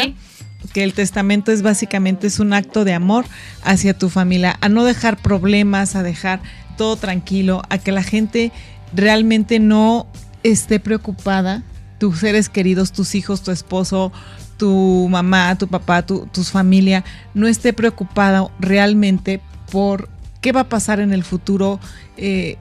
Que 0.74 0.84
el 0.84 0.94
testamento 0.94 1.52
es 1.52 1.62
básicamente 1.62 2.28
es 2.28 2.40
un 2.40 2.54
acto 2.54 2.84
de 2.84 2.94
amor 2.94 3.26
hacia 3.64 3.98
tu 3.98 4.10
familia, 4.10 4.58
a 4.60 4.70
no 4.70 4.86
dejar 4.86 5.18
problemas, 5.18 5.96
a 5.96 6.04
dejar 6.04 6.40
todo 6.78 6.96
tranquilo, 6.96 7.62
a 7.70 7.78
que 7.78 7.92
la 7.92 8.04
gente 8.04 8.52
realmente 8.94 9.60
no 9.60 10.08
esté 10.52 10.80
preocupada, 10.80 11.64
tus 12.00 12.20
seres 12.20 12.50
queridos, 12.50 12.92
tus 12.92 13.16
hijos, 13.16 13.42
tu 13.44 13.52
esposo, 13.52 14.12
tu 14.58 15.08
mamá, 15.10 15.58
tu 15.58 15.68
papá, 15.68 16.06
tu, 16.06 16.28
familia, 16.44 17.04
no 17.34 17.48
esté 17.48 17.74
preocupada 17.74 18.50
realmente 18.60 19.42
por 19.72 20.10
qué 20.42 20.52
va 20.52 20.62
a 20.62 20.70
pasar 20.70 21.00
en 21.00 21.14
el 21.14 21.24
futuro. 21.24 21.80
Eh, 22.18 22.58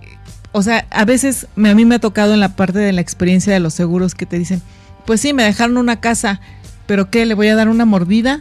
o 0.52 0.62
sea, 0.62 0.86
a 0.90 1.04
veces 1.04 1.46
a 1.56 1.74
mí 1.74 1.84
me 1.84 1.96
ha 1.96 1.98
tocado 1.98 2.34
en 2.34 2.40
la 2.40 2.56
parte 2.56 2.78
de 2.78 2.92
la 2.92 3.00
experiencia 3.00 3.52
de 3.52 3.60
los 3.60 3.74
seguros 3.74 4.14
que 4.14 4.26
te 4.26 4.38
dicen, 4.38 4.62
pues 5.04 5.20
sí, 5.20 5.32
me 5.32 5.44
dejaron 5.44 5.76
una 5.76 6.00
casa, 6.00 6.40
pero 6.86 7.10
¿qué? 7.10 7.26
¿Le 7.26 7.34
voy 7.34 7.48
a 7.48 7.56
dar 7.56 7.68
una 7.68 7.84
mordida? 7.84 8.40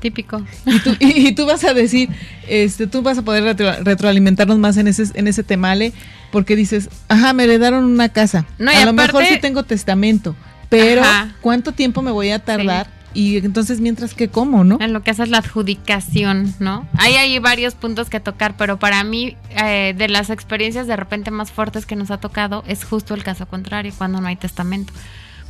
Típico. 0.00 0.44
Y 0.66 0.78
tú, 0.80 0.96
y, 1.00 1.34
tú 1.34 1.46
vas 1.46 1.64
a 1.64 1.74
decir, 1.74 2.10
este, 2.48 2.86
tú 2.86 3.02
vas 3.02 3.18
a 3.18 3.22
poder 3.22 3.56
retroalimentarnos 3.84 4.58
más 4.58 4.76
en 4.76 4.88
ese, 4.88 5.04
en 5.14 5.26
ese 5.26 5.42
temale, 5.42 5.92
porque 6.30 6.56
dices, 6.56 6.88
ajá, 7.08 7.32
me 7.32 7.44
heredaron 7.44 7.84
una 7.84 8.08
casa. 8.08 8.46
No, 8.58 8.70
a 8.70 8.84
lo 8.84 8.92
mejor 8.92 9.24
sí 9.26 9.38
tengo 9.40 9.62
testamento, 9.62 10.34
pero 10.68 11.02
¿cuánto 11.40 11.72
tiempo 11.72 12.02
me 12.02 12.10
voy 12.10 12.30
a 12.30 12.38
tardar? 12.38 12.96
Y 13.16 13.38
entonces, 13.38 13.80
mientras 13.80 14.12
que 14.12 14.28
como, 14.28 14.62
¿no? 14.62 14.76
En 14.78 14.92
lo 14.92 15.02
que 15.02 15.10
haces 15.10 15.30
la 15.30 15.38
adjudicación, 15.38 16.54
¿no? 16.58 16.86
Hay 16.98 17.14
ahí 17.14 17.38
varios 17.38 17.74
puntos 17.74 18.10
que 18.10 18.20
tocar, 18.20 18.58
pero 18.58 18.78
para 18.78 19.02
mí, 19.04 19.38
eh, 19.64 19.94
de 19.96 20.08
las 20.08 20.28
experiencias 20.28 20.86
de 20.86 20.96
repente 20.96 21.30
más 21.30 21.50
fuertes 21.50 21.86
que 21.86 21.96
nos 21.96 22.10
ha 22.10 22.18
tocado, 22.18 22.62
es 22.66 22.84
justo 22.84 23.14
el 23.14 23.24
caso 23.24 23.46
contrario, 23.46 23.94
cuando 23.96 24.20
no 24.20 24.28
hay 24.28 24.36
testamento. 24.36 24.92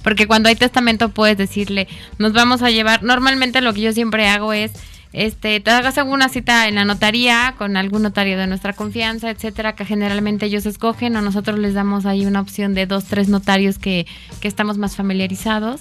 Porque 0.04 0.28
cuando 0.28 0.48
hay 0.48 0.54
testamento 0.54 1.08
puedes 1.08 1.36
decirle, 1.36 1.88
nos 2.18 2.32
vamos 2.32 2.62
a 2.62 2.70
llevar, 2.70 3.02
normalmente 3.02 3.60
lo 3.60 3.74
que 3.74 3.80
yo 3.80 3.92
siempre 3.92 4.28
hago 4.28 4.52
es, 4.52 4.70
este, 5.16 5.60
te 5.60 5.70
hagas 5.70 5.96
alguna 5.96 6.28
cita 6.28 6.68
en 6.68 6.74
la 6.74 6.84
notaría 6.84 7.54
con 7.56 7.78
algún 7.78 8.02
notario 8.02 8.36
de 8.36 8.46
nuestra 8.46 8.74
confianza, 8.74 9.30
etcétera, 9.30 9.74
que 9.74 9.86
generalmente 9.86 10.44
ellos 10.44 10.66
escogen 10.66 11.16
o 11.16 11.22
nosotros 11.22 11.58
les 11.58 11.72
damos 11.72 12.04
ahí 12.04 12.26
una 12.26 12.42
opción 12.42 12.74
de 12.74 12.84
dos, 12.84 13.06
tres 13.06 13.30
notarios 13.30 13.78
que, 13.78 14.06
que 14.40 14.48
estamos 14.48 14.76
más 14.76 14.94
familiarizados 14.94 15.80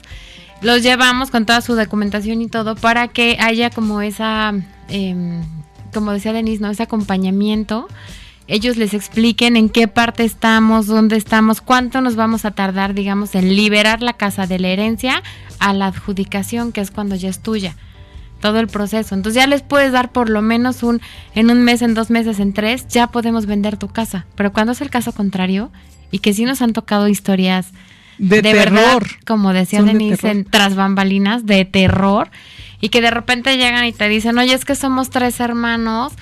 los 0.62 0.84
llevamos 0.84 1.32
con 1.32 1.46
toda 1.46 1.60
su 1.60 1.76
documentación 1.76 2.42
y 2.42 2.48
todo 2.48 2.76
para 2.76 3.10
que 3.10 3.36
haya 3.42 3.70
como 3.72 4.02
esa, 4.02 4.54
em, 4.88 5.44
como 5.94 6.14
decía 6.14 6.32
Denise, 6.32 6.62
¿no? 6.62 6.70
Ese 6.70 6.84
acompañamiento. 6.84 7.90
Ellos 8.48 8.78
les 8.78 8.94
expliquen 8.94 9.58
en 9.58 9.68
qué 9.68 9.90
parte 9.90 10.24
estamos, 10.24 10.88
dónde 10.88 11.18
estamos, 11.18 11.60
cuánto 11.60 12.00
nos 12.00 12.16
vamos 12.16 12.46
a 12.46 12.52
tardar, 12.52 12.94
digamos, 12.94 13.36
en 13.36 13.54
liberar 13.54 14.02
la 14.02 14.14
casa 14.14 14.48
de 14.48 14.60
la 14.60 14.70
herencia 14.70 15.22
a 15.60 15.74
la 15.74 15.88
adjudicación, 15.88 16.72
que 16.72 16.80
es 16.80 16.90
cuando 16.90 17.16
ya 17.16 17.28
es 17.28 17.42
tuya 17.42 17.76
todo 18.40 18.60
el 18.60 18.68
proceso. 18.68 19.16
Entonces 19.16 19.42
ya 19.42 19.48
les 19.48 19.62
puedes 19.62 19.92
dar 19.92 20.12
por 20.12 20.30
lo 20.30 20.42
menos 20.42 20.84
un, 20.84 21.02
en 21.34 21.50
un 21.50 21.64
mes, 21.64 21.82
en 21.82 21.94
dos 21.94 22.10
meses, 22.10 22.40
en 22.40 22.54
tres, 22.54 22.88
ya 22.88 23.08
podemos 23.08 23.46
vender 23.46 23.78
tu 23.78 23.88
casa. 23.88 24.26
Pero 24.36 24.54
cuando 24.54 24.74
es 24.74 24.82
el 24.82 24.90
caso 24.90 25.12
contrario, 25.12 25.72
y 26.12 26.20
que 26.20 26.34
sí 26.34 26.46
nos 26.46 26.62
han 26.62 26.74
tocado 26.74 27.08
historias 27.08 27.72
de, 28.18 28.42
terror. 28.42 29.06
como 29.26 29.52
decía 29.52 29.82
Denise, 29.84 30.30
en 30.30 30.46
tras 30.46 30.76
bambalinas, 30.76 31.46
de 31.46 31.66
terror, 31.66 32.30
y 32.80 32.90
que 32.90 33.02
de 33.02 33.12
repente 33.12 33.58
llegan 33.58 33.86
y 33.86 33.92
te 33.92 34.08
dicen, 34.08 34.38
oye, 34.38 34.54
es 34.54 34.66
que 34.66 34.76
somos 34.76 35.10
tres 35.10 35.40
hermanos, 35.40 36.14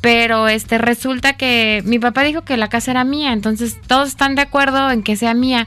pero 0.00 0.48
este 0.48 0.78
resulta 0.78 1.34
que 1.34 1.82
mi 1.84 1.98
papá 1.98 2.22
dijo 2.22 2.42
que 2.42 2.56
la 2.56 2.68
casa 2.68 2.92
era 2.92 3.04
mía, 3.04 3.32
entonces 3.32 3.78
todos 3.86 4.08
están 4.08 4.34
de 4.34 4.42
acuerdo 4.42 4.90
en 4.90 5.02
que 5.02 5.16
sea 5.16 5.34
mía. 5.34 5.66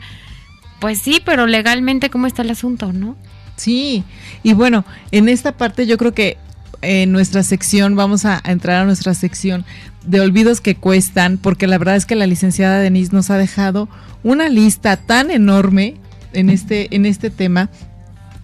Pues 0.79 0.99
sí, 0.99 1.21
pero 1.23 1.47
legalmente, 1.47 2.09
¿cómo 2.09 2.27
está 2.27 2.43
el 2.43 2.51
asunto, 2.51 2.93
no? 2.93 3.17
Sí, 3.57 4.03
y 4.43 4.53
bueno, 4.53 4.85
en 5.11 5.27
esta 5.27 5.51
parte 5.51 5.85
yo 5.85 5.97
creo 5.97 6.13
que 6.13 6.37
en 6.81 7.11
nuestra 7.11 7.43
sección, 7.43 7.95
vamos 7.95 8.25
a, 8.25 8.41
entrar 8.45 8.83
a 8.83 8.85
nuestra 8.85 9.13
sección 9.13 9.65
de 10.05 10.21
olvidos 10.21 10.61
que 10.61 10.75
cuestan, 10.75 11.37
porque 11.37 11.67
la 11.67 11.77
verdad 11.77 11.95
es 11.95 12.05
que 12.05 12.15
la 12.15 12.27
licenciada 12.27 12.79
Denise 12.79 13.13
nos 13.13 13.29
ha 13.29 13.37
dejado 13.37 13.89
una 14.23 14.47
lista 14.47 14.95
tan 14.95 15.31
enorme 15.31 15.95
en 16.33 16.49
este, 16.49 16.95
en 16.95 17.05
este 17.05 17.29
tema 17.29 17.69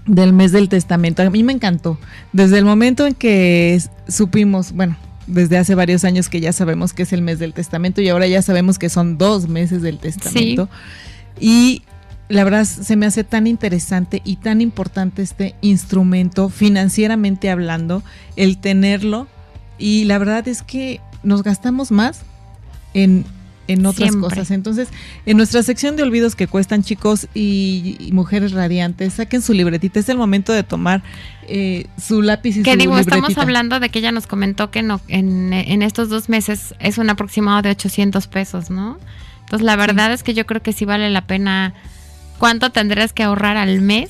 del 0.05 0.33
mes 0.33 0.51
del 0.51 0.67
testamento. 0.67 1.21
A 1.21 1.29
mí 1.29 1.43
me 1.43 1.53
encantó. 1.53 1.97
Desde 2.33 2.57
el 2.57 2.65
momento 2.65 3.05
en 3.05 3.13
que 3.13 3.81
supimos, 4.07 4.73
bueno, 4.73 4.97
desde 5.27 5.57
hace 5.57 5.75
varios 5.75 6.03
años 6.03 6.27
que 6.27 6.41
ya 6.41 6.51
sabemos 6.51 6.91
que 6.93 7.03
es 7.03 7.13
el 7.13 7.21
mes 7.21 7.39
del 7.39 7.53
testamento 7.53 8.01
y 8.01 8.09
ahora 8.09 8.27
ya 8.27 8.41
sabemos 8.41 8.77
que 8.77 8.89
son 8.89 9.17
dos 9.17 9.47
meses 9.47 9.81
del 9.81 9.99
testamento. 9.99 10.69
Y 11.39 11.83
la 12.33 12.43
verdad 12.43 12.65
se 12.65 12.95
me 12.95 13.05
hace 13.05 13.23
tan 13.23 13.45
interesante 13.45 14.21
y 14.25 14.37
tan 14.37 14.59
importante 14.59 15.21
este 15.21 15.53
instrumento 15.61 16.49
financieramente 16.49 17.51
hablando, 17.51 18.01
el 18.35 18.57
tenerlo. 18.57 19.27
Y 19.77 20.05
la 20.05 20.17
verdad 20.17 20.47
es 20.47 20.63
que 20.63 20.99
nos 21.21 21.43
gastamos 21.43 21.91
más 21.91 22.21
en, 22.95 23.25
otras 23.85 24.15
cosas. 24.15 24.49
Entonces, 24.49 24.87
en 25.27 25.37
nuestra 25.37 25.61
sección 25.61 25.95
de 25.95 26.01
olvidos 26.01 26.35
que 26.35 26.47
cuestan 26.47 26.81
chicos 26.81 27.27
y, 27.35 28.09
mujeres 28.11 28.51
radiantes, 28.51 29.13
saquen 29.13 29.43
su 29.43 29.53
libretita. 29.53 29.99
Es 29.99 30.09
el 30.09 30.17
momento 30.17 30.53
de 30.53 30.63
tomar 30.63 31.03
eh, 31.47 31.85
su 32.01 32.23
lápiz 32.23 32.57
y 32.57 32.63
que 32.63 32.71
su 32.71 32.77
digo, 32.77 32.97
libretita. 32.97 33.15
estamos 33.15 33.37
hablando 33.37 33.79
de 33.79 33.89
que 33.89 33.99
ella 33.99 34.11
nos 34.11 34.25
comentó 34.25 34.71
que 34.71 34.81
no, 34.81 35.01
en, 35.07 35.53
en 35.53 35.83
estos 35.83 36.09
dos 36.09 36.29
meses 36.29 36.73
es 36.79 36.97
un 36.97 37.11
aproximado 37.11 37.61
de 37.61 37.69
800 37.69 38.25
pesos, 38.25 38.71
¿no? 38.71 38.97
Entonces, 39.41 39.65
la 39.65 39.75
verdad 39.75 40.11
es 40.11 40.23
que 40.23 40.33
yo 40.33 40.47
creo 40.47 40.63
que 40.63 40.73
sí 40.73 40.85
vale 40.85 41.11
la 41.11 41.27
pena 41.27 41.75
¿cuánto 42.37 42.71
tendrías 42.71 43.13
que 43.13 43.23
ahorrar 43.23 43.57
al 43.57 43.81
mes? 43.81 44.09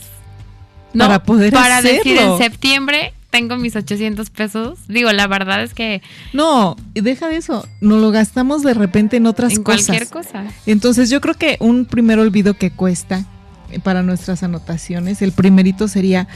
No, 0.94 1.06
para 1.06 1.24
poder 1.24 1.54
para 1.54 1.82
decir 1.82 2.18
en 2.18 2.38
septiembre 2.38 3.14
tengo 3.34 3.58
mis 3.58 3.76
800 3.76 4.30
pesos. 4.30 4.78
Digo, 4.88 5.12
la 5.12 5.26
verdad 5.26 5.64
es 5.64 5.74
que... 5.74 6.04
No, 6.34 6.76
deja 6.94 7.28
de 7.30 7.38
eso. 7.38 7.68
No 7.82 7.98
lo 7.98 8.12
gastamos 8.12 8.62
de 8.62 8.76
repente 8.76 9.18
en 9.18 9.26
otras 9.26 9.54
en 9.54 9.64
cosas. 9.64 9.88
cualquier 9.88 10.08
cosa. 10.08 10.46
Entonces 10.68 11.10
yo 11.10 11.20
creo 11.20 11.34
que 11.34 11.58
un 11.60 11.86
primer 11.86 12.20
olvido 12.20 12.54
que 12.54 12.70
cuesta 12.70 13.26
eh, 13.72 13.80
para 13.80 14.04
nuestras 14.04 14.44
anotaciones, 14.44 15.24
el 15.24 15.32
primerito 15.32 15.88
sería 15.88 16.28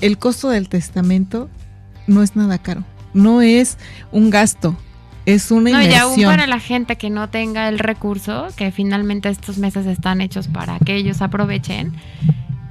el 0.00 0.18
costo 0.18 0.48
del 0.48 0.68
testamento 0.68 1.48
no 2.08 2.24
es 2.24 2.34
nada 2.34 2.58
caro. 2.58 2.84
No 3.12 3.40
es 3.40 3.78
un 4.10 4.30
gasto, 4.30 4.76
es 5.26 5.50
una 5.50 5.70
no, 5.70 5.82
y 5.82 5.94
aún 5.94 6.22
para 6.22 6.46
la 6.46 6.60
gente 6.60 6.96
que 6.96 7.10
no 7.10 7.30
tenga 7.30 7.68
el 7.68 7.78
recurso, 7.78 8.48
que 8.56 8.70
finalmente 8.70 9.28
estos 9.28 9.58
meses 9.58 9.86
están 9.86 10.20
hechos 10.20 10.48
para 10.48 10.78
que 10.78 10.96
ellos 10.96 11.22
aprovechen, 11.22 11.94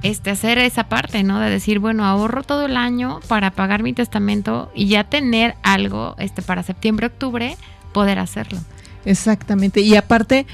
este 0.02 0.30
hacer 0.30 0.58
esa 0.58 0.88
parte, 0.88 1.22
¿no? 1.22 1.40
De 1.40 1.50
decir, 1.50 1.78
bueno, 1.78 2.04
ahorro 2.04 2.42
todo 2.42 2.66
el 2.66 2.76
año 2.76 3.20
para 3.26 3.50
pagar 3.50 3.82
mi 3.82 3.92
testamento 3.92 4.70
y 4.74 4.86
ya 4.86 5.04
tener 5.04 5.56
algo 5.62 6.14
este 6.18 6.42
para 6.42 6.62
septiembre, 6.62 7.06
octubre, 7.06 7.56
poder 7.92 8.18
hacerlo. 8.18 8.58
Exactamente. 9.04 9.80
Y 9.80 9.96
aparte, 9.96 10.46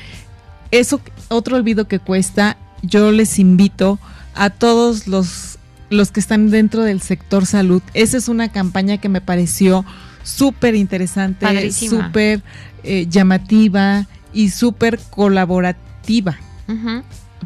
eso 0.71 1.01
otro 1.29 1.57
olvido 1.57 1.89
que 1.89 1.99
cuesta, 1.99 2.57
yo 2.83 3.11
les 3.13 3.39
invito 3.39 3.99
a 4.35 4.51
todos 4.51 5.07
los 5.07 5.59
los 5.91 6.13
que 6.13 6.21
están 6.21 6.51
dentro 6.51 6.85
del 6.85 7.03
sector 7.03 7.47
salud. 7.47 7.83
Esa 7.95 8.17
es 8.17 8.29
una 8.29 8.51
campaña 8.51 8.99
que 8.99 9.09
me 9.09 9.21
pareció 9.21 9.85
súper 10.31 10.75
interesante, 10.75 11.71
súper 11.73 12.43
eh, 12.83 13.07
llamativa 13.09 14.07
y 14.33 14.51
súper 14.51 14.99
colaborativa. 15.11 16.39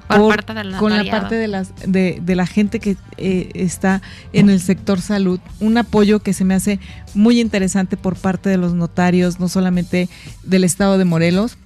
Por, 0.09 0.35
parte 0.35 0.55
del 0.55 0.77
con 0.77 0.97
la 0.97 1.11
parte 1.11 1.37
de, 1.37 1.49
las, 1.49 1.73
de, 1.87 2.21
de 2.21 2.35
la 2.35 2.47
gente 2.47 2.81
que 2.81 2.97
eh, 3.17 3.51
está 3.55 4.03
en 4.33 4.51
el 4.51 4.61
sector 4.61 5.01
salud. 5.01 5.41
Un 5.61 5.79
apoyo 5.79 6.19
que 6.21 6.33
se 6.33 6.45
me 6.45 6.55
hace 6.55 6.79
muy 7.15 7.41
interesante 7.41 7.97
por 7.97 8.17
parte 8.17 8.51
de 8.51 8.59
los 8.59 8.75
notarios, 8.75 9.41
no 9.41 9.49
solamente 9.49 10.09
del 10.43 10.65
estado 10.65 10.99
de 10.99 11.05
Morelos, 11.05 11.57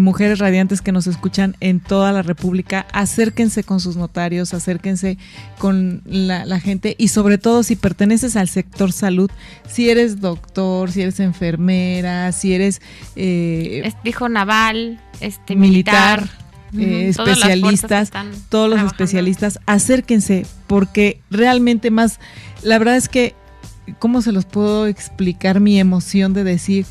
mujeres 0.00 0.38
radiantes 0.38 0.80
que 0.80 0.92
nos 0.92 1.06
escuchan 1.06 1.56
en 1.60 1.80
toda 1.80 2.12
la 2.12 2.22
República, 2.22 2.86
acérquense 2.92 3.64
con 3.64 3.80
sus 3.80 3.96
notarios, 3.96 4.54
acérquense 4.54 5.18
con 5.58 6.02
la, 6.04 6.60
gente 6.60 6.94
y 6.98 7.08
sobre 7.08 7.38
todo 7.38 7.62
si 7.62 7.76
perteneces 7.76 8.36
al 8.36 8.48
sector 8.48 8.92
salud, 8.92 9.30
si 9.68 9.90
eres 9.90 10.20
doctor, 10.20 10.90
si 10.90 11.02
eres 11.02 11.20
enfermera, 11.20 12.32
si 12.32 12.54
eres... 12.54 12.80
Eh, 13.16 13.92
dijo 14.04 14.28
naval, 14.28 15.00
este, 15.20 15.56
militar. 15.56 16.28
Eh, 16.78 17.08
especialistas, 17.08 18.10
todos 18.48 18.70
los 18.70 18.80
especialistas, 18.80 19.58
acérquense 19.66 20.46
porque 20.66 21.20
realmente 21.30 21.90
más, 21.90 22.18
la 22.62 22.78
verdad 22.78 22.96
es 22.96 23.10
que, 23.10 23.34
¿cómo 23.98 24.22
se 24.22 24.32
los 24.32 24.46
puedo 24.46 24.86
explicar 24.86 25.60
mi 25.60 25.78
emoción 25.78 26.32
de 26.32 26.44
decir? 26.44 26.86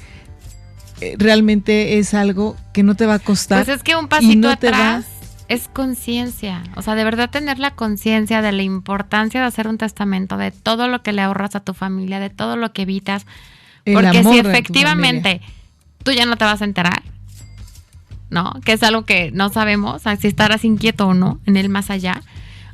Eh, 1.02 1.16
realmente 1.18 1.98
es 1.98 2.14
algo 2.14 2.56
que 2.74 2.84
no 2.84 2.96
te 2.96 3.06
va 3.06 3.16
a 3.16 3.20
costar. 3.20 3.66
Pues 3.66 3.76
es 3.76 3.84
que 3.84 3.96
un 3.96 4.08
pasito 4.08 4.50
atrás 4.50 5.06
es 5.48 5.68
conciencia. 5.68 6.64
O 6.76 6.82
sea, 6.82 6.96
de 6.96 7.04
verdad 7.04 7.30
tener 7.30 7.60
la 7.60 7.72
conciencia 7.72 8.42
de 8.42 8.54
la 8.54 8.62
importancia 8.62 9.42
de 9.42 9.48
hacer 9.48 9.68
un 9.68 9.78
testamento, 9.78 10.38
de 10.38 10.52
todo 10.52 10.88
lo 10.88 11.04
que 11.04 11.12
le 11.12 11.22
ahorras 11.22 11.56
a 11.56 11.60
tu 11.60 11.74
familia, 11.74 12.20
de 12.20 12.30
todo 12.30 12.56
lo 12.56 12.72
que 12.72 12.84
evitas. 12.84 13.26
porque 13.84 14.24
si 14.24 14.40
efectivamente 14.40 15.42
tú 16.04 16.12
ya 16.12 16.26
no 16.26 16.38
te 16.38 16.46
vas 16.46 16.62
a 16.62 16.66
enterar, 16.66 17.02
¿no? 18.30 18.54
Que 18.64 18.74
es 18.74 18.84
algo 18.84 19.04
que 19.04 19.32
no 19.32 19.50
sabemos, 19.50 20.04
si 20.20 20.28
estarás 20.28 20.64
inquieto 20.64 21.08
o 21.08 21.14
no 21.14 21.40
en 21.46 21.58
el 21.58 21.68
más 21.68 21.90
allá. 21.90 22.22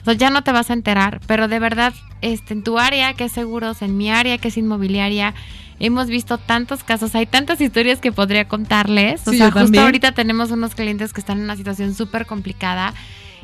O 0.02 0.06
sea, 0.06 0.14
ya 0.14 0.30
no 0.30 0.44
te 0.44 0.52
vas 0.52 0.70
a 0.70 0.74
enterar, 0.74 1.20
pero 1.28 1.48
de 1.48 1.60
verdad, 1.60 1.94
este, 2.22 2.54
en 2.54 2.64
tu 2.64 2.78
área 2.78 3.14
que 3.14 3.24
es 3.24 3.32
seguros, 3.32 3.82
en 3.82 3.98
mi 3.98 4.12
área 4.12 4.38
que 4.38 4.50
es 4.50 4.58
inmobiliaria, 4.58 5.34
hemos 5.80 6.08
visto 6.08 6.38
tantos 6.38 6.84
casos, 6.84 7.16
hay 7.16 7.26
tantas 7.26 7.62
historias 7.62 8.00
que 8.00 8.12
podría 8.12 8.48
contarles. 8.48 9.28
O 9.28 9.32
sea, 9.32 9.52
justo 9.52 9.80
ahorita 9.80 10.14
tenemos 10.14 10.52
unos 10.52 10.76
clientes 10.76 11.14
que 11.14 11.20
están 11.20 11.38
en 11.38 11.44
una 11.44 11.56
situación 11.56 11.94
súper 11.94 12.26
complicada 12.26 12.94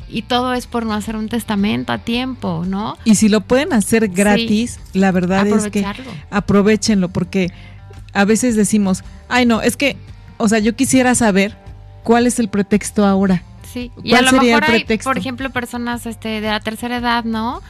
y 0.09 0.23
todo 0.23 0.53
es 0.53 0.67
por 0.67 0.86
no 0.86 0.93
hacer 0.93 1.15
un 1.15 1.29
testamento 1.29 1.91
a 1.93 1.97
tiempo, 1.97 2.63
¿no? 2.67 2.97
Y 3.03 3.15
si 3.15 3.29
lo 3.29 3.41
pueden 3.41 3.73
hacer 3.73 4.09
gratis, 4.09 4.79
la 4.93 5.11
verdad 5.11 5.47
es 5.47 5.69
que 5.69 5.86
aprovechenlo 6.29 7.09
porque 7.09 7.51
a 8.13 8.25
veces 8.25 8.55
decimos, 8.55 9.03
ay 9.29 9.45
no, 9.45 9.61
es 9.61 9.77
que, 9.77 9.97
o 10.38 10.47
sea, 10.47 10.59
yo 10.59 10.75
quisiera 10.75 11.15
saber 11.15 11.57
cuál 12.03 12.27
es 12.27 12.39
el 12.39 12.49
pretexto 12.49 13.05
ahora. 13.05 13.43
Sí, 13.71 13.91
y 14.03 14.13
a 14.13 14.21
lo 14.21 14.34
mejor 14.34 14.63
hay, 14.65 14.84
por 15.03 15.17
ejemplo, 15.17 15.49
personas 15.49 16.05
este, 16.05 16.41
de 16.41 16.47
la 16.47 16.59
tercera 16.59 16.97
edad, 16.97 17.23
¿no? 17.23 17.61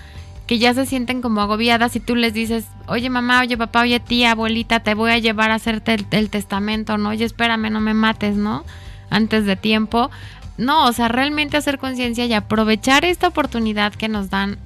Que 0.48 0.60
ya 0.60 0.74
se 0.74 0.86
sienten 0.86 1.22
como 1.22 1.42
agobiadas 1.42 1.96
y 1.96 2.00
tú 2.00 2.16
les 2.16 2.34
dices, 2.34 2.66
oye 2.88 3.10
mamá, 3.10 3.42
oye 3.42 3.58
papá, 3.58 3.82
oye 3.82 4.00
tía, 4.00 4.32
abuelita, 4.32 4.82
te 4.82 4.94
voy 4.94 5.12
a 5.12 5.18
llevar 5.18 5.52
a 5.52 5.56
hacerte 5.56 5.96
el, 6.12 6.30
testamento, 6.30 6.98
¿no? 6.98 7.10
Oye, 7.10 7.26
espérame, 7.26 7.72
no 7.72 7.80
me 7.80 7.94
mates, 7.94 8.36
¿no? 8.36 8.66
Antes 9.10 9.46
de 9.46 9.56
tiempo. 9.56 10.12
No, 10.58 10.86
o 10.86 10.94
sea, 10.94 11.08
realmente 11.08 11.58
hacer 11.58 11.78
conciencia 11.78 12.26
y 12.26 12.34
aprovechar 12.34 13.06
esta 13.06 13.28
oportunidad 13.28 13.94
que 13.94 14.10
nos 14.10 14.30
dan 14.30 14.58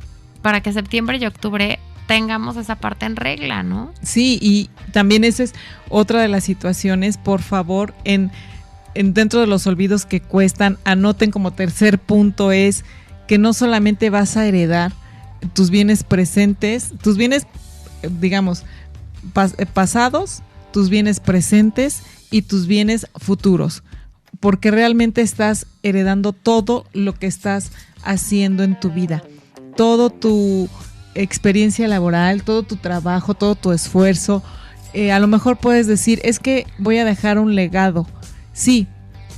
para 0.41 0.61
que 0.61 0.73
septiembre 0.73 1.17
y 1.17 1.25
octubre 1.25 1.79
tengamos 2.07 2.57
esa 2.57 2.75
parte 2.75 3.05
en 3.05 3.15
regla, 3.15 3.63
¿no? 3.63 3.93
Sí, 4.01 4.39
y 4.41 4.69
también 4.91 5.23
esa 5.23 5.43
es 5.43 5.53
otra 5.89 6.21
de 6.21 6.27
las 6.27 6.43
situaciones, 6.43 7.17
por 7.17 7.41
favor, 7.41 7.93
en, 8.03 8.31
en 8.95 9.13
dentro 9.13 9.41
de 9.41 9.47
los 9.47 9.67
olvidos 9.67 10.05
que 10.05 10.21
cuestan, 10.21 10.77
anoten 10.85 11.31
como 11.31 11.51
tercer 11.51 11.99
punto 11.99 12.51
es 12.51 12.83
que 13.27 13.37
no 13.37 13.53
solamente 13.53 14.09
vas 14.09 14.37
a 14.37 14.45
heredar, 14.45 14.93
tus 15.53 15.69
bienes 15.69 16.03
presentes, 16.03 16.93
tus 17.01 17.17
bienes, 17.17 17.47
digamos, 18.19 18.63
eh, 19.57 19.65
pasados, 19.65 20.41
tus 20.71 20.89
bienes 20.89 21.19
presentes 21.19 22.01
y 22.31 22.43
tus 22.43 22.67
bienes 22.67 23.07
futuros, 23.15 23.83
porque 24.39 24.71
realmente 24.71 25.21
estás 25.21 25.67
heredando 25.83 26.33
todo 26.33 26.85
lo 26.93 27.13
que 27.13 27.27
estás 27.27 27.71
haciendo 28.03 28.63
en 28.63 28.79
tu 28.79 28.91
vida. 28.91 29.23
todo 29.75 30.09
tu 30.09 30.67
experiencia 31.13 31.87
laboral, 31.87 32.41
todo 32.41 32.63
tu 32.63 32.77
trabajo, 32.77 33.35
todo 33.35 33.53
tu 33.53 33.71
esfuerzo. 33.71 34.41
Eh, 34.93 35.11
a 35.11 35.19
lo 35.19 35.27
mejor 35.27 35.57
puedes 35.57 35.85
decir, 35.85 36.19
es 36.23 36.39
que 36.39 36.65
voy 36.79 36.97
a 36.97 37.05
dejar 37.05 37.37
un 37.37 37.53
legado. 37.53 38.07
Sí, 38.53 38.87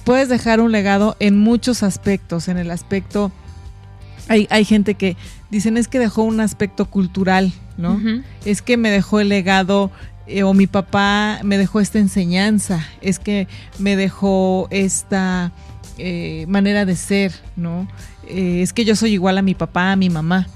puedes 0.06 0.30
dejar 0.30 0.62
un 0.62 0.72
legado 0.72 1.18
en 1.20 1.38
muchos 1.38 1.84
aspectos, 1.84 2.48
en 2.48 2.58
el 2.58 2.72
aspecto... 2.72 3.32
Hay, 4.30 4.48
hay 4.50 4.64
gente 4.64 4.94
que 4.94 5.18
dicen 5.50 5.76
es 5.76 5.88
que 5.90 6.00
dejó 6.00 6.24
un 6.24 6.40
aspecto 6.40 6.86
cultural, 6.86 7.52
¿no? 7.78 8.00
Es 8.46 8.62
que 8.62 8.78
me 8.78 8.90
dejó 8.90 9.20
el 9.20 9.30
legado 9.30 9.92
eh, 10.28 10.44
o 10.44 10.54
mi 10.54 10.68
papá 10.68 11.40
me 11.44 11.58
dejó 11.58 11.80
esta 11.80 11.98
enseñanza, 11.98 12.86
es 13.02 13.18
que 13.18 13.48
me 13.80 13.96
dejó 13.96 14.68
esta 14.70 15.52
eh, 15.98 16.46
manera 16.48 16.86
de 16.86 16.96
ser, 16.96 17.34
¿no? 17.56 17.88
Eh, 18.28 18.62
es 18.62 18.72
que 18.72 18.86
yo 18.86 18.96
soy 18.96 19.14
igual 19.14 19.40
a 19.40 19.42
mi 19.42 19.56
papá, 19.56 19.92
a 19.92 19.96
mi 19.96 20.12
mamá, 20.12 20.48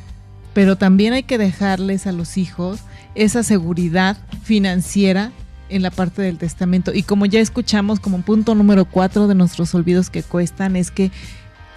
pero 0.53 0.78
también 0.78 1.13
hay 1.13 1.24
que 1.24 1.39
dejarles 1.39 2.05
a 2.05 2.11
los 2.11 2.38
hijos 2.38 2.82
esa 3.15 3.41
seguridad 3.41 4.17
financiera 4.43 5.32
en 5.69 5.82
la 5.82 5.89
parte 5.89 6.21
del 6.21 6.38
testamento. 6.38 6.93
Y 6.93 7.01
como 7.01 7.26
ya 7.26 7.39
escuchamos 7.39 7.99
como 7.99 8.21
punto 8.21 8.53
número 8.53 8.86
cuatro 8.86 9.28
de 9.28 9.34
nuestros 9.34 9.74
olvidos 9.74 10.11
que 10.11 10.21
cuestan, 10.21 10.76
es 10.76 10.91
que 10.91 11.09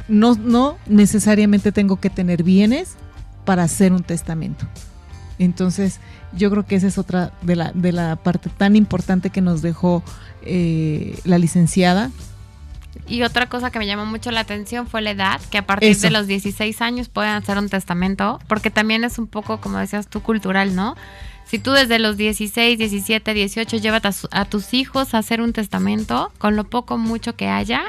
no, 0.08 0.34
no 0.34 0.78
necesariamente 0.86 1.72
tengo 1.72 1.96
que 2.00 2.10
tener 2.10 2.42
bienes 2.42 2.96
para 3.44 3.64
hacer 3.64 3.92
un 3.92 4.02
testamento. 4.02 4.66
Entonces, 5.38 6.00
yo 6.32 6.50
creo 6.50 6.66
que 6.66 6.76
esa 6.76 6.86
es 6.86 6.98
otra 6.98 7.32
de 7.42 7.56
la, 7.56 7.72
de 7.72 7.92
la 7.92 8.16
parte 8.16 8.50
tan 8.50 8.76
importante 8.76 9.30
que 9.30 9.40
nos 9.40 9.62
dejó 9.62 10.02
eh, 10.42 11.18
la 11.24 11.38
licenciada. 11.38 12.10
Y 13.06 13.22
otra 13.22 13.48
cosa 13.48 13.70
que 13.70 13.78
me 13.78 13.86
llamó 13.86 14.06
mucho 14.06 14.30
la 14.30 14.40
atención 14.40 14.86
fue 14.86 15.02
la 15.02 15.10
edad, 15.10 15.40
que 15.50 15.58
a 15.58 15.66
partir 15.66 15.96
de 15.96 16.10
los 16.10 16.26
16 16.26 16.80
años 16.80 17.08
pueden 17.08 17.32
hacer 17.32 17.58
un 17.58 17.68
testamento, 17.68 18.40
porque 18.48 18.70
también 18.70 19.04
es 19.04 19.18
un 19.18 19.26
poco, 19.26 19.60
como 19.60 19.78
decías 19.78 20.08
tú, 20.08 20.22
cultural, 20.22 20.74
¿no? 20.74 20.96
Si 21.44 21.58
tú 21.58 21.72
desde 21.72 21.98
los 22.00 22.16
16, 22.16 22.78
17, 22.78 23.34
18 23.34 23.76
llevas 23.76 24.26
a, 24.32 24.40
a 24.40 24.44
tus 24.46 24.74
hijos 24.74 25.14
a 25.14 25.18
hacer 25.18 25.40
un 25.40 25.52
testamento, 25.52 26.32
con 26.38 26.56
lo 26.56 26.64
poco, 26.64 26.96
mucho 26.96 27.36
que 27.36 27.48
haya, 27.48 27.84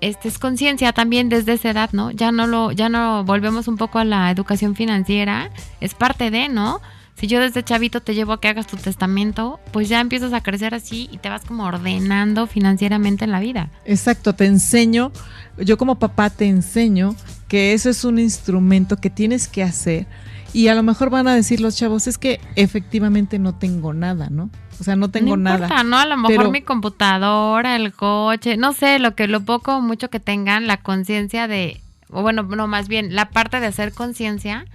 este 0.00 0.28
es 0.28 0.38
conciencia 0.38 0.92
también 0.92 1.28
desde 1.28 1.54
esa 1.54 1.70
edad, 1.70 1.90
¿no? 1.92 2.10
Ya 2.10 2.32
no 2.32 2.46
lo, 2.46 2.72
ya 2.72 2.88
no 2.88 3.24
volvemos 3.24 3.68
un 3.68 3.76
poco 3.76 3.98
a 3.98 4.04
la 4.04 4.30
educación 4.30 4.74
financiera, 4.74 5.50
es 5.80 5.94
parte 5.94 6.30
de, 6.30 6.48
¿no? 6.48 6.80
Si 7.16 7.28
yo 7.28 7.40
desde 7.40 7.62
chavito 7.62 8.02
te 8.02 8.14
llevo 8.14 8.34
a 8.34 8.40
que 8.40 8.48
hagas 8.48 8.66
tu 8.66 8.76
testamento, 8.76 9.58
pues 9.72 9.88
ya 9.88 10.00
empiezas 10.00 10.34
a 10.34 10.42
crecer 10.42 10.74
así 10.74 11.08
y 11.10 11.16
te 11.16 11.30
vas 11.30 11.46
como 11.46 11.64
ordenando 11.64 12.46
financieramente 12.46 13.24
en 13.24 13.30
la 13.30 13.40
vida. 13.40 13.70
Exacto, 13.86 14.34
te 14.34 14.44
enseño, 14.44 15.12
yo 15.56 15.78
como 15.78 15.98
papá 15.98 16.28
te 16.28 16.46
enseño 16.46 17.16
que 17.48 17.72
eso 17.72 17.88
es 17.88 18.04
un 18.04 18.18
instrumento 18.18 18.98
que 18.98 19.08
tienes 19.08 19.48
que 19.48 19.62
hacer 19.62 20.06
y 20.52 20.68
a 20.68 20.74
lo 20.74 20.82
mejor 20.82 21.08
van 21.08 21.26
a 21.26 21.34
decir 21.34 21.60
los 21.60 21.76
chavos, 21.76 22.06
es 22.06 22.18
que 22.18 22.40
efectivamente 22.54 23.38
no 23.38 23.54
tengo 23.54 23.94
nada, 23.94 24.28
¿no? 24.30 24.50
O 24.80 24.84
sea, 24.84 24.96
no 24.96 25.10
tengo 25.10 25.36
no 25.36 25.50
importa, 25.50 25.68
nada. 25.68 25.84
¿no? 25.84 25.98
A 25.98 26.06
lo 26.06 26.16
mejor 26.16 26.50
mi 26.50 26.62
computadora, 26.62 27.76
el 27.76 27.92
coche, 27.92 28.56
no 28.56 28.72
sé, 28.72 28.98
lo 28.98 29.14
que 29.14 29.26
lo 29.26 29.40
poco 29.40 29.76
o 29.76 29.80
mucho 29.80 30.10
que 30.10 30.20
tengan, 30.20 30.66
la 30.66 30.76
conciencia 30.78 31.48
de, 31.48 31.80
o 32.10 32.22
bueno, 32.22 32.42
no, 32.42 32.66
más 32.66 32.88
bien, 32.88 33.14
la 33.14 33.30
parte 33.30 33.60
de 33.60 33.66
hacer 33.66 33.92
conciencia 33.92 34.66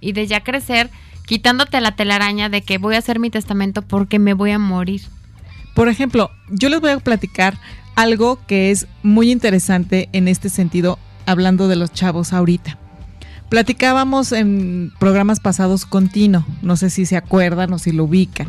y 0.00 0.12
de 0.12 0.26
ya 0.26 0.44
crecer 0.44 0.90
quitándote 1.26 1.80
la 1.80 1.94
telaraña 1.94 2.48
de 2.48 2.62
que 2.62 2.78
voy 2.78 2.94
a 2.94 2.98
hacer 2.98 3.18
mi 3.18 3.30
testamento 3.30 3.82
porque 3.82 4.18
me 4.18 4.32
voy 4.32 4.50
a 4.52 4.58
morir. 4.58 5.02
Por 5.74 5.88
ejemplo, 5.88 6.30
yo 6.48 6.70
les 6.70 6.80
voy 6.80 6.90
a 6.90 6.98
platicar 6.98 7.58
algo 7.94 8.38
que 8.46 8.70
es 8.70 8.86
muy 9.02 9.30
interesante 9.30 10.08
en 10.12 10.26
este 10.26 10.48
sentido, 10.48 10.98
hablando 11.26 11.68
de 11.68 11.76
los 11.76 11.92
chavos 11.92 12.32
ahorita. 12.32 12.78
Platicábamos 13.48 14.32
en 14.32 14.92
programas 14.98 15.40
pasados 15.40 15.84
con 15.84 16.08
Tino, 16.08 16.46
no 16.62 16.76
sé 16.76 16.90
si 16.90 17.06
se 17.06 17.16
acuerdan 17.16 17.72
o 17.72 17.78
si 17.78 17.92
lo 17.92 18.04
ubican. 18.04 18.48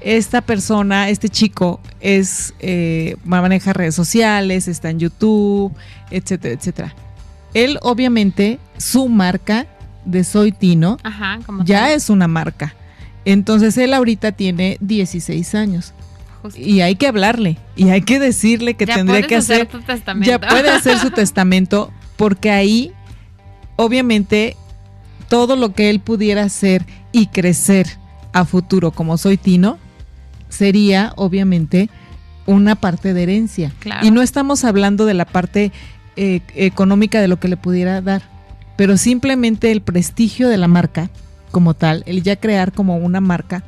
Esta 0.00 0.40
persona, 0.40 1.08
este 1.08 1.28
chico, 1.28 1.80
es 2.00 2.54
eh, 2.60 3.16
maneja 3.24 3.72
redes 3.72 3.94
sociales, 3.94 4.68
está 4.68 4.90
en 4.90 4.98
YouTube, 4.98 5.72
etcétera, 6.10 6.54
etcétera. 6.54 6.94
Él, 7.54 7.78
obviamente, 7.82 8.58
su 8.76 9.08
marca 9.08 9.66
de 10.04 10.24
Soy 10.24 10.52
Tino 10.52 10.98
ya 11.64 11.92
es 11.92 12.10
una 12.10 12.28
marca. 12.28 12.74
Entonces 13.24 13.76
él 13.76 13.92
ahorita 13.92 14.32
tiene 14.32 14.78
16 14.80 15.54
años. 15.54 15.92
Y 16.54 16.80
hay 16.80 16.94
que 16.94 17.08
hablarle 17.08 17.58
y 17.74 17.88
hay 17.88 18.02
que 18.02 18.20
decirle 18.20 18.74
que 18.74 18.86
tendría 18.86 19.22
que 19.22 19.34
hacer, 19.34 19.68
ya 20.20 20.38
puede 20.38 20.70
hacer 20.70 20.96
su 20.98 21.10
testamento 21.14 21.90
porque 22.16 22.52
ahí 22.52 22.92
obviamente 23.74 24.56
todo 25.28 25.56
lo 25.56 25.72
que 25.72 25.90
él 25.90 25.98
pudiera 25.98 26.44
hacer 26.44 26.86
y 27.10 27.26
crecer 27.26 27.98
a 28.32 28.44
futuro 28.44 28.92
como 28.92 29.18
soy 29.18 29.38
Tino 29.38 29.78
sería 30.48 31.12
obviamente 31.16 31.90
una 32.46 32.76
parte 32.76 33.12
de 33.12 33.22
herencia. 33.24 33.72
Y 34.02 34.10
no 34.10 34.22
estamos 34.22 34.64
hablando 34.64 35.04
de 35.04 35.14
la 35.14 35.24
parte 35.24 35.72
eh, 36.16 36.40
económica 36.54 37.20
de 37.20 37.28
lo 37.28 37.40
que 37.40 37.48
le 37.48 37.56
pudiera 37.56 38.00
dar 38.00 38.36
pero 38.76 38.98
simplemente 38.98 39.72
el 39.72 39.80
prestigio 39.80 40.48
de 40.48 40.58
la 40.58 40.68
marca 40.68 41.10
como 41.50 41.74
tal, 41.74 42.02
el 42.06 42.22
ya 42.22 42.36
crear 42.36 42.72
como 42.72 42.98
una 42.98 43.20
marca, 43.20 43.64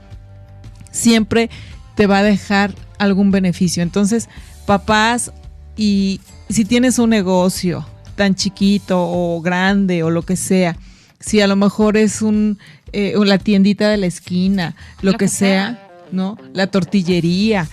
siempre 0.90 1.48
te 1.94 2.06
va 2.06 2.18
a 2.18 2.22
dejar 2.22 2.74
algún 2.98 3.30
beneficio. 3.30 3.82
Entonces, 3.82 4.28
papás, 4.66 5.32
y 5.76 6.20
si 6.50 6.66
tienes 6.66 6.98
un 6.98 7.10
negocio 7.10 7.86
tan 8.14 8.34
chiquito 8.34 8.98
o 9.00 9.40
grande 9.40 10.02
o 10.02 10.10
lo 10.10 10.22
que 10.22 10.36
sea, 10.36 10.76
si 11.18 11.40
a 11.40 11.46
lo 11.46 11.56
mejor 11.56 11.96
es 11.96 12.20
un 12.20 12.58
eh, 12.92 13.14
la 13.16 13.38
tiendita 13.38 13.88
de 13.88 13.96
la 13.96 14.06
esquina, 14.06 14.76
lo, 15.00 15.14
que, 15.14 15.28
sea, 15.28 15.87
¿no? 16.12 16.36
La 16.52 16.66
tortillería, 16.66 17.68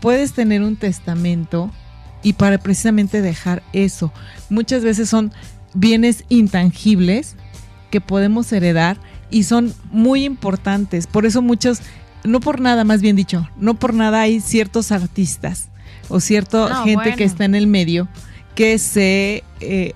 puedes 0.00 0.32
tener 0.32 0.62
un 0.62 0.76
testamento 0.76 1.70
y 2.22 2.34
para 2.34 2.58
precisamente 2.58 3.22
dejar 3.22 3.62
eso. 3.72 4.12
Muchas 4.48 4.82
veces 4.82 5.08
son 5.08 5.32
bienes 5.74 6.24
intangibles 6.28 7.36
que 7.90 8.00
podemos 8.00 8.52
heredar 8.52 8.98
y 9.30 9.44
son 9.44 9.74
muy 9.90 10.24
importantes. 10.24 11.06
Por 11.06 11.26
eso 11.26 11.42
muchos, 11.42 11.80
no 12.24 12.40
por 12.40 12.60
nada, 12.60 12.84
más 12.84 13.00
bien 13.00 13.16
dicho, 13.16 13.48
no 13.56 13.74
por 13.74 13.94
nada 13.94 14.22
hay 14.22 14.40
ciertos 14.40 14.92
artistas 14.92 15.68
o 16.08 16.20
cierta 16.20 16.82
gente 16.84 17.14
que 17.14 17.24
está 17.24 17.44
en 17.44 17.54
el 17.54 17.66
medio 17.66 18.08
que 18.54 18.78
se 18.78 19.44
eh, 19.60 19.94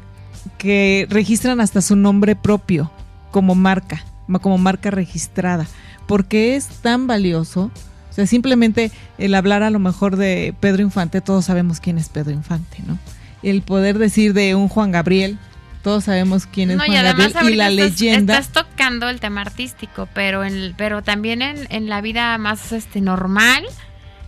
que 0.59 1.07
registran 1.11 1.61
hasta 1.61 1.83
su 1.83 1.97
nombre 1.97 2.37
propio 2.37 2.91
como 3.31 3.55
marca, 3.55 4.05
como 4.41 4.59
marca 4.59 4.91
registrada, 4.91 5.67
porque 6.07 6.57
es 6.57 6.69
tan 6.69 7.07
valioso. 7.07 7.71
O 8.11 8.13
sea, 8.15 8.27
simplemente 8.27 8.93
el 9.19 9.35
hablar 9.35 9.63
a 9.63 9.71
lo 9.71 9.79
mejor 9.79 10.17
de 10.17 10.55
Pedro 10.61 10.83
Infante, 10.83 11.21
todos 11.21 11.47
sabemos 11.47 11.81
quién 11.81 11.99
es 11.99 12.09
Pedro 12.09 12.31
Infante, 12.31 12.79
¿no? 12.87 12.99
El 13.43 13.63
poder 13.63 13.99
decir 13.99 14.35
de 14.35 14.55
un 14.55 14.69
Juan 14.69 14.93
Gabriel, 14.93 15.39
todos 15.83 16.05
sabemos 16.05 16.47
quién 16.47 16.71
es 16.71 16.77
Juan 16.77 16.91
y 16.91 16.95
Gabriel 16.95 17.33
y 17.51 17.57
la 17.57 17.71
leyenda. 17.71 18.39
Estás 18.39 18.65
tocando 18.65 19.09
el 19.09 19.21
tema 19.21 19.43
artístico, 19.43 20.09
pero 20.15 20.43
en, 20.43 20.75
pero 20.79 21.03
también 21.03 21.43
en, 21.43 21.89
la 21.89 22.01
vida 22.01 22.39
más 22.39 22.73
este 22.73 23.03
normal, 23.03 23.65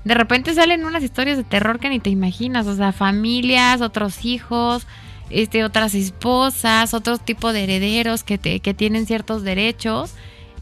de 0.05 0.15
repente 0.15 0.53
salen 0.53 0.85
unas 0.85 1.03
historias 1.03 1.39
de 1.39 1.45
terror 1.45 1.79
que 1.79 1.89
ni 1.89 1.99
te 1.99 2.11
imaginas, 2.11 2.67
o 2.67 2.77
sea, 2.77 2.93
familias, 2.93 3.81
otros 3.81 4.25
hijos, 4.25 4.87
este, 5.31 5.65
otras 5.65 5.95
esposas, 5.95 6.93
otro 6.93 7.19
tipo 7.19 7.53
de 7.53 7.65
herederos 7.65 8.23
que, 8.23 8.37
te, 8.37 8.61
que 8.61 8.75
tienen 8.75 9.07
ciertos 9.07 9.43
derechos, 9.43 10.13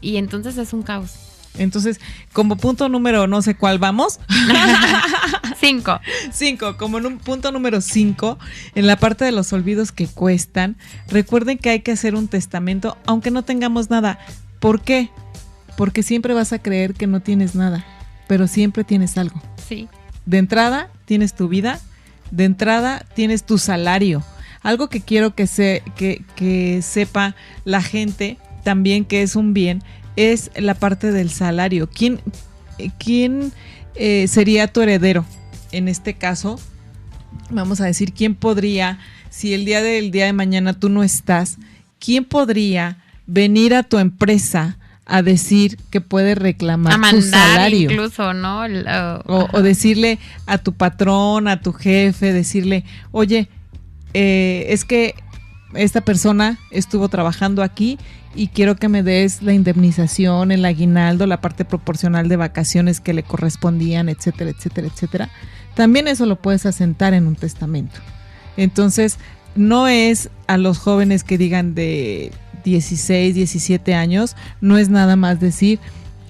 y 0.01 0.17
entonces 0.17 0.57
es 0.57 0.73
un 0.73 0.83
caos. 0.83 1.13
Entonces, 1.57 1.99
como 2.33 2.57
punto 2.57 2.89
número 2.89 3.27
no 3.27 3.41
sé 3.41 3.55
cuál 3.55 3.79
vamos. 3.79 4.19
cinco. 5.59 5.99
Cinco, 6.31 6.77
como 6.77 6.97
en 6.97 7.05
un 7.05 7.17
punto 7.19 7.51
número 7.51 7.81
cinco, 7.81 8.37
en 8.75 8.87
la 8.87 8.97
parte 8.97 9.25
de 9.25 9.31
los 9.31 9.53
olvidos 9.53 9.91
que 9.91 10.07
cuestan, 10.07 10.75
recuerden 11.07 11.57
que 11.57 11.69
hay 11.69 11.79
que 11.81 11.91
hacer 11.91 12.15
un 12.15 12.27
testamento 12.27 12.97
aunque 13.05 13.31
no 13.31 13.43
tengamos 13.43 13.89
nada. 13.89 14.19
¿Por 14.59 14.81
qué? 14.81 15.09
Porque 15.77 16.03
siempre 16.03 16.33
vas 16.33 16.53
a 16.53 16.59
creer 16.59 16.93
que 16.93 17.07
no 17.07 17.19
tienes 17.19 17.55
nada, 17.55 17.85
pero 18.27 18.47
siempre 18.47 18.83
tienes 18.83 19.17
algo. 19.17 19.41
Sí. 19.67 19.87
De 20.25 20.37
entrada, 20.37 20.89
tienes 21.05 21.35
tu 21.35 21.47
vida, 21.47 21.79
de 22.31 22.45
entrada, 22.45 23.05
tienes 23.15 23.45
tu 23.45 23.57
salario. 23.57 24.23
Algo 24.61 24.89
que 24.89 25.01
quiero 25.01 25.35
que, 25.35 25.45
se, 25.45 25.83
que, 25.95 26.23
que 26.35 26.81
sepa 26.81 27.35
la 27.65 27.83
gente 27.83 28.39
también 28.65 29.05
que 29.05 29.21
es 29.21 29.35
un 29.35 29.53
bien 29.53 29.83
es 30.15 30.49
la 30.57 30.73
parte 30.73 31.11
del 31.11 31.29
salario. 31.29 31.87
¿Quién, 31.87 32.19
quién 32.97 33.53
eh, 33.93 34.27
sería 34.27 34.67
tu 34.67 34.81
heredero? 34.81 35.23
En 35.71 35.87
este 35.87 36.15
caso, 36.15 36.59
vamos 37.51 37.79
a 37.79 37.85
decir, 37.85 38.11
¿quién 38.11 38.33
podría, 38.33 38.97
si 39.29 39.53
el 39.53 39.65
día 39.65 39.83
del 39.83 40.09
día 40.09 40.25
de 40.25 40.33
mañana 40.33 40.73
tú 40.73 40.89
no 40.89 41.03
estás, 41.03 41.57
quién 41.99 42.25
podría 42.25 42.97
venir 43.27 43.75
a 43.75 43.83
tu 43.83 43.99
empresa 43.99 44.79
a 45.05 45.21
decir 45.21 45.77
que 45.91 46.01
puede 46.01 46.33
reclamar 46.33 46.99
tu 47.11 47.21
salario? 47.21 47.91
Incluso, 47.91 48.33
¿no? 48.33 48.63
o, 49.27 49.61
decirle 49.61 50.17
a 50.47 50.57
tu 50.57 50.73
patrón, 50.73 51.47
a 51.47 51.61
tu 51.61 51.71
jefe, 51.71 52.33
decirle, 52.33 52.83
oye, 53.11 53.47
eh, 54.15 54.65
es 54.69 54.85
que 54.85 55.13
esta 55.75 56.01
persona 56.01 56.57
estuvo 56.71 57.09
trabajando 57.09 57.61
aquí 57.61 57.99
y 58.35 58.47
quiero 58.49 58.75
que 58.75 58.89
me 58.89 59.03
des 59.03 59.41
la 59.41 59.53
indemnización, 59.53 60.51
el 60.51 60.65
aguinaldo, 60.65 61.25
la 61.25 61.41
parte 61.41 61.65
proporcional 61.65 62.27
de 62.27 62.35
vacaciones 62.35 62.99
que 62.99 63.13
le 63.13 63.23
correspondían, 63.23 64.09
etcétera, 64.09 64.51
etcétera, 64.51 64.87
etcétera. 64.87 65.29
También 65.73 66.07
eso 66.07 66.25
lo 66.25 66.35
puedes 66.35 66.65
asentar 66.65 67.13
en 67.13 67.27
un 67.27 67.35
testamento. 67.35 67.99
Entonces, 68.57 69.17
no 69.55 69.87
es 69.87 70.29
a 70.47 70.57
los 70.57 70.77
jóvenes 70.77 71.23
que 71.23 71.37
digan 71.37 71.75
de 71.75 72.31
16, 72.63 73.35
17 73.35 73.93
años, 73.93 74.35
no 74.61 74.77
es 74.77 74.89
nada 74.89 75.15
más 75.15 75.39
decir, 75.39 75.79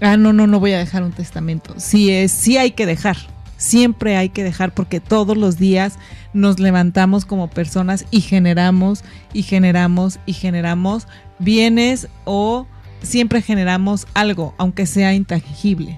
ah, 0.02 0.18
no, 0.18 0.34
no, 0.34 0.48
no 0.48 0.60
voy 0.60 0.74
a 0.74 0.78
dejar 0.78 1.04
un 1.04 1.12
testamento. 1.12 1.74
Sí 1.78 2.12
es, 2.12 2.32
sí 2.32 2.58
hay 2.58 2.72
que 2.72 2.86
dejar, 2.86 3.18
siempre 3.58 4.18
hay 4.18 4.30
que 4.30 4.44
dejar 4.44 4.74
porque 4.74 5.00
todos 5.00 5.38
los 5.38 5.58
días 5.58 5.98
nos 6.34 6.60
levantamos 6.60 7.26
como 7.26 7.50
personas 7.50 8.06
y 8.12 8.22
generamos 8.22 9.04
y 9.34 9.44
generamos 9.44 10.20
y 10.26 10.34
generamos 10.34 11.08
bienes 11.40 12.08
o 12.26 12.68
siempre 13.02 13.42
generamos 13.42 14.08
algo, 14.14 14.54
aunque 14.58 14.86
sea 14.86 15.14
intangible. 15.14 15.98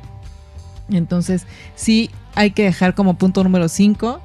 Entonces, 0.89 1.45
sí 1.75 2.09
hay 2.35 2.51
que 2.51 2.63
dejar 2.63 2.93
como 2.95 3.17
punto 3.17 3.43
número 3.43 3.67
5, 3.67 4.21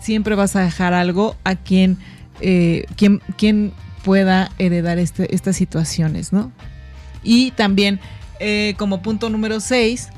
siempre 0.00 0.34
vas 0.34 0.56
a 0.56 0.60
dejar 0.60 0.94
algo 0.94 1.36
a 1.44 1.54
quien, 1.54 1.98
eh, 2.40 2.84
quien, 2.96 3.20
quien 3.36 3.72
pueda 4.04 4.50
heredar 4.58 4.98
este, 4.98 5.34
estas 5.34 5.56
situaciones, 5.56 6.32
¿no? 6.32 6.52
Y 7.22 7.52
también 7.52 8.00
eh, 8.40 8.74
como 8.78 9.02
punto 9.02 9.30
número 9.30 9.60
6, 9.60 10.08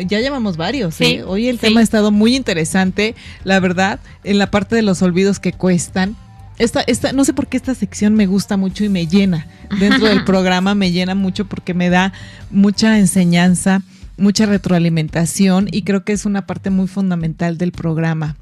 ya 0.00 0.20
llevamos 0.20 0.56
varios. 0.56 1.00
¿eh? 1.00 1.22
Hoy 1.26 1.48
el 1.48 1.58
tema 1.58 1.80
ha 1.80 1.82
estado 1.82 2.10
muy 2.10 2.36
interesante, 2.36 3.14
la 3.44 3.60
verdad, 3.60 4.00
en 4.24 4.38
la 4.38 4.50
parte 4.50 4.76
de 4.76 4.82
los 4.82 5.02
olvidos 5.02 5.38
que 5.38 5.52
cuestan. 5.52 6.16
Esta, 6.58 6.80
esta, 6.82 7.12
no 7.12 7.24
sé 7.24 7.34
por 7.34 7.48
qué 7.48 7.56
esta 7.56 7.74
sección 7.74 8.14
me 8.14 8.26
gusta 8.26 8.56
mucho 8.56 8.84
y 8.84 8.88
me 8.88 9.06
llena. 9.06 9.46
Dentro 9.78 10.06
del 10.06 10.24
programa 10.26 10.74
me 10.74 10.92
llena 10.92 11.14
mucho 11.14 11.46
porque 11.46 11.74
me 11.74 11.90
da 11.90 12.12
mucha 12.50 12.98
enseñanza, 12.98 13.82
mucha 14.16 14.46
retroalimentación 14.46 15.68
y 15.70 15.82
creo 15.82 16.04
que 16.04 16.12
es 16.12 16.24
una 16.24 16.46
parte 16.46 16.70
muy 16.70 16.86
fundamental 16.86 17.58
del 17.58 17.72
programa. 17.72 18.36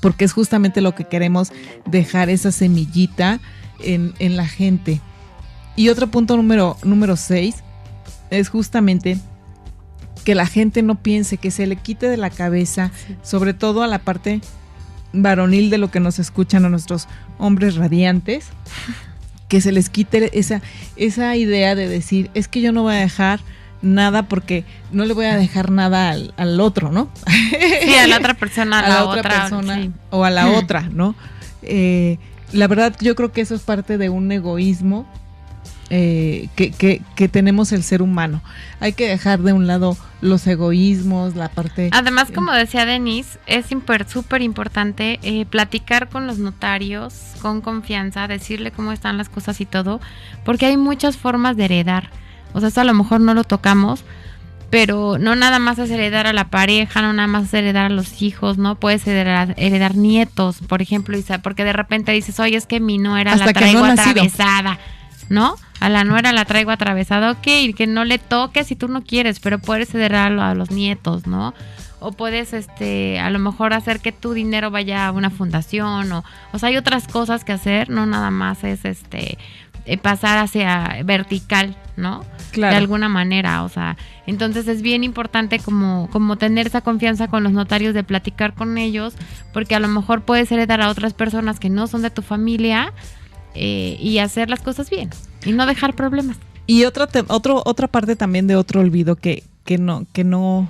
Porque 0.00 0.24
es 0.24 0.32
justamente 0.32 0.80
lo 0.80 0.94
que 0.94 1.04
queremos 1.04 1.50
dejar 1.86 2.28
esa 2.28 2.52
semillita 2.52 3.40
en, 3.80 4.14
en 4.18 4.36
la 4.36 4.46
gente. 4.46 5.00
Y 5.76 5.88
otro 5.88 6.08
punto 6.08 6.36
número, 6.36 6.76
número 6.84 7.16
seis 7.16 7.56
es 8.30 8.48
justamente 8.48 9.18
que 10.24 10.34
la 10.34 10.46
gente 10.46 10.82
no 10.82 10.96
piense, 10.96 11.36
que 11.36 11.50
se 11.50 11.66
le 11.66 11.76
quite 11.76 12.08
de 12.08 12.16
la 12.16 12.30
cabeza, 12.30 12.90
sobre 13.22 13.54
todo 13.54 13.82
a 13.82 13.86
la 13.86 13.98
parte 13.98 14.40
varonil 15.12 15.70
de 15.70 15.78
lo 15.78 15.90
que 15.90 16.00
nos 16.00 16.18
escuchan 16.18 16.64
a 16.64 16.68
nuestros 16.68 17.06
hombres 17.38 17.76
radiantes, 17.76 18.46
que 19.48 19.60
se 19.60 19.70
les 19.70 19.90
quite 19.90 20.36
esa, 20.38 20.62
esa 20.96 21.36
idea 21.36 21.74
de 21.74 21.88
decir, 21.88 22.30
es 22.34 22.48
que 22.48 22.60
yo 22.60 22.72
no 22.72 22.82
voy 22.82 22.94
a 22.94 22.98
dejar 22.98 23.40
nada 23.82 24.24
porque 24.24 24.64
no 24.92 25.04
le 25.04 25.12
voy 25.12 25.26
a 25.26 25.36
dejar 25.36 25.70
nada 25.70 26.10
al, 26.10 26.60
otro, 26.60 26.90
¿no? 26.90 27.10
Sí, 27.26 27.94
a 27.94 28.06
la 28.06 28.16
otra 28.16 28.34
persona, 28.34 28.80
a, 28.84 28.88
la, 28.88 29.04
otra, 29.04 29.30
persona 29.30 29.92
o 30.10 30.24
a 30.24 30.30
la 30.30 30.50
otra, 30.58 30.88
¿no? 30.90 31.14
Eh, 31.62 32.18
la 32.52 32.66
verdad 32.66 32.96
yo 33.00 33.14
creo 33.14 33.32
que 33.32 33.42
eso 33.42 33.54
es 33.54 33.62
parte 33.62 33.98
de 33.98 34.08
un 34.08 34.30
egoísmo 34.32 35.06
eh, 35.96 36.48
que, 36.56 36.72
que, 37.14 37.28
tenemos 37.28 37.70
el 37.70 37.84
ser 37.84 38.02
humano. 38.02 38.42
Hay 38.80 38.94
que 38.94 39.06
dejar 39.06 39.38
de 39.42 39.52
un 39.52 39.68
lado 39.68 39.96
los 40.20 40.44
egoísmos, 40.44 41.36
la 41.36 41.48
parte... 41.50 41.88
Además, 41.92 42.32
como 42.34 42.50
decía 42.50 42.84
Denise, 42.84 43.38
es 43.46 43.66
súper 44.08 44.42
importante 44.42 45.20
eh, 45.22 45.46
platicar 45.46 46.08
con 46.08 46.26
los 46.26 46.38
notarios 46.38 47.14
con 47.40 47.60
confianza, 47.60 48.26
decirle 48.26 48.72
cómo 48.72 48.90
están 48.90 49.18
las 49.18 49.28
cosas 49.28 49.60
y 49.60 49.66
todo, 49.66 50.00
porque 50.44 50.66
hay 50.66 50.76
muchas 50.76 51.16
formas 51.16 51.56
de 51.56 51.66
heredar. 51.66 52.10
O 52.54 52.58
sea, 52.58 52.70
esto 52.70 52.80
a 52.80 52.84
lo 52.84 52.94
mejor 52.94 53.20
no 53.20 53.32
lo 53.32 53.44
tocamos, 53.44 54.02
pero 54.70 55.16
no 55.20 55.36
nada 55.36 55.60
más 55.60 55.78
es 55.78 55.90
heredar 55.90 56.26
a 56.26 56.32
la 56.32 56.48
pareja, 56.48 57.02
no 57.02 57.12
nada 57.12 57.28
más 57.28 57.44
es 57.44 57.54
heredar 57.54 57.86
a 57.86 57.94
los 57.94 58.20
hijos, 58.20 58.58
¿no? 58.58 58.74
Puedes 58.74 59.06
heredar, 59.06 59.54
heredar 59.58 59.94
nietos, 59.94 60.58
por 60.66 60.82
ejemplo, 60.82 61.16
porque 61.40 61.62
de 61.62 61.72
repente 61.72 62.10
dices, 62.10 62.40
oye, 62.40 62.56
es 62.56 62.66
que 62.66 62.80
mi 62.80 62.98
no 62.98 63.16
era 63.16 63.36
la 63.36 63.52
traigo 63.52 63.84
atravesada, 63.84 64.80
¿no? 65.28 65.54
A 65.80 65.88
la 65.88 66.04
nuera 66.04 66.32
la 66.32 66.44
traigo 66.44 66.70
atravesada, 66.70 67.32
ok, 67.32 67.74
que 67.76 67.86
no 67.86 68.04
le 68.04 68.18
toques 68.18 68.68
si 68.68 68.76
tú 68.76 68.88
no 68.88 69.02
quieres, 69.02 69.40
pero 69.40 69.58
puedes 69.58 69.88
cederlo 69.90 70.42
a 70.42 70.54
los 70.54 70.70
nietos, 70.70 71.26
¿no? 71.26 71.54
O 72.00 72.12
puedes, 72.12 72.52
este, 72.52 73.18
a 73.18 73.30
lo 73.30 73.38
mejor 73.38 73.72
hacer 73.72 74.00
que 74.00 74.12
tu 74.12 74.32
dinero 74.32 74.70
vaya 74.70 75.06
a 75.06 75.12
una 75.12 75.30
fundación, 75.30 76.12
o, 76.12 76.24
o 76.52 76.58
sea, 76.58 76.68
hay 76.68 76.76
otras 76.76 77.08
cosas 77.08 77.44
que 77.44 77.52
hacer, 77.52 77.90
no 77.90 78.06
nada 78.06 78.30
más 78.30 78.62
es, 78.64 78.84
este, 78.84 79.38
eh, 79.86 79.98
pasar 79.98 80.38
hacia 80.38 81.02
vertical, 81.04 81.76
¿no? 81.96 82.24
Claro. 82.52 82.72
De 82.72 82.78
alguna 82.78 83.10
manera, 83.10 83.64
o 83.64 83.68
sea, 83.68 83.98
entonces 84.26 84.66
es 84.66 84.80
bien 84.80 85.04
importante 85.04 85.58
como, 85.58 86.08
como 86.10 86.36
tener 86.36 86.66
esa 86.66 86.80
confianza 86.80 87.28
con 87.28 87.42
los 87.42 87.52
notarios 87.52 87.92
de 87.92 88.02
platicar 88.02 88.54
con 88.54 88.78
ellos, 88.78 89.14
porque 89.52 89.74
a 89.74 89.80
lo 89.80 89.88
mejor 89.88 90.22
puedes 90.22 90.50
heredar 90.50 90.80
a 90.80 90.88
otras 90.88 91.12
personas 91.12 91.60
que 91.60 91.68
no 91.68 91.86
son 91.86 92.00
de 92.00 92.08
tu 92.08 92.22
familia 92.22 92.94
eh, 93.54 93.96
y 94.00 94.18
hacer 94.18 94.50
las 94.50 94.60
cosas 94.60 94.90
bien. 94.90 95.10
Y 95.44 95.52
no 95.52 95.66
dejar 95.66 95.94
problemas. 95.94 96.36
Y 96.66 96.84
otra, 96.84 97.08
otro, 97.28 97.62
otra 97.64 97.88
parte 97.88 98.16
también 98.16 98.46
de 98.46 98.56
otro 98.56 98.80
olvido 98.80 99.16
que, 99.16 99.44
que 99.64 99.78
no, 99.78 100.06
que 100.12 100.24
no, 100.24 100.68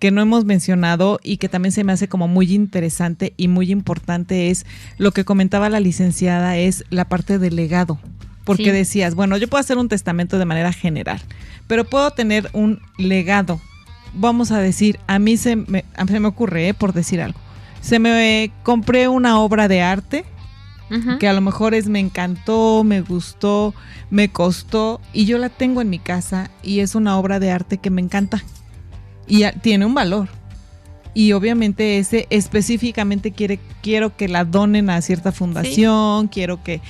que 0.00 0.10
no 0.10 0.22
hemos 0.22 0.44
mencionado 0.44 1.20
y 1.22 1.36
que 1.36 1.48
también 1.48 1.72
se 1.72 1.84
me 1.84 1.92
hace 1.92 2.08
como 2.08 2.26
muy 2.26 2.52
interesante 2.52 3.34
y 3.36 3.48
muy 3.48 3.70
importante 3.70 4.50
es 4.50 4.66
lo 4.98 5.12
que 5.12 5.24
comentaba 5.24 5.68
la 5.68 5.78
licenciada, 5.78 6.56
es 6.56 6.84
la 6.90 7.04
parte 7.04 7.38
del 7.38 7.54
legado. 7.54 8.00
Porque 8.44 8.72
decías, 8.72 9.14
bueno, 9.14 9.36
yo 9.36 9.46
puedo 9.46 9.60
hacer 9.60 9.78
un 9.78 9.88
testamento 9.88 10.38
de 10.38 10.44
manera 10.44 10.72
general, 10.72 11.20
pero 11.68 11.84
puedo 11.84 12.10
tener 12.10 12.50
un 12.52 12.80
legado. 12.98 13.60
Vamos 14.14 14.50
a 14.50 14.58
decir, 14.58 14.98
a 15.06 15.20
mí 15.20 15.36
se 15.36 15.54
me, 15.54 15.84
se 16.08 16.18
me 16.18 16.26
ocurre, 16.26 16.68
eh, 16.68 16.74
por 16.74 16.92
decir 16.92 17.20
algo, 17.20 17.38
se 17.80 18.00
me 18.00 18.50
compré 18.64 19.06
una 19.06 19.38
obra 19.38 19.68
de 19.68 19.82
arte 19.82 20.24
que 21.18 21.28
a 21.28 21.32
lo 21.32 21.40
mejor 21.40 21.74
es 21.74 21.88
me 21.88 22.00
encantó, 22.00 22.82
me 22.84 23.00
gustó, 23.00 23.74
me 24.10 24.28
costó 24.28 25.00
y 25.12 25.24
yo 25.24 25.38
la 25.38 25.48
tengo 25.48 25.80
en 25.80 25.88
mi 25.88 25.98
casa 25.98 26.50
y 26.62 26.80
es 26.80 26.94
una 26.94 27.16
obra 27.18 27.38
de 27.38 27.52
arte 27.52 27.78
que 27.78 27.90
me 27.90 28.00
encanta 28.00 28.42
y 29.26 29.44
tiene 29.62 29.86
un 29.86 29.94
valor. 29.94 30.28
Y 31.14 31.32
obviamente 31.32 31.98
ese 31.98 32.26
específicamente 32.30 33.32
quiere, 33.32 33.58
quiero 33.82 34.16
que 34.16 34.28
la 34.28 34.44
donen 34.44 34.90
a 34.90 35.00
cierta 35.02 35.32
fundación, 35.32 36.28
quiero 36.28 36.62
que 36.62 36.80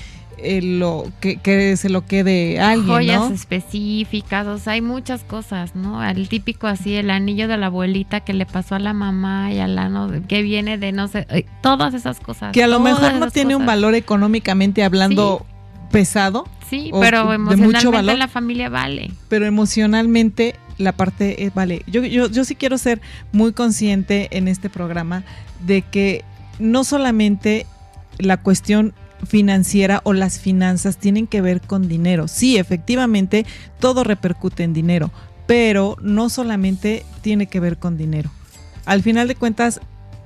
eh, 0.43 0.63
lo 0.63 1.07
que, 1.21 1.37
que, 1.37 1.77
se 1.77 1.89
lo 1.89 2.07
quede 2.07 2.61
alguien, 2.61 2.89
Joyas 2.89 3.31
específicas, 3.31 4.47
o 4.47 4.59
sea, 4.59 4.75
hay 4.75 4.81
muchas 4.81 5.23
cosas, 5.25 5.75
¿no? 5.75 6.03
El 6.03 6.29
típico 6.29 6.67
así, 6.67 6.95
el 6.95 7.11
anillo 7.11 7.49
de 7.49 7.57
la 7.57 7.67
abuelita 7.67 8.21
que 8.21 8.33
le 8.33 8.47
pasó 8.47 8.75
a 8.75 8.79
la 8.79 8.93
mamá 8.93 9.53
y 9.53 9.59
a 9.59 9.67
la 9.67 9.89
no, 9.89 10.11
que 10.27 10.43
viene 10.43 10.79
de 10.79 10.93
no 10.93 11.09
sé, 11.09 11.27
eh, 11.31 11.47
todas 11.63 11.95
esas 11.95 12.21
cosas. 12.21 12.53
Que 12.53 12.65
a 12.65 12.69
lo 12.69 12.81
mejor 12.81 13.15
no 13.15 13.31
tiene 13.31 13.57
un 13.57 13.67
valor 13.67 13.95
económicamente 13.95 14.83
hablando 14.83 15.47
pesado. 15.91 16.47
Sí, 16.69 16.91
pero 17.01 17.33
emocionalmente 17.33 18.17
la 18.17 18.29
familia 18.29 18.69
vale. 18.69 19.11
Pero 19.29 19.45
emocionalmente 19.47 20.55
la 20.79 20.93
parte 20.93 21.45
es, 21.45 21.55
vale. 21.55 21.83
Yo, 21.87 22.05
yo, 22.05 22.29
yo 22.29 22.45
sí 22.45 22.55
quiero 22.55 22.79
ser 22.79 23.01
muy 23.33 23.53
consciente 23.53 24.29
en 24.31 24.49
este 24.49 24.71
programa 24.71 25.25
de 25.67 25.83
que 25.83 26.25
no 26.59 26.85
solamente 26.85 27.67
la 28.19 28.37
cuestión 28.37 28.95
financiera 29.27 30.01
o 30.05 30.13
las 30.13 30.39
finanzas 30.39 30.97
tienen 30.99 31.27
que 31.27 31.41
ver 31.41 31.61
con 31.61 31.89
dinero. 31.89 32.29
Sí, 32.29 32.57
efectivamente, 32.57 33.47
todo 33.79 34.05
repercute 34.05 34.65
en 34.65 34.73
dinero, 34.73 35.11
pero 35.47 35.97
no 36.03 36.29
solamente 36.29 37.05
tiene 37.21 37.47
que 37.47 37.61
ver 37.61 37.79
con 37.79 37.97
dinero. 37.97 38.31
Al 38.87 39.03
final 39.03 39.29
de 39.29 39.35
cuentas, 39.35 39.81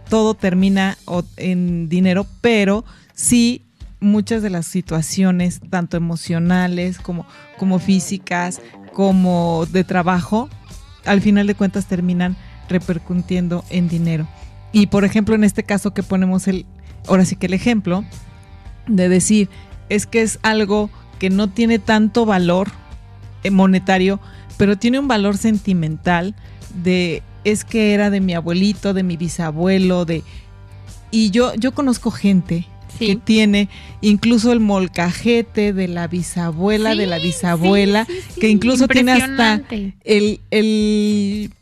todo 0.09 0.35
termina 0.35 0.97
en 1.37 1.89
dinero, 1.89 2.27
pero 2.41 2.85
sí 3.15 3.63
muchas 4.01 4.43
de 4.43 4.51
las 4.51 4.67
situaciones, 4.67 5.61
tanto 5.71 5.97
emocionales 5.97 6.99
como, 6.99 7.27
como 7.59 7.79
físicas, 7.79 8.61
como 8.93 9.67
de 9.73 9.83
trabajo, 9.83 10.49
al 11.05 11.21
final 11.21 11.47
de 11.47 11.55
cuentas 11.55 11.87
terminan 11.87 12.37
repercutiendo 12.69 13.65
en 13.71 13.89
dinero. 13.89 14.29
Y 14.73 14.87
por 14.87 15.05
ejemplo, 15.05 15.35
en 15.35 15.45
este 15.45 15.65
caso 15.65 15.95
que 15.95 16.03
ponemos 16.03 16.49
el, 16.49 16.67
ahora 17.09 17.25
sí 17.25 17.37
que 17.37 17.47
el 17.47 17.55
ejemplo, 17.55 18.05
de 18.87 19.09
decir, 19.09 19.49
es 19.89 20.07
que 20.07 20.23
es 20.23 20.39
algo 20.43 20.91
que 21.19 21.31
no 21.31 21.49
tiene 21.49 21.79
tanto 21.79 22.27
valor 22.27 22.71
eh, 23.43 23.51
monetario, 23.51 24.21
pero 24.57 24.77
tiene 24.77 24.99
un 24.99 25.09
valor 25.09 25.37
sentimental 25.37 26.35
de 26.83 27.23
es 27.45 27.65
que 27.65 27.95
era 27.95 28.11
de 28.11 28.21
mi 28.21 28.35
abuelito, 28.35 28.95
de 28.95 29.03
mi 29.03 29.17
bisabuelo, 29.17 30.05
de 30.05 30.23
y 31.11 31.31
yo 31.31 31.55
yo 31.55 31.73
conozco 31.73 32.11
gente 32.11 32.67
que 32.99 33.17
tiene 33.17 33.69
incluso 34.01 34.53
el 34.53 34.61
molcajete 34.61 35.73
de 35.73 35.89
la 35.89 36.07
bisabuela 36.07 36.95
de 36.95 37.07
la 37.07 37.19
bisabuela, 37.19 38.07
que 38.41 38.49
incluso 38.49 38.89
tiene 38.89 39.13
hasta 39.13 39.63
el 40.05 40.41
el 40.51 41.53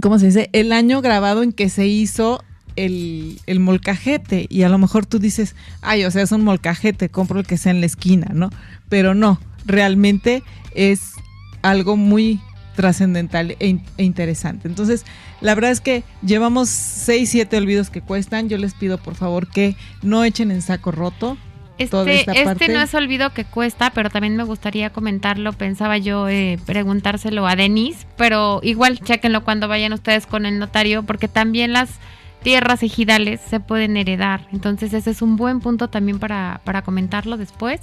¿cómo 0.00 0.18
se 0.18 0.26
dice? 0.26 0.50
el 0.52 0.72
año 0.72 1.00
grabado 1.00 1.42
en 1.42 1.52
que 1.52 1.68
se 1.68 1.86
hizo 1.86 2.44
el, 2.84 3.40
el, 3.46 3.60
molcajete 3.60 4.46
y 4.48 4.62
a 4.62 4.68
lo 4.68 4.78
mejor 4.78 5.06
tú 5.06 5.18
dices, 5.18 5.54
ay, 5.82 6.04
o 6.04 6.10
sea, 6.10 6.22
es 6.22 6.32
un 6.32 6.44
molcajete, 6.44 7.08
compro 7.08 7.40
el 7.40 7.46
que 7.46 7.58
sea 7.58 7.72
en 7.72 7.80
la 7.80 7.86
esquina, 7.86 8.28
¿no? 8.32 8.50
Pero 8.88 9.14
no, 9.14 9.40
realmente 9.66 10.42
es 10.74 11.12
algo 11.62 11.96
muy 11.96 12.40
trascendental 12.76 13.56
e, 13.58 13.80
e, 13.96 14.02
interesante. 14.04 14.68
Entonces, 14.68 15.04
la 15.40 15.56
verdad 15.56 15.72
es 15.72 15.80
que 15.80 16.04
llevamos 16.22 16.68
6, 16.68 17.28
7 17.28 17.56
olvidos 17.56 17.90
que 17.90 18.00
cuestan. 18.00 18.48
Yo 18.48 18.56
les 18.56 18.74
pido 18.74 18.98
por 18.98 19.16
favor 19.16 19.48
que 19.48 19.74
no 20.02 20.22
echen 20.22 20.52
en 20.52 20.62
saco 20.62 20.92
roto. 20.92 21.36
Este, 21.78 22.24
este 22.40 22.68
no 22.68 22.80
es 22.80 22.94
olvido 22.94 23.32
que 23.32 23.44
cuesta, 23.44 23.90
pero 23.90 24.10
también 24.10 24.36
me 24.36 24.44
gustaría 24.44 24.90
comentarlo. 24.90 25.52
Pensaba 25.52 25.98
yo 25.98 26.28
eh, 26.28 26.58
preguntárselo 26.66 27.46
a 27.46 27.56
Denise, 27.56 28.06
pero 28.16 28.60
igual 28.62 29.00
chequenlo 29.00 29.42
cuando 29.44 29.66
vayan 29.66 29.92
ustedes 29.92 30.26
con 30.26 30.46
el 30.46 30.58
notario, 30.58 31.04
porque 31.04 31.28
también 31.28 31.72
las 31.72 31.90
tierras 32.42 32.82
ejidales 32.82 33.40
se 33.40 33.60
pueden 33.60 33.96
heredar. 33.96 34.46
Entonces 34.52 34.92
ese 34.92 35.10
es 35.10 35.22
un 35.22 35.36
buen 35.36 35.60
punto 35.60 35.88
también 35.88 36.18
para, 36.18 36.60
para 36.64 36.82
comentarlo 36.82 37.36
después 37.36 37.80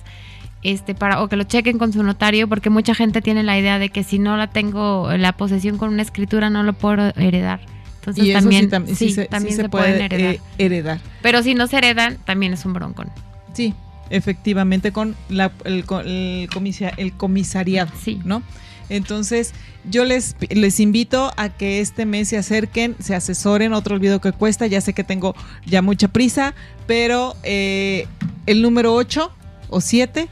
este, 0.65 0.95
para, 0.95 1.21
o 1.21 1.29
que 1.29 1.35
lo 1.35 1.43
chequen 1.43 1.77
con 1.77 1.93
su 1.93 2.01
notario, 2.01 2.47
porque 2.47 2.71
mucha 2.71 2.95
gente 2.95 3.21
tiene 3.21 3.43
la 3.43 3.57
idea 3.57 3.77
de 3.77 3.89
que 3.89 4.03
si 4.03 4.17
no 4.17 4.35
la 4.35 4.47
tengo 4.47 5.15
la 5.15 5.33
posesión 5.33 5.77
con 5.77 5.89
una 5.89 6.01
escritura 6.01 6.49
no 6.49 6.63
lo 6.63 6.73
puedo 6.73 7.13
heredar. 7.15 7.59
Entonces 7.99 8.33
también, 8.33 8.69
sí, 8.95 9.15
también 9.29 9.55
se, 9.55 9.69
puede 9.69 10.05
eh, 10.05 10.39
heredar. 10.57 10.99
Pero 11.21 11.43
si 11.43 11.53
no 11.53 11.67
se 11.67 11.77
heredan, 11.77 12.17
también 12.25 12.53
es 12.53 12.65
un 12.65 12.73
broncón. 12.73 13.09
Sí, 13.53 13.73
efectivamente, 14.09 14.91
con 14.91 15.15
la, 15.29 15.51
el, 15.65 15.85
el, 16.05 16.49
el 16.97 17.13
comisariado, 17.13 17.91
sí. 17.99 18.19
¿no? 18.25 18.41
Entonces, 18.89 19.53
yo 19.89 20.05
les, 20.05 20.35
invito 20.79 21.31
a 21.37 21.49
que 21.49 21.79
este 21.79 22.05
mes 22.05 22.29
se 22.29 22.37
acerquen, 22.37 22.95
se 22.99 23.15
asesoren. 23.15 23.73
Otro 23.73 23.95
olvido 23.95 24.21
que 24.21 24.31
cuesta, 24.31 24.67
ya 24.67 24.81
sé 24.81 24.93
que 24.93 25.03
tengo 25.03 25.35
ya 25.65 25.81
mucha 25.81 26.07
prisa, 26.07 26.53
pero 26.87 27.35
eh, 27.43 28.07
el 28.45 28.61
número 28.61 28.93
8 28.93 29.31
o 29.69 29.81
7 29.81 30.29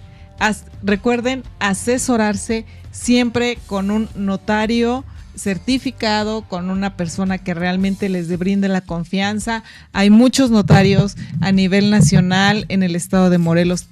recuerden 0.83 1.43
asesorarse 1.59 2.65
siempre 2.91 3.57
con 3.67 3.91
un 3.91 4.09
notario 4.15 5.05
certificado 5.35 6.43
con 6.43 6.69
una 6.69 6.95
persona 6.95 7.37
que 7.37 7.53
realmente 7.53 8.09
les 8.09 8.37
brinde 8.37 8.67
la 8.67 8.81
confianza. 8.81 9.63
Hay 9.91 10.09
muchos 10.09 10.51
notarios 10.51 11.15
a 11.41 11.51
nivel 11.51 11.89
nacional 11.89 12.65
en 12.69 12.83
el 12.83 12.95
estado 12.95 13.29
de 13.29 13.37
Morelos 13.37 13.87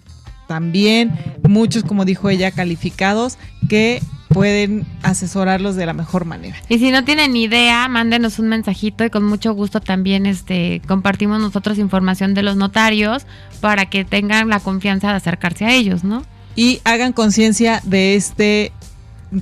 también, 0.48 1.14
muchos, 1.48 1.84
como 1.84 2.04
dijo 2.04 2.30
ella, 2.30 2.52
calificados 2.52 3.38
que 3.70 4.02
pueden 4.34 4.86
asesorarlos 5.04 5.76
de 5.76 5.86
la 5.86 5.94
mejor 5.94 6.26
manera. 6.26 6.56
Y 6.70 6.80
si 6.80 6.92
no 6.92 7.04
tienen 7.04 7.36
idea, 7.36 7.88
mándenos 7.88 8.40
un 8.40 8.48
mensajito 8.48 9.04
y 9.04 9.10
con 9.10 9.24
mucho 9.24 9.54
gusto 9.54 9.82
también 9.82 10.26
este 10.26 10.82
compartimos 10.88 11.40
nosotros 11.40 11.78
información 11.78 12.34
de 12.34 12.44
los 12.44 12.56
notarios 12.56 13.26
para 13.60 13.88
que 13.88 14.06
tengan 14.06 14.50
la 14.50 14.60
confianza 14.60 15.10
de 15.10 15.16
acercarse 15.16 15.66
a 15.66 15.74
ellos, 15.74 16.04
¿no? 16.04 16.24
y 16.56 16.82
hagan 16.84 17.14
conciencia 17.14 17.82
de 17.84 18.16
este 18.16 18.72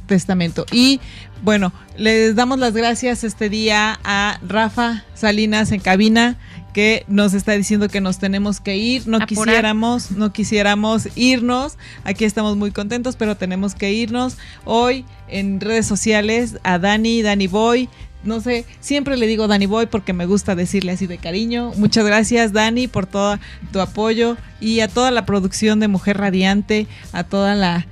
testamento. 0.06 0.66
Y 0.72 1.00
bueno, 1.42 1.74
les 1.98 2.36
damos 2.36 2.60
las 2.60 2.74
gracias 2.74 3.24
este 3.24 3.50
día 3.50 4.00
a 4.04 4.40
Rafa 4.48 5.04
Salinas 5.14 5.72
en 5.72 5.80
cabina 5.80 6.38
que 6.74 7.04
nos 7.08 7.34
está 7.34 7.54
diciendo 7.54 7.90
que 7.90 8.02
nos 8.02 8.20
tenemos 8.20 8.60
que 8.60 8.78
ir, 8.78 9.08
no 9.08 9.26
quisiéramos, 9.26 10.12
no 10.12 10.32
quisiéramos 10.32 11.10
irnos. 11.16 11.78
Aquí 12.04 12.26
estamos 12.26 12.56
muy 12.58 12.72
contentos, 12.72 13.16
pero 13.16 13.38
tenemos 13.38 13.76
que 13.76 13.92
irnos. 13.92 14.38
Hoy 14.66 15.06
en 15.28 15.60
redes 15.60 15.86
sociales 15.88 16.58
a 16.64 16.80
Dani, 16.80 17.22
Dani 17.22 17.48
Boy, 17.48 17.90
no 18.24 18.42
sé, 18.42 18.66
siempre 18.82 19.16
le 19.16 19.28
digo 19.28 19.48
Dani 19.48 19.66
Boy 19.66 19.86
porque 19.86 20.12
me 20.12 20.26
gusta 20.26 20.56
decirle 20.56 20.92
así 20.92 21.08
de 21.08 21.18
cariño. 21.18 21.72
Muchas 21.78 22.06
gracias 22.06 22.52
Dani 22.52 22.88
por 22.88 23.06
todo 23.06 23.40
tu 23.72 23.80
apoyo 23.80 24.38
y 24.60 24.82
a 24.82 24.88
toda 24.88 25.12
la 25.12 25.26
producción 25.26 25.80
de 25.80 25.88
Mujer 25.88 26.18
Radiante, 26.18 26.88
a 27.14 27.24
toda 27.24 27.56
la, 27.56 27.88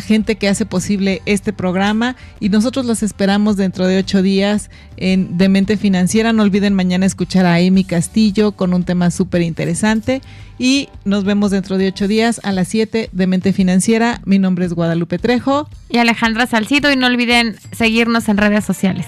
gente 0.00 0.36
que 0.36 0.48
hace 0.48 0.66
posible 0.66 1.22
este 1.26 1.52
programa 1.52 2.16
y 2.38 2.48
nosotros 2.48 2.86
los 2.86 3.02
esperamos 3.02 3.56
dentro 3.56 3.86
de 3.86 3.98
ocho 3.98 4.22
días 4.22 4.70
en 4.96 5.38
Demente 5.38 5.76
Financiera. 5.76 6.32
No 6.32 6.42
olviden 6.42 6.74
mañana 6.74 7.06
escuchar 7.06 7.46
a 7.46 7.54
Amy 7.56 7.84
Castillo 7.84 8.52
con 8.52 8.74
un 8.74 8.84
tema 8.84 9.10
súper 9.10 9.42
interesante 9.42 10.20
y 10.58 10.88
nos 11.04 11.24
vemos 11.24 11.50
dentro 11.50 11.78
de 11.78 11.88
ocho 11.88 12.06
días 12.06 12.40
a 12.44 12.52
las 12.52 12.68
siete 12.68 13.08
de 13.12 13.26
Mente 13.26 13.52
Financiera. 13.52 14.20
Mi 14.24 14.38
nombre 14.38 14.66
es 14.66 14.74
Guadalupe 14.74 15.18
Trejo 15.18 15.68
y 15.88 15.98
Alejandra 15.98 16.46
Salcido 16.46 16.92
y 16.92 16.96
no 16.96 17.06
olviden 17.06 17.56
seguirnos 17.72 18.28
en 18.28 18.36
redes 18.36 18.64
sociales. 18.64 19.06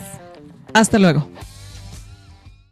Hasta 0.73 0.99
luego. 0.99 1.29